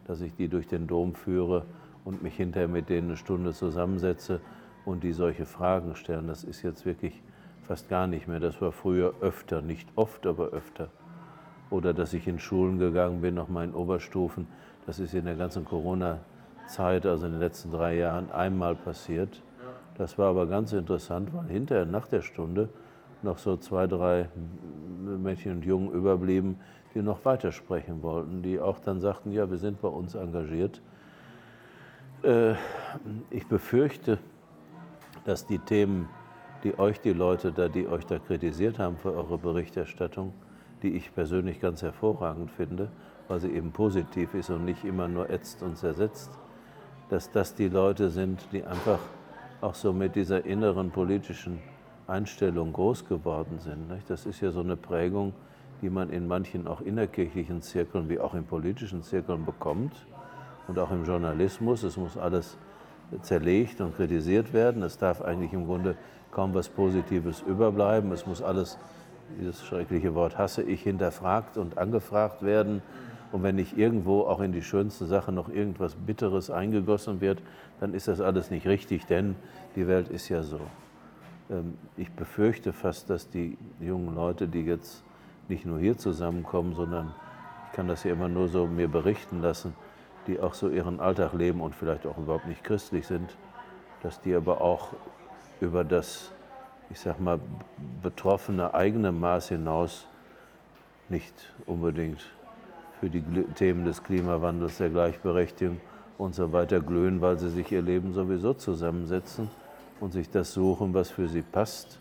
dass 0.06 0.20
ich 0.20 0.34
die 0.34 0.48
durch 0.48 0.68
den 0.68 0.86
Dom 0.86 1.14
führe 1.14 1.64
und 2.04 2.22
mich 2.22 2.36
hinterher 2.36 2.68
mit 2.68 2.88
denen 2.88 3.08
eine 3.08 3.16
Stunde 3.16 3.52
zusammensetze 3.52 4.40
und 4.86 5.02
die 5.04 5.12
solche 5.12 5.44
Fragen 5.44 5.94
stellen. 5.96 6.28
Das 6.28 6.44
ist 6.44 6.62
jetzt 6.62 6.86
wirklich 6.86 7.22
fast 7.66 7.90
gar 7.90 8.06
nicht 8.06 8.28
mehr. 8.28 8.40
Das 8.40 8.62
war 8.62 8.72
früher 8.72 9.12
öfter, 9.20 9.60
nicht 9.60 9.88
oft, 9.96 10.26
aber 10.26 10.46
öfter. 10.50 10.88
Oder 11.68 11.92
dass 11.92 12.14
ich 12.14 12.26
in 12.26 12.38
Schulen 12.38 12.78
gegangen 12.78 13.20
bin, 13.20 13.34
nochmal 13.34 13.64
in 13.64 13.74
Oberstufen. 13.74 14.46
Das 14.86 15.00
ist 15.00 15.12
in 15.12 15.24
der 15.24 15.34
ganzen 15.34 15.64
Corona-Zeit, 15.64 17.04
also 17.04 17.26
in 17.26 17.32
den 17.32 17.40
letzten 17.40 17.72
drei 17.72 17.96
Jahren, 17.96 18.30
einmal 18.30 18.76
passiert. 18.76 19.42
Das 19.98 20.16
war 20.16 20.28
aber 20.28 20.46
ganz 20.46 20.72
interessant, 20.72 21.34
weil 21.34 21.48
hinterher, 21.48 21.84
nach 21.84 22.06
der 22.06 22.22
Stunde, 22.22 22.68
noch 23.22 23.38
so 23.38 23.56
zwei, 23.56 23.88
drei 23.88 24.28
Mädchen 25.04 25.56
und 25.56 25.64
Jungen 25.64 25.90
überblieben, 25.90 26.60
die 26.94 27.02
noch 27.02 27.24
weitersprechen 27.24 28.02
wollten, 28.02 28.42
die 28.42 28.60
auch 28.60 28.78
dann 28.78 29.00
sagten, 29.00 29.32
ja, 29.32 29.50
wir 29.50 29.58
sind 29.58 29.80
bei 29.82 29.88
uns 29.88 30.14
engagiert. 30.14 30.80
Äh, 32.22 32.54
ich 33.30 33.46
befürchte, 33.48 34.18
dass 35.26 35.44
die 35.44 35.58
Themen, 35.58 36.08
die 36.62 36.78
euch 36.78 37.00
die 37.00 37.12
Leute 37.12 37.52
da, 37.52 37.68
die 37.68 37.86
euch 37.86 38.06
da 38.06 38.18
kritisiert 38.18 38.78
haben 38.78 38.96
für 38.96 39.12
eure 39.12 39.38
Berichterstattung, 39.38 40.32
die 40.82 40.96
ich 40.96 41.12
persönlich 41.14 41.60
ganz 41.60 41.82
hervorragend 41.82 42.50
finde, 42.50 42.90
weil 43.28 43.40
sie 43.40 43.50
eben 43.50 43.72
positiv 43.72 44.34
ist 44.34 44.50
und 44.50 44.64
nicht 44.64 44.84
immer 44.84 45.08
nur 45.08 45.28
ätzt 45.28 45.62
und 45.62 45.76
zersetzt, 45.76 46.30
dass 47.08 47.30
das 47.30 47.54
die 47.54 47.68
Leute 47.68 48.08
sind, 48.10 48.46
die 48.52 48.64
einfach 48.64 49.00
auch 49.60 49.74
so 49.74 49.92
mit 49.92 50.14
dieser 50.14 50.44
inneren 50.44 50.90
politischen 50.90 51.58
Einstellung 52.06 52.72
groß 52.72 53.08
geworden 53.08 53.58
sind. 53.58 53.90
Das 54.08 54.26
ist 54.26 54.40
ja 54.40 54.52
so 54.52 54.60
eine 54.60 54.76
Prägung, 54.76 55.32
die 55.82 55.90
man 55.90 56.10
in 56.10 56.28
manchen 56.28 56.68
auch 56.68 56.80
innerkirchlichen 56.80 57.62
Zirkeln 57.62 58.08
wie 58.08 58.20
auch 58.20 58.34
in 58.34 58.44
politischen 58.44 59.02
Zirkeln 59.02 59.44
bekommt 59.44 60.06
und 60.68 60.78
auch 60.78 60.90
im 60.92 61.04
Journalismus. 61.04 61.82
Es 61.82 61.96
muss 61.96 62.16
alles 62.16 62.56
zerlegt 63.22 63.80
und 63.80 63.96
kritisiert 63.96 64.52
werden. 64.52 64.82
Es 64.82 64.98
darf 64.98 65.22
eigentlich 65.22 65.52
im 65.52 65.66
Grunde 65.66 65.96
kaum 66.30 66.54
was 66.54 66.68
Positives 66.68 67.42
überbleiben. 67.42 68.12
Es 68.12 68.26
muss 68.26 68.42
alles, 68.42 68.78
dieses 69.40 69.64
schreckliche 69.64 70.14
Wort 70.14 70.38
hasse 70.38 70.62
ich, 70.62 70.82
hinterfragt 70.82 71.56
und 71.56 71.78
angefragt 71.78 72.42
werden. 72.42 72.82
Und 73.32 73.42
wenn 73.42 73.56
nicht 73.56 73.76
irgendwo 73.76 74.22
auch 74.22 74.40
in 74.40 74.52
die 74.52 74.62
schönste 74.62 75.06
Sache 75.06 75.32
noch 75.32 75.48
irgendwas 75.48 75.94
Bitteres 75.94 76.50
eingegossen 76.50 77.20
wird, 77.20 77.42
dann 77.80 77.94
ist 77.94 78.08
das 78.08 78.20
alles 78.20 78.50
nicht 78.50 78.66
richtig, 78.66 79.06
denn 79.06 79.36
die 79.74 79.86
Welt 79.86 80.08
ist 80.08 80.28
ja 80.28 80.42
so. 80.42 80.60
Ähm, 81.50 81.74
ich 81.96 82.10
befürchte 82.12 82.72
fast, 82.72 83.10
dass 83.10 83.28
die 83.28 83.58
jungen 83.80 84.14
Leute, 84.14 84.48
die 84.48 84.62
jetzt 84.62 85.02
nicht 85.48 85.66
nur 85.66 85.78
hier 85.78 85.96
zusammenkommen, 85.96 86.74
sondern 86.74 87.12
ich 87.66 87.72
kann 87.76 87.88
das 87.88 88.04
ja 88.04 88.12
immer 88.12 88.28
nur 88.28 88.48
so 88.48 88.66
mir 88.66 88.88
berichten 88.88 89.42
lassen, 89.42 89.74
die 90.26 90.40
auch 90.40 90.54
so 90.54 90.68
ihren 90.68 91.00
Alltag 91.00 91.32
leben 91.32 91.60
und 91.60 91.74
vielleicht 91.74 92.06
auch 92.06 92.18
überhaupt 92.18 92.46
nicht 92.46 92.64
christlich 92.64 93.06
sind, 93.06 93.36
dass 94.02 94.20
die 94.20 94.34
aber 94.34 94.60
auch 94.60 94.88
über 95.60 95.84
das, 95.84 96.32
ich 96.90 97.00
sag 97.00 97.20
mal, 97.20 97.40
betroffene 98.02 98.74
eigene 98.74 99.12
Maß 99.12 99.48
hinaus 99.48 100.06
nicht 101.08 101.34
unbedingt 101.66 102.20
für 103.00 103.10
die 103.10 103.22
Themen 103.54 103.84
des 103.84 104.02
Klimawandels, 104.02 104.78
der 104.78 104.90
Gleichberechtigung 104.90 105.80
und 106.18 106.34
so 106.34 106.52
weiter 106.52 106.80
glühen, 106.80 107.20
weil 107.20 107.38
sie 107.38 107.50
sich 107.50 107.70
ihr 107.70 107.82
Leben 107.82 108.12
sowieso 108.12 108.54
zusammensetzen 108.54 109.50
und 110.00 110.12
sich 110.12 110.30
das 110.30 110.52
suchen, 110.52 110.94
was 110.94 111.10
für 111.10 111.28
sie 111.28 111.42
passt 111.42 112.00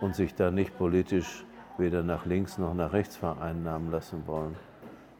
und 0.00 0.14
sich 0.14 0.34
da 0.34 0.50
nicht 0.50 0.76
politisch 0.78 1.44
weder 1.78 2.02
nach 2.02 2.26
links 2.26 2.58
noch 2.58 2.74
nach 2.74 2.92
rechts 2.92 3.16
vereinnahmen 3.16 3.90
lassen 3.90 4.26
wollen. 4.26 4.56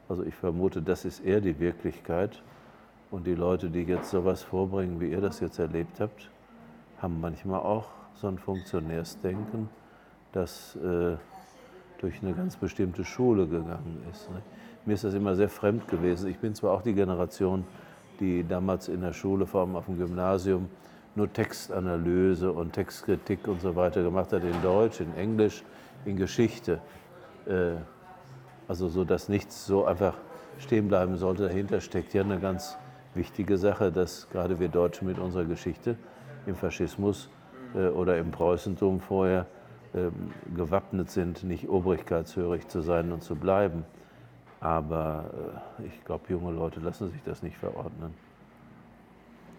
Also 0.08 0.24
ich 0.24 0.34
vermute, 0.34 0.82
das 0.82 1.04
ist 1.04 1.20
eher 1.20 1.40
die 1.40 1.58
Wirklichkeit. 1.58 2.42
Und 3.10 3.26
die 3.26 3.34
Leute, 3.34 3.68
die 3.68 3.82
jetzt 3.82 4.10
sowas 4.10 4.42
vorbringen, 4.42 5.00
wie 5.00 5.10
ihr 5.10 5.20
das 5.20 5.40
jetzt 5.40 5.58
erlebt 5.58 6.00
habt, 6.00 6.30
haben 6.98 7.20
manchmal 7.20 7.60
auch 7.60 7.88
so 8.14 8.28
ein 8.28 8.38
Funktionärsdenken, 8.38 9.68
das 10.32 10.76
äh, 10.76 11.16
durch 11.98 12.22
eine 12.22 12.32
ganz 12.32 12.56
bestimmte 12.56 13.04
Schule 13.04 13.46
gegangen 13.46 14.02
ist. 14.10 14.30
Ne? 14.30 14.42
Mir 14.86 14.94
ist 14.94 15.04
das 15.04 15.14
immer 15.14 15.34
sehr 15.34 15.48
fremd 15.48 15.86
gewesen. 15.88 16.30
Ich 16.30 16.38
bin 16.38 16.54
zwar 16.54 16.72
auch 16.72 16.82
die 16.82 16.94
Generation, 16.94 17.64
die 18.18 18.44
damals 18.46 18.88
in 18.88 19.00
der 19.00 19.12
Schule, 19.12 19.46
vor 19.46 19.60
allem 19.60 19.76
auf 19.76 19.86
dem 19.86 19.98
Gymnasium, 19.98 20.68
nur 21.14 21.32
Textanalyse 21.32 22.50
und 22.50 22.72
Textkritik 22.72 23.46
und 23.46 23.60
so 23.60 23.76
weiter 23.76 24.02
gemacht 24.02 24.32
hat, 24.32 24.42
in 24.42 24.62
Deutsch, 24.62 25.00
in 25.00 25.14
Englisch, 25.16 25.62
in 26.04 26.16
Geschichte. 26.16 26.80
Äh, 27.46 27.74
also 28.72 28.88
so, 28.88 29.04
dass 29.04 29.28
nichts 29.28 29.66
so 29.66 29.84
einfach 29.84 30.14
stehen 30.58 30.88
bleiben 30.88 31.18
sollte. 31.18 31.42
Dahinter 31.42 31.82
steckt 31.82 32.14
ja 32.14 32.22
eine 32.22 32.40
ganz 32.40 32.78
wichtige 33.14 33.58
Sache, 33.58 33.92
dass 33.92 34.30
gerade 34.30 34.60
wir 34.60 34.68
Deutschen 34.68 35.06
mit 35.06 35.18
unserer 35.18 35.44
Geschichte 35.44 35.96
im 36.46 36.56
Faschismus 36.56 37.28
äh, 37.74 37.88
oder 37.88 38.16
im 38.16 38.30
Preußentum 38.30 39.00
vorher 39.00 39.44
äh, 39.92 40.08
gewappnet 40.56 41.10
sind, 41.10 41.44
nicht 41.44 41.68
obrigkeitshörig 41.68 42.66
zu 42.68 42.80
sein 42.80 43.12
und 43.12 43.22
zu 43.22 43.36
bleiben. 43.36 43.84
Aber 44.60 45.26
äh, 45.78 45.86
ich 45.88 46.04
glaube, 46.06 46.24
junge 46.30 46.52
Leute 46.52 46.80
lassen 46.80 47.10
sich 47.10 47.22
das 47.26 47.42
nicht 47.42 47.58
verordnen. 47.58 48.14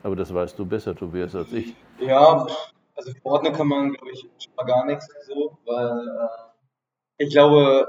Aber 0.02 0.16
das 0.16 0.34
weißt 0.34 0.58
du 0.58 0.66
besser, 0.66 0.96
Tobias, 0.96 1.36
als 1.36 1.54
ich. 1.54 1.76
Ja, 2.00 2.48
Also 2.96 3.12
verordnen 3.22 3.54
kann 3.54 3.68
man, 3.68 3.94
glaube 3.94 4.10
ich, 4.12 4.22
schon 4.22 4.56
mal 4.58 4.66
gar 4.66 4.86
nichts 4.88 5.08
so, 5.28 5.56
weil 5.68 6.08
äh, 6.08 7.24
ich 7.24 7.30
glaube, 7.30 7.88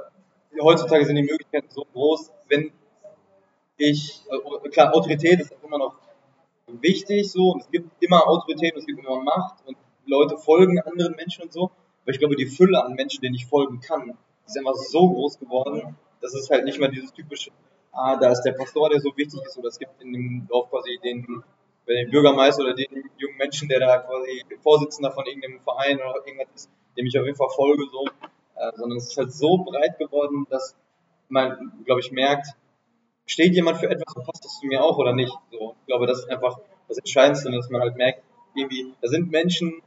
heutzutage 0.60 1.04
sind 1.04 1.16
die 1.16 1.22
Möglichkeiten 1.22 1.68
so 1.70 1.86
groß, 1.92 2.32
wenn 2.48 2.72
ich, 3.76 4.22
äh, 4.30 4.68
klar, 4.68 4.94
Autorität 4.94 5.40
ist 5.40 5.54
immer 5.62 5.78
noch 5.78 5.94
wichtig 6.66 7.30
so 7.30 7.50
und 7.50 7.62
es 7.62 7.70
gibt 7.70 7.90
immer 8.00 8.26
Autorität 8.26 8.74
es 8.76 8.86
gibt 8.86 8.98
immer 8.98 9.22
Macht 9.22 9.66
und 9.66 9.76
Leute 10.06 10.36
folgen 10.36 10.80
anderen 10.80 11.14
Menschen 11.16 11.44
und 11.44 11.52
so, 11.52 11.70
aber 12.02 12.12
ich 12.12 12.18
glaube, 12.18 12.36
die 12.36 12.46
Fülle 12.46 12.84
an 12.84 12.94
Menschen, 12.94 13.22
denen 13.22 13.34
ich 13.34 13.46
folgen 13.46 13.80
kann, 13.80 14.16
ist 14.46 14.58
einfach 14.58 14.74
so 14.74 15.08
groß 15.08 15.38
geworden, 15.38 15.96
dass 16.20 16.34
es 16.34 16.50
halt 16.50 16.64
nicht 16.64 16.78
mehr 16.78 16.88
dieses 16.88 17.12
typische, 17.12 17.50
ah, 17.92 18.16
da 18.16 18.30
ist 18.30 18.42
der 18.42 18.52
Pastor, 18.52 18.90
der 18.90 19.00
so 19.00 19.16
wichtig 19.16 19.40
ist, 19.44 19.58
oder 19.58 19.68
es 19.68 19.78
gibt 19.78 20.02
in 20.02 20.12
dem 20.12 20.46
Dorf 20.48 20.70
quasi 20.70 20.98
den, 21.02 21.42
den 21.88 22.10
Bürgermeister 22.10 22.62
oder 22.62 22.74
den 22.74 23.10
jungen 23.16 23.36
Menschen, 23.38 23.68
der 23.68 23.80
da 23.80 23.98
quasi 23.98 24.44
Vorsitzender 24.62 25.10
von 25.12 25.26
irgendeinem 25.26 25.60
Verein 25.60 25.96
oder 25.96 26.26
irgendwas 26.26 26.48
ist, 26.54 26.70
dem 26.96 27.06
ich 27.06 27.18
auf 27.18 27.24
jeden 27.24 27.36
Fall 27.36 27.50
folge, 27.54 27.84
so, 27.90 28.04
äh, 28.64 28.76
sondern 28.76 28.98
es 28.98 29.08
ist 29.08 29.16
halt 29.16 29.32
so 29.32 29.58
breit 29.58 29.98
geworden, 29.98 30.46
dass 30.50 30.76
man, 31.28 31.72
glaube 31.84 32.00
ich, 32.00 32.12
merkt, 32.12 32.48
steht 33.26 33.54
jemand 33.54 33.78
für 33.78 33.88
etwas 33.88 34.14
und 34.14 34.24
passt 34.26 34.44
das 34.44 34.58
zu 34.60 34.66
mir 34.66 34.82
auch 34.82 34.98
oder 34.98 35.12
nicht. 35.12 35.32
So, 35.50 35.76
ich 35.80 35.86
glaube, 35.86 36.06
das 36.06 36.20
ist 36.20 36.30
einfach 36.30 36.58
das 36.88 36.98
Entscheidendste, 36.98 37.50
dass 37.50 37.70
man 37.70 37.80
halt 37.80 37.96
merkt, 37.96 38.22
irgendwie, 38.54 38.94
da 39.00 39.08
sind 39.08 39.30
Menschen 39.30 39.82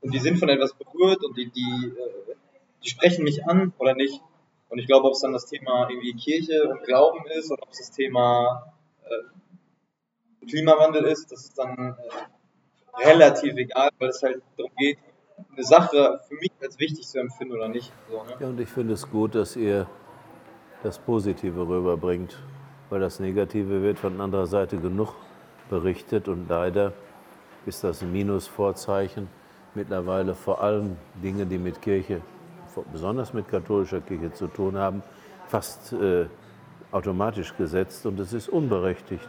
und 0.00 0.14
die 0.14 0.18
sind 0.18 0.38
von 0.38 0.48
etwas 0.48 0.74
berührt 0.74 1.24
und 1.24 1.36
die, 1.36 1.50
die, 1.50 1.88
äh, 1.88 2.34
die 2.84 2.90
sprechen 2.90 3.24
mich 3.24 3.44
an 3.46 3.72
oder 3.78 3.94
nicht. 3.94 4.20
Und 4.68 4.78
ich 4.78 4.86
glaube, 4.86 5.06
ob 5.06 5.12
es 5.12 5.20
dann 5.20 5.32
das 5.32 5.46
Thema 5.46 5.88
irgendwie 5.88 6.14
Kirche 6.14 6.68
und 6.68 6.82
Glauben 6.84 7.26
ist 7.26 7.50
oder 7.50 7.62
ob 7.62 7.70
es 7.70 7.78
das 7.78 7.90
Thema 7.90 8.72
äh, 9.04 10.46
Klimawandel 10.46 11.04
ist, 11.04 11.30
das 11.30 11.44
ist 11.44 11.58
dann 11.58 11.96
äh, 11.98 13.04
relativ 13.06 13.54
egal, 13.56 13.90
weil 13.98 14.08
es 14.08 14.22
halt 14.22 14.42
darum 14.56 14.72
geht, 14.76 14.98
eine 15.52 15.64
Sache 15.64 16.20
für 16.28 16.34
mich 16.34 16.52
als 16.60 16.78
wichtig 16.78 17.06
zu 17.06 17.18
empfinden 17.18 17.54
oder 17.54 17.68
nicht. 17.68 17.92
So, 18.10 18.22
ne? 18.22 18.34
Ja, 18.40 18.46
und 18.48 18.60
ich 18.60 18.68
finde 18.68 18.94
es 18.94 19.08
gut, 19.10 19.34
dass 19.34 19.56
ihr 19.56 19.86
das 20.82 20.98
Positive 20.98 21.60
rüberbringt, 21.60 22.38
weil 22.90 23.00
das 23.00 23.20
Negative 23.20 23.82
wird 23.82 23.98
von 23.98 24.20
anderer 24.20 24.46
Seite 24.46 24.78
genug 24.78 25.14
berichtet 25.70 26.28
und 26.28 26.48
leider 26.48 26.92
ist 27.66 27.84
das 27.84 28.02
ein 28.02 28.12
Minusvorzeichen 28.12 29.28
mittlerweile 29.74 30.34
vor 30.34 30.62
allem 30.62 30.96
Dinge, 31.22 31.46
die 31.46 31.58
mit 31.58 31.80
Kirche, 31.80 32.20
besonders 32.92 33.32
mit 33.32 33.48
katholischer 33.48 34.00
Kirche 34.00 34.32
zu 34.32 34.46
tun 34.48 34.76
haben, 34.76 35.02
fast 35.48 35.92
äh, 35.92 36.26
automatisch 36.90 37.56
gesetzt 37.56 38.04
und 38.06 38.18
es 38.20 38.32
ist 38.32 38.48
unberechtigt. 38.48 39.28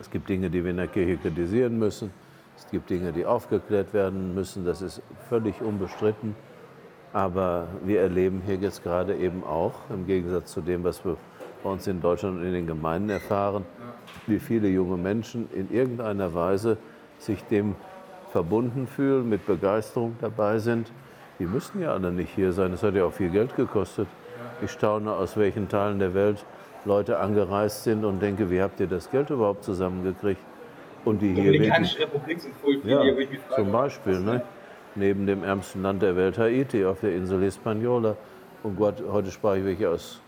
Es 0.00 0.10
gibt 0.10 0.28
Dinge, 0.28 0.50
die 0.50 0.62
wir 0.62 0.70
in 0.70 0.76
der 0.78 0.88
Kirche 0.88 1.16
kritisieren 1.16 1.78
müssen. 1.78 2.10
Es 2.56 2.66
gibt 2.70 2.90
Dinge, 2.90 3.12
die 3.12 3.26
aufgeklärt 3.26 3.92
werden 3.92 4.34
müssen. 4.34 4.64
Das 4.64 4.82
ist 4.82 5.02
völlig 5.28 5.60
unbestritten. 5.60 6.34
Aber 7.12 7.68
wir 7.84 8.00
erleben 8.00 8.42
hier 8.44 8.56
jetzt 8.56 8.82
gerade 8.82 9.14
eben 9.16 9.44
auch, 9.44 9.74
im 9.90 10.06
Gegensatz 10.06 10.52
zu 10.52 10.60
dem, 10.60 10.84
was 10.84 11.04
wir 11.04 11.16
bei 11.62 11.70
uns 11.70 11.86
in 11.86 12.00
Deutschland 12.00 12.38
und 12.38 12.46
in 12.46 12.52
den 12.52 12.66
Gemeinden 12.66 13.10
erfahren, 13.10 13.64
wie 14.26 14.38
viele 14.38 14.68
junge 14.68 14.96
Menschen 14.96 15.48
in 15.52 15.70
irgendeiner 15.72 16.34
Weise 16.34 16.76
sich 17.18 17.42
dem 17.44 17.74
verbunden 18.30 18.86
fühlen, 18.86 19.28
mit 19.28 19.46
Begeisterung 19.46 20.16
dabei 20.20 20.58
sind. 20.58 20.92
Die 21.38 21.46
müssten 21.46 21.80
ja 21.80 21.92
alle 21.92 22.12
nicht 22.12 22.34
hier 22.34 22.52
sein. 22.52 22.72
Das 22.72 22.82
hat 22.82 22.94
ja 22.94 23.04
auch 23.04 23.12
viel 23.12 23.30
Geld 23.30 23.56
gekostet. 23.56 24.08
Ich 24.62 24.70
staune, 24.70 25.12
aus 25.12 25.36
welchen 25.36 25.68
Teilen 25.68 25.98
der 25.98 26.14
Welt 26.14 26.44
Leute 26.84 27.18
angereist 27.18 27.84
sind 27.84 28.04
und 28.04 28.20
denke, 28.20 28.50
wie 28.50 28.62
habt 28.62 28.80
ihr 28.80 28.86
das 28.86 29.10
Geld 29.10 29.30
überhaupt 29.30 29.64
zusammengekriegt? 29.64 30.40
Und 31.06 31.22
die 31.22 31.34
hier 31.34 31.52
Dominikanische 31.52 32.00
Republik 32.00 32.40
sind 32.40 32.54
voll 32.56 32.80
viele, 32.80 32.94
ja, 32.94 33.02
hier, 33.02 33.18
ich 33.18 33.30
mich 33.30 33.38
frage, 33.38 33.62
zum 33.62 33.72
Beispiel, 33.72 34.20
ne? 34.20 34.42
neben 34.96 35.24
dem 35.26 35.44
ärmsten 35.44 35.82
Land 35.82 36.02
der 36.02 36.16
Welt, 36.16 36.36
Haiti, 36.36 36.84
auf 36.84 37.00
der 37.00 37.14
Insel 37.14 37.40
Hispaniola. 37.42 38.16
Und 38.64 38.76
Gott, 38.76 38.96
heute 39.08 39.30
sprach 39.30 39.54
ich 39.54 39.64
welche 39.64 39.88
aus 39.88 40.20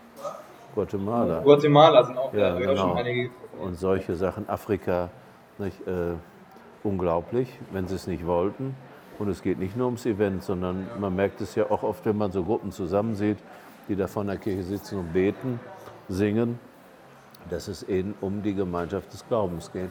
Guatemala. 0.73 1.41
Guatemala 1.41 2.03
sind 2.05 2.17
auch, 2.17 2.33
Ja, 2.33 2.53
da 2.53 2.59
ja, 2.59 2.77
schon 2.77 2.91
genau. 2.91 2.93
einige. 2.93 3.29
Und 3.61 3.75
solche 3.75 4.15
Sachen, 4.15 4.47
Afrika, 4.47 5.09
nicht, 5.57 5.85
äh, 5.85 6.13
unglaublich, 6.83 7.59
wenn 7.73 7.87
sie 7.87 7.95
es 7.95 8.07
nicht 8.07 8.25
wollten. 8.25 8.73
Und 9.17 9.27
es 9.27 9.41
geht 9.41 9.59
nicht 9.59 9.75
nur 9.75 9.87
ums 9.87 10.05
Event, 10.05 10.43
sondern 10.43 10.87
man 10.97 11.13
merkt 11.13 11.41
es 11.41 11.55
ja 11.55 11.69
auch 11.69 11.83
oft, 11.83 12.05
wenn 12.05 12.17
man 12.17 12.31
so 12.31 12.41
Gruppen 12.41 12.71
zusammensieht, 12.71 13.37
die 13.89 13.97
da 13.97 14.07
vor 14.07 14.23
der 14.23 14.37
Kirche 14.37 14.63
sitzen 14.63 14.99
und 14.99 15.11
beten, 15.11 15.59
singen, 16.07 16.57
dass 17.49 17.67
es 17.67 17.83
eben 17.83 18.15
um 18.21 18.41
die 18.41 18.53
Gemeinschaft 18.53 19.11
des 19.11 19.27
Glaubens 19.27 19.71
geht. 19.73 19.89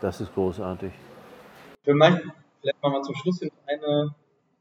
Das 0.00 0.20
ist 0.20 0.32
großartig. 0.34 0.92
Für 1.82 1.94
mich, 1.94 2.14
vielleicht 2.60 2.82
machen 2.82 2.94
wir 2.94 3.02
zum 3.02 3.14
Schluss 3.14 3.40
eine, 3.66 4.14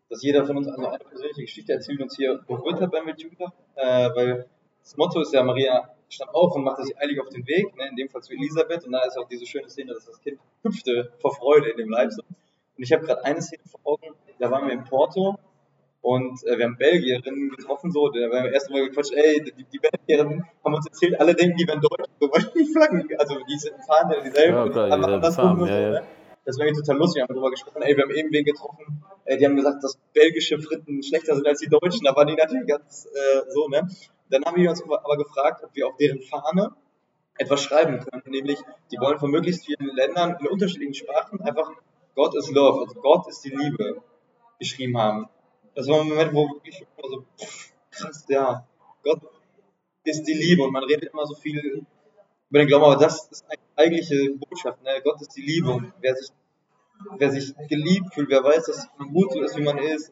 dass 0.10 0.22
jeder 0.22 0.46
von 0.46 0.58
uns 0.58 0.68
also 0.68 0.88
eine 0.88 1.00
persönliche 1.00 1.42
Geschichte 1.42 1.74
erzählt 1.74 2.00
und 2.00 2.06
uns 2.06 2.18
hier 2.18 2.40
berührt 2.48 2.82
hat 2.82 2.92
beim 2.92 3.06
Weltjugendtag, 3.06 3.54
äh, 3.76 4.10
weil 4.16 4.50
das 4.82 4.98
Motto 4.98 5.22
ist 5.22 5.34
ja, 5.34 5.44
Maria 5.44 5.90
stand 6.10 6.34
auf 6.34 6.56
und 6.56 6.64
machte 6.64 6.84
sich 6.84 6.98
eilig 7.00 7.20
auf 7.22 7.30
den 7.30 7.46
Weg, 7.48 7.76
ne, 7.78 7.88
in 7.90 7.96
dem 7.96 8.10
Fall 8.10 8.22
zu 8.22 8.34
Elisabeth, 8.34 8.86
und 8.86 8.92
da 8.94 9.04
ist 9.04 9.18
auch 9.18 9.28
diese 9.28 9.46
schöne 9.46 9.70
Szene, 9.70 9.94
dass 9.94 10.06
das 10.06 10.20
Kind 10.22 10.40
hüpfte 10.64 11.14
vor 11.20 11.36
Freude 11.36 11.70
in 11.70 11.78
dem 11.78 11.90
Leib. 11.90 12.10
Und 12.10 12.84
ich 12.84 12.92
habe 12.92 13.06
gerade 13.06 13.24
eine 13.24 13.42
Szene 13.42 13.64
vor 13.66 13.80
Augen, 13.84 14.16
da 14.40 14.50
waren 14.50 14.66
wir 14.66 14.74
in 14.74 14.84
Porto 14.84 15.38
und 16.02 16.44
äh, 16.46 16.58
wir 16.58 16.66
haben 16.66 16.78
Belgierinnen 16.78 17.50
getroffen, 17.50 17.92
so, 17.92 18.10
da 18.10 18.20
haben 18.26 18.46
wir 18.46 18.54
erst 18.54 18.70
mal 18.70 18.88
gequatscht, 18.88 19.14
ey, 19.14 19.44
die, 19.44 19.64
die 19.64 19.80
Belgierinnen 19.80 20.46
haben 20.64 20.74
uns 20.74 20.88
erzählt, 20.88 21.20
alle 21.20 21.36
denken, 21.36 21.58
die 21.58 21.68
wären 21.68 21.82
Deutsch, 21.82 22.10
so, 22.20 22.28
weil 22.32 22.44
die 22.56 22.72
Flaggen, 22.72 23.08
also 23.18 23.36
die 23.50 23.58
sind- 23.58 23.76
fahren 23.86 24.12
ja 24.12 24.22
dieselben, 24.22 24.56
Ja, 24.58 24.70
klar, 24.70 24.92
aber 24.92 25.08
andersrum 25.16 25.60
ja, 25.62 25.66
so, 25.66 25.72
ja. 25.74 25.90
ne? 25.92 26.04
Das 26.46 26.58
war 26.58 26.66
irgendwie 26.66 26.82
total 26.82 26.98
lustig, 26.98 27.18
wir 27.18 27.24
haben 27.24 27.34
darüber 27.34 27.52
gesprochen, 27.52 27.82
ey, 27.82 27.96
wir 27.96 28.04
haben 28.04 28.12
eben 28.12 28.32
wen 28.32 28.46
getroffen, 28.46 29.04
äh, 29.26 29.38
die 29.38 29.46
haben 29.46 29.56
gesagt, 29.56 29.84
dass 29.84 30.00
belgische 30.14 30.58
Fritten 30.60 31.04
schlechter 31.04 31.36
sind 31.36 31.46
als 31.46 31.60
die 31.60 31.68
deutschen, 31.70 32.06
da 32.06 32.16
waren 32.16 32.28
die 32.28 32.36
natürlich 32.36 32.68
ganz 32.68 33.06
äh, 33.06 33.42
so, 33.50 33.68
ne? 33.68 33.88
Dann 34.32 34.46
haben 34.46 34.56
wir 34.62 34.70
uns 34.70 34.82
aber 34.84 35.18
gefragt, 35.18 35.64
ob 35.64 35.76
wir 35.76 35.88
auf 35.88 35.98
deren 35.98 36.22
Fahne 36.22 36.72
etwas 37.38 37.62
schreiben 37.64 38.00
können, 38.00 38.24
nämlich 38.28 38.60
die 38.92 38.98
wollen 39.00 39.18
von 39.18 39.32
möglichst 39.32 39.66
vielen 39.66 39.96
Ländern 39.96 40.38
in 40.40 40.48
unterschiedlichen 40.48 40.94
Sprachen 40.94 41.42
einfach 41.42 41.72
Gott 42.16 42.36
is 42.36 42.52
Love, 42.52 42.82
also 42.88 43.00
Gott 43.02 43.28
ist 43.28 43.44
die 43.46 43.50
Liebe 43.50 44.02
geschrieben 44.60 44.98
haben. 44.98 45.30
Das 45.80 45.88
war 45.88 46.02
ein 46.02 46.10
Moment, 46.10 46.34
wo 46.34 46.46
wirklich 46.50 46.86
immer 46.98 47.08
so, 47.08 47.24
pff, 47.40 47.72
krass, 47.90 48.26
ja, 48.28 48.68
Gott 49.02 49.22
ist 50.04 50.24
die 50.24 50.34
Liebe 50.34 50.64
und 50.64 50.74
man 50.74 50.84
redet 50.84 51.14
immer 51.14 51.26
so 51.26 51.36
viel 51.36 51.86
über 52.50 52.60
den 52.60 52.68
Glauben, 52.68 52.84
aber 52.84 52.98
das 52.98 53.30
ist 53.32 53.46
eine 53.48 53.62
eigentliche 53.78 54.34
Botschaft, 54.34 54.84
ne? 54.84 55.00
Gott 55.02 55.22
ist 55.22 55.38
die 55.38 55.42
Liebe 55.42 55.70
und 55.70 55.94
wer 56.02 56.18
sich, 56.18 56.28
wer 57.18 57.32
sich 57.32 57.56
geliebt 57.70 58.14
fühlt, 58.14 58.30
wer 58.30 58.44
weiß, 58.44 58.66
dass 58.66 58.90
man 58.98 59.14
gut 59.14 59.32
so 59.32 59.42
ist, 59.42 59.56
wie 59.56 59.62
man 59.62 59.78
ist, 59.78 60.12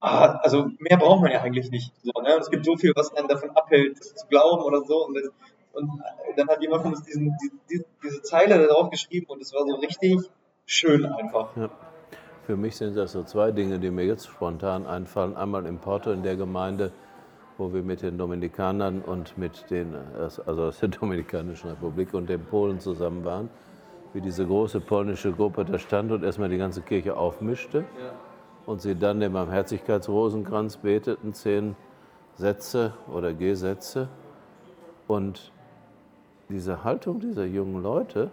ah, 0.00 0.38
also 0.42 0.68
mehr 0.78 0.98
braucht 0.98 1.22
man 1.22 1.32
ja 1.32 1.40
eigentlich 1.40 1.70
nicht. 1.70 1.94
So, 2.02 2.12
ne? 2.20 2.34
Und 2.34 2.42
es 2.42 2.50
gibt 2.50 2.66
so 2.66 2.76
viel, 2.76 2.92
was 2.94 3.14
einen 3.14 3.28
davon 3.28 3.52
abhält, 3.52 3.98
das 3.98 4.14
zu 4.14 4.26
glauben 4.26 4.62
oder 4.62 4.82
so. 4.84 5.06
Und, 5.06 5.14
das, 5.14 5.30
und 5.72 6.02
dann 6.36 6.48
hat 6.48 6.60
jemand 6.60 6.82
von 6.82 6.92
uns 6.92 7.02
diesen, 7.04 7.34
die, 7.42 7.50
die, 7.70 7.84
diese 8.04 8.20
Zeile 8.20 8.58
da 8.58 8.66
drauf 8.66 8.90
geschrieben 8.90 9.24
und 9.30 9.40
es 9.40 9.54
war 9.54 9.64
so 9.66 9.76
richtig 9.76 10.18
schön 10.66 11.06
einfach. 11.06 11.56
Ja. 11.56 11.70
Für 12.50 12.56
mich 12.56 12.74
sind 12.74 12.96
das 12.96 13.12
so 13.12 13.22
zwei 13.22 13.52
Dinge, 13.52 13.78
die 13.78 13.92
mir 13.92 14.04
jetzt 14.04 14.26
spontan 14.26 14.84
einfallen. 14.84 15.36
Einmal 15.36 15.66
in 15.66 15.78
Porto 15.78 16.10
in 16.10 16.24
der 16.24 16.34
Gemeinde, 16.34 16.90
wo 17.58 17.72
wir 17.72 17.84
mit 17.84 18.02
den 18.02 18.18
Dominikanern 18.18 19.02
und 19.02 19.38
mit 19.38 19.70
den, 19.70 19.94
also 20.18 20.42
aus 20.64 20.80
der 20.80 20.88
Dominikanischen 21.00 21.70
Republik 21.70 22.12
und 22.12 22.28
den 22.28 22.44
Polen 22.44 22.80
zusammen 22.80 23.24
waren, 23.24 23.48
wie 24.14 24.20
diese 24.20 24.44
große 24.44 24.80
polnische 24.80 25.30
Gruppe 25.30 25.64
da 25.64 25.78
stand 25.78 26.10
und 26.10 26.24
erstmal 26.24 26.48
die 26.48 26.58
ganze 26.58 26.80
Kirche 26.80 27.16
aufmischte 27.16 27.84
und 28.66 28.82
sie 28.82 28.96
dann 28.96 29.20
den 29.20 29.32
Barmherzigkeitsrosenkranz 29.32 30.78
beteten, 30.78 31.32
zehn 31.32 31.76
Sätze 32.34 32.94
oder 33.14 33.32
Gesätze. 33.32 34.08
Und 35.06 35.52
diese 36.48 36.82
Haltung 36.82 37.20
dieser 37.20 37.44
jungen 37.44 37.80
Leute, 37.80 38.32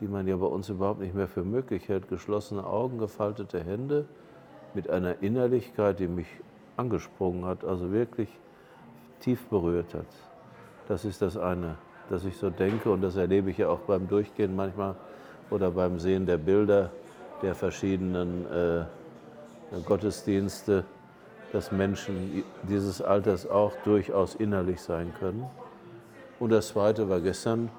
die 0.00 0.08
man 0.08 0.26
ja 0.26 0.36
bei 0.36 0.46
uns 0.46 0.68
überhaupt 0.68 1.00
nicht 1.00 1.14
mehr 1.14 1.28
für 1.28 1.44
möglich 1.44 1.88
hält, 1.88 2.08
geschlossene 2.08 2.66
Augen, 2.66 2.98
gefaltete 2.98 3.62
Hände, 3.62 4.06
mit 4.74 4.88
einer 4.88 5.22
Innerlichkeit, 5.22 6.00
die 6.00 6.08
mich 6.08 6.28
angesprungen 6.76 7.44
hat, 7.44 7.64
also 7.64 7.92
wirklich 7.92 8.28
tief 9.20 9.46
berührt 9.46 9.94
hat. 9.94 10.06
Das 10.88 11.04
ist 11.04 11.20
das 11.22 11.36
eine, 11.36 11.76
dass 12.08 12.24
ich 12.24 12.36
so 12.36 12.50
denke 12.50 12.90
und 12.90 13.02
das 13.02 13.16
erlebe 13.16 13.50
ich 13.50 13.58
ja 13.58 13.68
auch 13.68 13.80
beim 13.80 14.08
Durchgehen 14.08 14.56
manchmal 14.56 14.94
oder 15.50 15.70
beim 15.70 15.98
Sehen 15.98 16.26
der 16.26 16.38
Bilder 16.38 16.90
der 17.42 17.54
verschiedenen 17.54 18.46
äh, 18.46 18.84
Gottesdienste, 19.86 20.84
dass 21.52 21.72
Menschen 21.72 22.44
dieses 22.62 23.02
Alters 23.02 23.48
auch 23.48 23.72
durchaus 23.84 24.34
innerlich 24.34 24.80
sein 24.80 25.12
können. 25.18 25.46
Und 26.38 26.50
das 26.50 26.68
Zweite 26.68 27.08
war 27.08 27.20
gestern, 27.20 27.70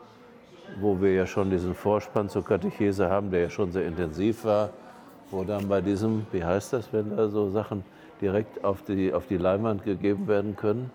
wo 0.79 1.01
wir 1.01 1.13
ja 1.13 1.25
schon 1.25 1.49
diesen 1.49 1.73
Vorspann 1.75 2.29
zur 2.29 2.45
Katechese 2.45 3.09
haben, 3.09 3.31
der 3.31 3.41
ja 3.41 3.49
schon 3.49 3.71
sehr 3.71 3.85
intensiv 3.85 4.45
war, 4.45 4.69
wo 5.29 5.43
dann 5.43 5.67
bei 5.67 5.81
diesem, 5.81 6.25
wie 6.31 6.43
heißt 6.43 6.73
das, 6.73 6.91
wenn 6.93 7.15
da 7.15 7.27
so 7.27 7.49
Sachen 7.49 7.83
direkt 8.21 8.63
auf 8.63 8.83
die, 8.83 9.13
auf 9.13 9.27
die 9.27 9.37
Leinwand 9.37 9.83
gegeben 9.83 10.27
werden 10.27 10.55
können? 10.55 10.91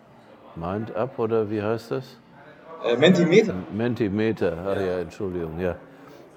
Mind 0.54 0.94
Up 0.96 1.18
oder 1.18 1.50
wie 1.50 1.62
heißt 1.62 1.90
das? 1.90 2.18
Äh, 2.84 2.96
Mentimeter. 2.96 3.54
Mentimeter, 3.72 4.56
ah 4.66 4.80
ja, 4.80 4.98
Entschuldigung, 4.98 5.58
ja. 5.58 5.72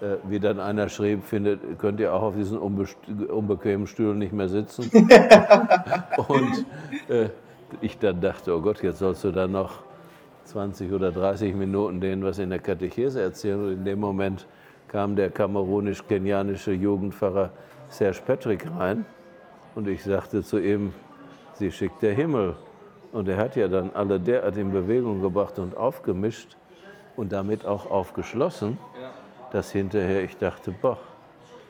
äh, 0.01 0.17
wie 0.27 0.39
dann 0.39 0.59
einer 0.59 0.89
schrieb, 0.89 1.23
findet, 1.23 1.79
könnt 1.79 1.99
ihr 1.99 2.13
auch 2.13 2.21
auf 2.21 2.35
diesen 2.35 2.57
unbequemen 2.57 3.87
Stühlen 3.87 4.17
nicht 4.17 4.33
mehr 4.33 4.49
sitzen. 4.49 4.89
und 6.27 6.65
äh, 7.09 7.29
ich 7.81 7.97
dann 7.99 8.19
dachte, 8.19 8.55
oh 8.55 8.61
Gott, 8.61 8.81
jetzt 8.81 8.99
sollst 8.99 9.23
du 9.23 9.31
dann 9.31 9.51
noch 9.51 9.83
20 10.49 10.91
oder 10.91 11.11
30 11.11 11.53
Minuten 11.53 12.01
denen 12.01 12.23
was 12.23 12.39
in 12.39 12.49
der 12.49 12.59
Katechese 12.59 13.21
erzählen. 13.21 13.63
Und 13.63 13.71
in 13.73 13.85
dem 13.85 13.99
Moment 13.99 14.47
kam 14.87 15.15
der 15.15 15.29
kamerunisch-kenianische 15.29 16.71
Jugendpfarrer 16.71 17.51
Serge 17.89 18.19
Patrick 18.25 18.65
rein 18.77 19.05
und 19.75 19.87
ich 19.87 20.03
sagte 20.03 20.43
zu 20.43 20.57
ihm, 20.57 20.93
sie 21.53 21.71
schickt 21.71 22.01
der 22.01 22.13
Himmel. 22.13 22.55
Und 23.11 23.27
er 23.27 23.37
hat 23.37 23.55
ja 23.55 23.67
dann 23.67 23.91
alle 23.93 24.19
derart 24.19 24.57
in 24.57 24.71
Bewegung 24.71 25.21
gebracht 25.21 25.57
und 25.59 25.77
aufgemischt 25.77 26.57
und 27.15 27.31
damit 27.31 27.65
auch 27.65 27.89
aufgeschlossen, 27.89 28.77
dass 29.51 29.71
hinterher 29.71 30.23
ich 30.23 30.37
dachte, 30.37 30.71
boah, 30.71 30.97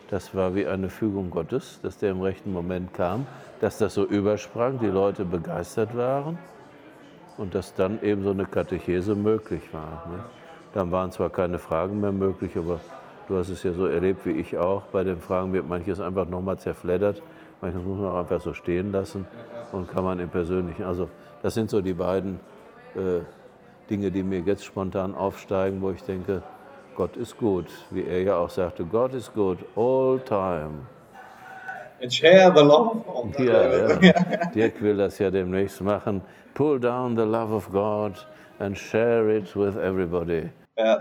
das 0.10 0.34
war 0.34 0.56
wie 0.56 0.66
eine 0.66 0.90
Fügung 0.90 1.30
Gottes, 1.30 1.80
dass 1.82 1.98
der 1.98 2.12
im 2.12 2.22
rechten 2.22 2.52
Moment 2.52 2.94
kam, 2.94 3.28
dass 3.62 3.78
das 3.78 3.94
so 3.94 4.06
übersprang, 4.06 4.80
die 4.80 4.88
Leute 4.88 5.24
begeistert 5.24 5.96
waren 5.96 6.38
und 7.40 7.56
dass 7.56 7.74
dann 7.74 8.04
eben 8.04 8.22
so 8.24 8.32
eine 8.32 8.46
Katechese 8.46 9.16
möglich 9.16 9.62
war. 9.72 10.06
Ne? 10.12 10.20
Dann 10.74 10.92
waren 10.92 11.12
zwar 11.12 11.30
keine 11.30 11.58
Fragen 11.58 12.02
mehr 12.02 12.12
möglich, 12.12 12.58
aber 12.58 12.82
du 13.30 13.38
hast 13.38 13.50
es 13.50 13.64
ja 13.64 13.72
so 13.72 13.86
erlebt 13.86 14.26
wie 14.26 14.32
ich 14.32 14.58
auch. 14.58 14.84
Bei 14.92 15.06
den 15.06 15.22
Fragen 15.22 15.54
wird 15.54 15.68
manches 15.68 16.02
einfach 16.02 16.28
nochmal 16.28 16.60
zerfleddert, 16.60 17.24
manches 17.62 17.82
muss 17.82 17.98
man 17.98 18.12
auch 18.12 18.20
einfach 18.20 18.42
so 18.42 18.54
stehen 18.54 18.92
lassen 18.92 19.26
und 19.72 19.90
kann 19.90 20.04
man 20.04 20.20
im 20.20 20.28
Persönlichen. 20.28 20.84
Also 20.84 21.10
das 21.42 21.54
sind 21.54 21.70
so 21.70 21.82
die 21.82 21.94
beiden 21.94 22.42
äh, 22.96 23.22
Dinge, 23.90 24.12
die 24.12 24.22
mir 24.22 24.42
jetzt 24.42 24.66
spontan 24.66 25.16
aufsteigen, 25.16 25.82
wo 25.82 25.92
ich 25.92 26.04
denke, 26.04 26.44
Gott 26.96 27.16
ist 27.16 27.38
gut, 27.38 27.68
wie 27.90 28.04
er 28.04 28.22
ja 28.22 28.36
auch 28.36 28.50
sagte, 28.50 28.84
Gott 28.84 29.14
ist 29.14 29.34
gut, 29.34 29.60
all 29.78 30.20
time. 30.26 30.82
And 32.02 32.14
share 32.14 32.52
the 32.56 32.64
love. 32.64 33.02
Ja, 33.38 34.00
ja. 34.02 34.46
Dirk 34.54 34.82
will 34.82 34.98
das 34.98 35.20
ja 35.20 35.30
demnächst 35.32 35.82
machen. 35.82 36.22
Pull 36.54 36.80
down 36.80 37.16
the 37.16 37.24
love 37.24 37.54
of 37.54 37.70
God 37.72 38.26
and 38.60 38.78
share 38.78 39.30
it 39.36 39.56
with 39.56 39.76
everybody. 39.76 40.50
Ja, 40.78 41.00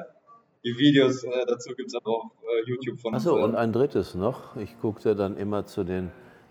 die 0.65 0.77
Videos 0.77 1.23
äh, 1.25 1.31
dazu 1.47 1.75
gibt 1.75 1.89
es 1.89 1.95
auch 1.95 2.07
auf 2.07 2.25
äh, 2.43 2.69
YouTube 2.69 2.99
von 2.99 3.15
Achso, 3.15 3.35
und 3.43 3.55
ein 3.55 3.73
drittes 3.73 4.15
noch. 4.15 4.57
Ich 4.57 4.81
guckte 4.81 5.15
dann 5.15 5.37
immer 5.37 5.67
zu 5.67 5.85
den 5.85 6.11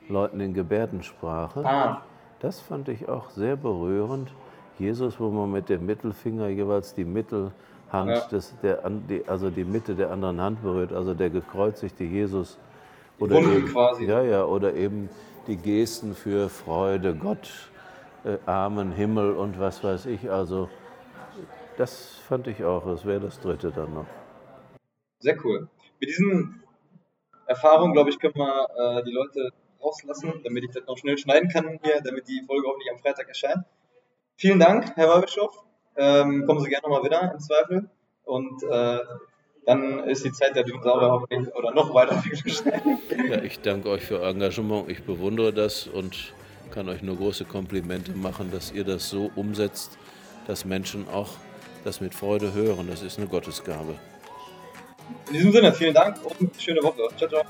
Leuten 0.10 0.40
in 0.40 0.54
Gebärdensprache. 0.54 1.66
Ah, 1.66 2.02
Das 2.40 2.62
fand 2.62 2.88
ich 2.88 3.10
auch 3.10 3.30
sehr 3.32 3.56
berührend. 3.58 4.32
Jesus, 4.80 5.20
wo 5.20 5.30
man 5.30 5.52
mit 5.52 5.70
dem 5.70 5.86
Mittelfinger 5.86 6.48
jeweils 6.50 6.94
die 6.94 7.04
Mittelhand, 7.04 7.52
Ja. 7.92 8.20
des, 8.32 8.54
der, 8.62 8.80
die, 9.10 9.24
also 9.28 9.50
die 9.50 9.66
Mitte 9.66 9.96
der 9.96 10.12
anderen 10.12 10.40
Hand 10.40 10.62
berührt, 10.62 10.94
also 10.94 11.14
der 11.14 11.30
gekreuzigte 11.32 12.04
Jesus. 12.06 12.58
Wunden 13.20 13.66
quasi. 13.68 14.06
Ja, 14.06 14.22
ja, 14.24 14.46
oder 14.46 14.74
eben 14.74 15.10
die 15.48 15.58
Gesten 15.58 16.14
für 16.16 16.50
Freude, 16.50 17.16
Gott, 17.16 17.50
äh, 18.24 18.38
Amen, 18.46 18.92
Himmel 18.92 19.36
und 19.36 19.60
was 19.60 19.84
weiß 19.84 20.06
ich. 20.08 20.30
Also 20.30 20.70
das 21.78 22.16
fand 22.28 22.48
ich 22.48 22.64
auch, 22.64 22.86
das 22.86 23.06
wäre 23.06 23.20
das 23.22 23.40
dritte 23.40 23.72
dann 23.72 23.94
noch. 23.94 24.08
sehr 25.20 25.38
cool. 25.46 25.68
Mit 26.00 26.10
diesen 26.10 26.64
Erfahrungen, 27.48 27.94
glaube 27.94 28.10
ich, 28.10 28.20
können 28.20 28.36
wir 28.36 29.00
äh, 29.00 29.04
die 29.04 29.12
Leute 29.12 29.52
rauslassen, 29.82 30.42
damit 30.44 30.64
ich 30.66 30.72
das 30.72 30.86
noch 30.86 30.98
schnell 30.98 31.18
schneiden 31.18 31.50
kann 31.50 31.80
hier, 31.84 32.02
damit 32.04 32.28
die 32.28 32.44
Folge 32.46 32.68
hoffentlich 32.68 32.92
am 32.92 33.00
Freitag 33.00 33.28
erscheint. 33.28 33.64
Vielen 34.36 34.60
Dank, 34.60 34.96
Herr 34.96 35.10
Weihbischof. 35.10 35.64
Ähm, 35.96 36.46
kommen 36.46 36.60
Sie 36.60 36.70
gerne 36.70 36.88
nochmal 36.88 37.04
wieder 37.04 37.32
im 37.32 37.40
Zweifel. 37.40 37.90
Und 38.24 38.62
äh, 38.64 39.00
dann 39.68 40.00
ist 40.06 40.24
die 40.24 40.32
Zeit 40.32 40.56
der 40.56 40.64
Dinosaurier 40.64 41.12
hoffentlich 41.12 41.54
oder 41.54 41.72
noch 41.74 41.94
weiter 41.94 42.24
geschnitten. 42.44 43.00
Ja, 43.30 43.44
ich 43.44 43.60
danke 43.60 43.90
euch 43.90 44.02
für 44.02 44.22
euer 44.22 44.30
Engagement. 44.30 44.90
Ich 44.90 45.04
bewundere 45.04 45.52
das 45.52 45.88
und 45.88 46.34
kann 46.72 46.88
euch 46.88 47.02
nur 47.02 47.18
große 47.18 47.44
Komplimente 47.44 48.14
machen, 48.14 48.50
dass 48.50 48.72
ihr 48.72 48.86
das 48.86 49.10
so 49.10 49.30
umsetzt, 49.36 49.98
dass 50.48 50.64
Menschen 50.64 51.06
auch 51.10 51.32
das 51.84 52.00
mit 52.00 52.16
Freude 52.16 52.54
hören. 52.54 52.88
Das 52.90 53.04
ist 53.04 53.18
eine 53.18 53.28
Gottesgabe. 53.28 53.96
In 55.28 55.34
diesem 55.34 55.52
Sinne, 55.52 55.74
vielen 55.74 55.94
Dank 55.94 56.18
und 56.40 56.50
schöne 56.62 56.82
Woche. 56.82 57.10
Ciao, 57.18 57.30
ciao. 57.30 57.44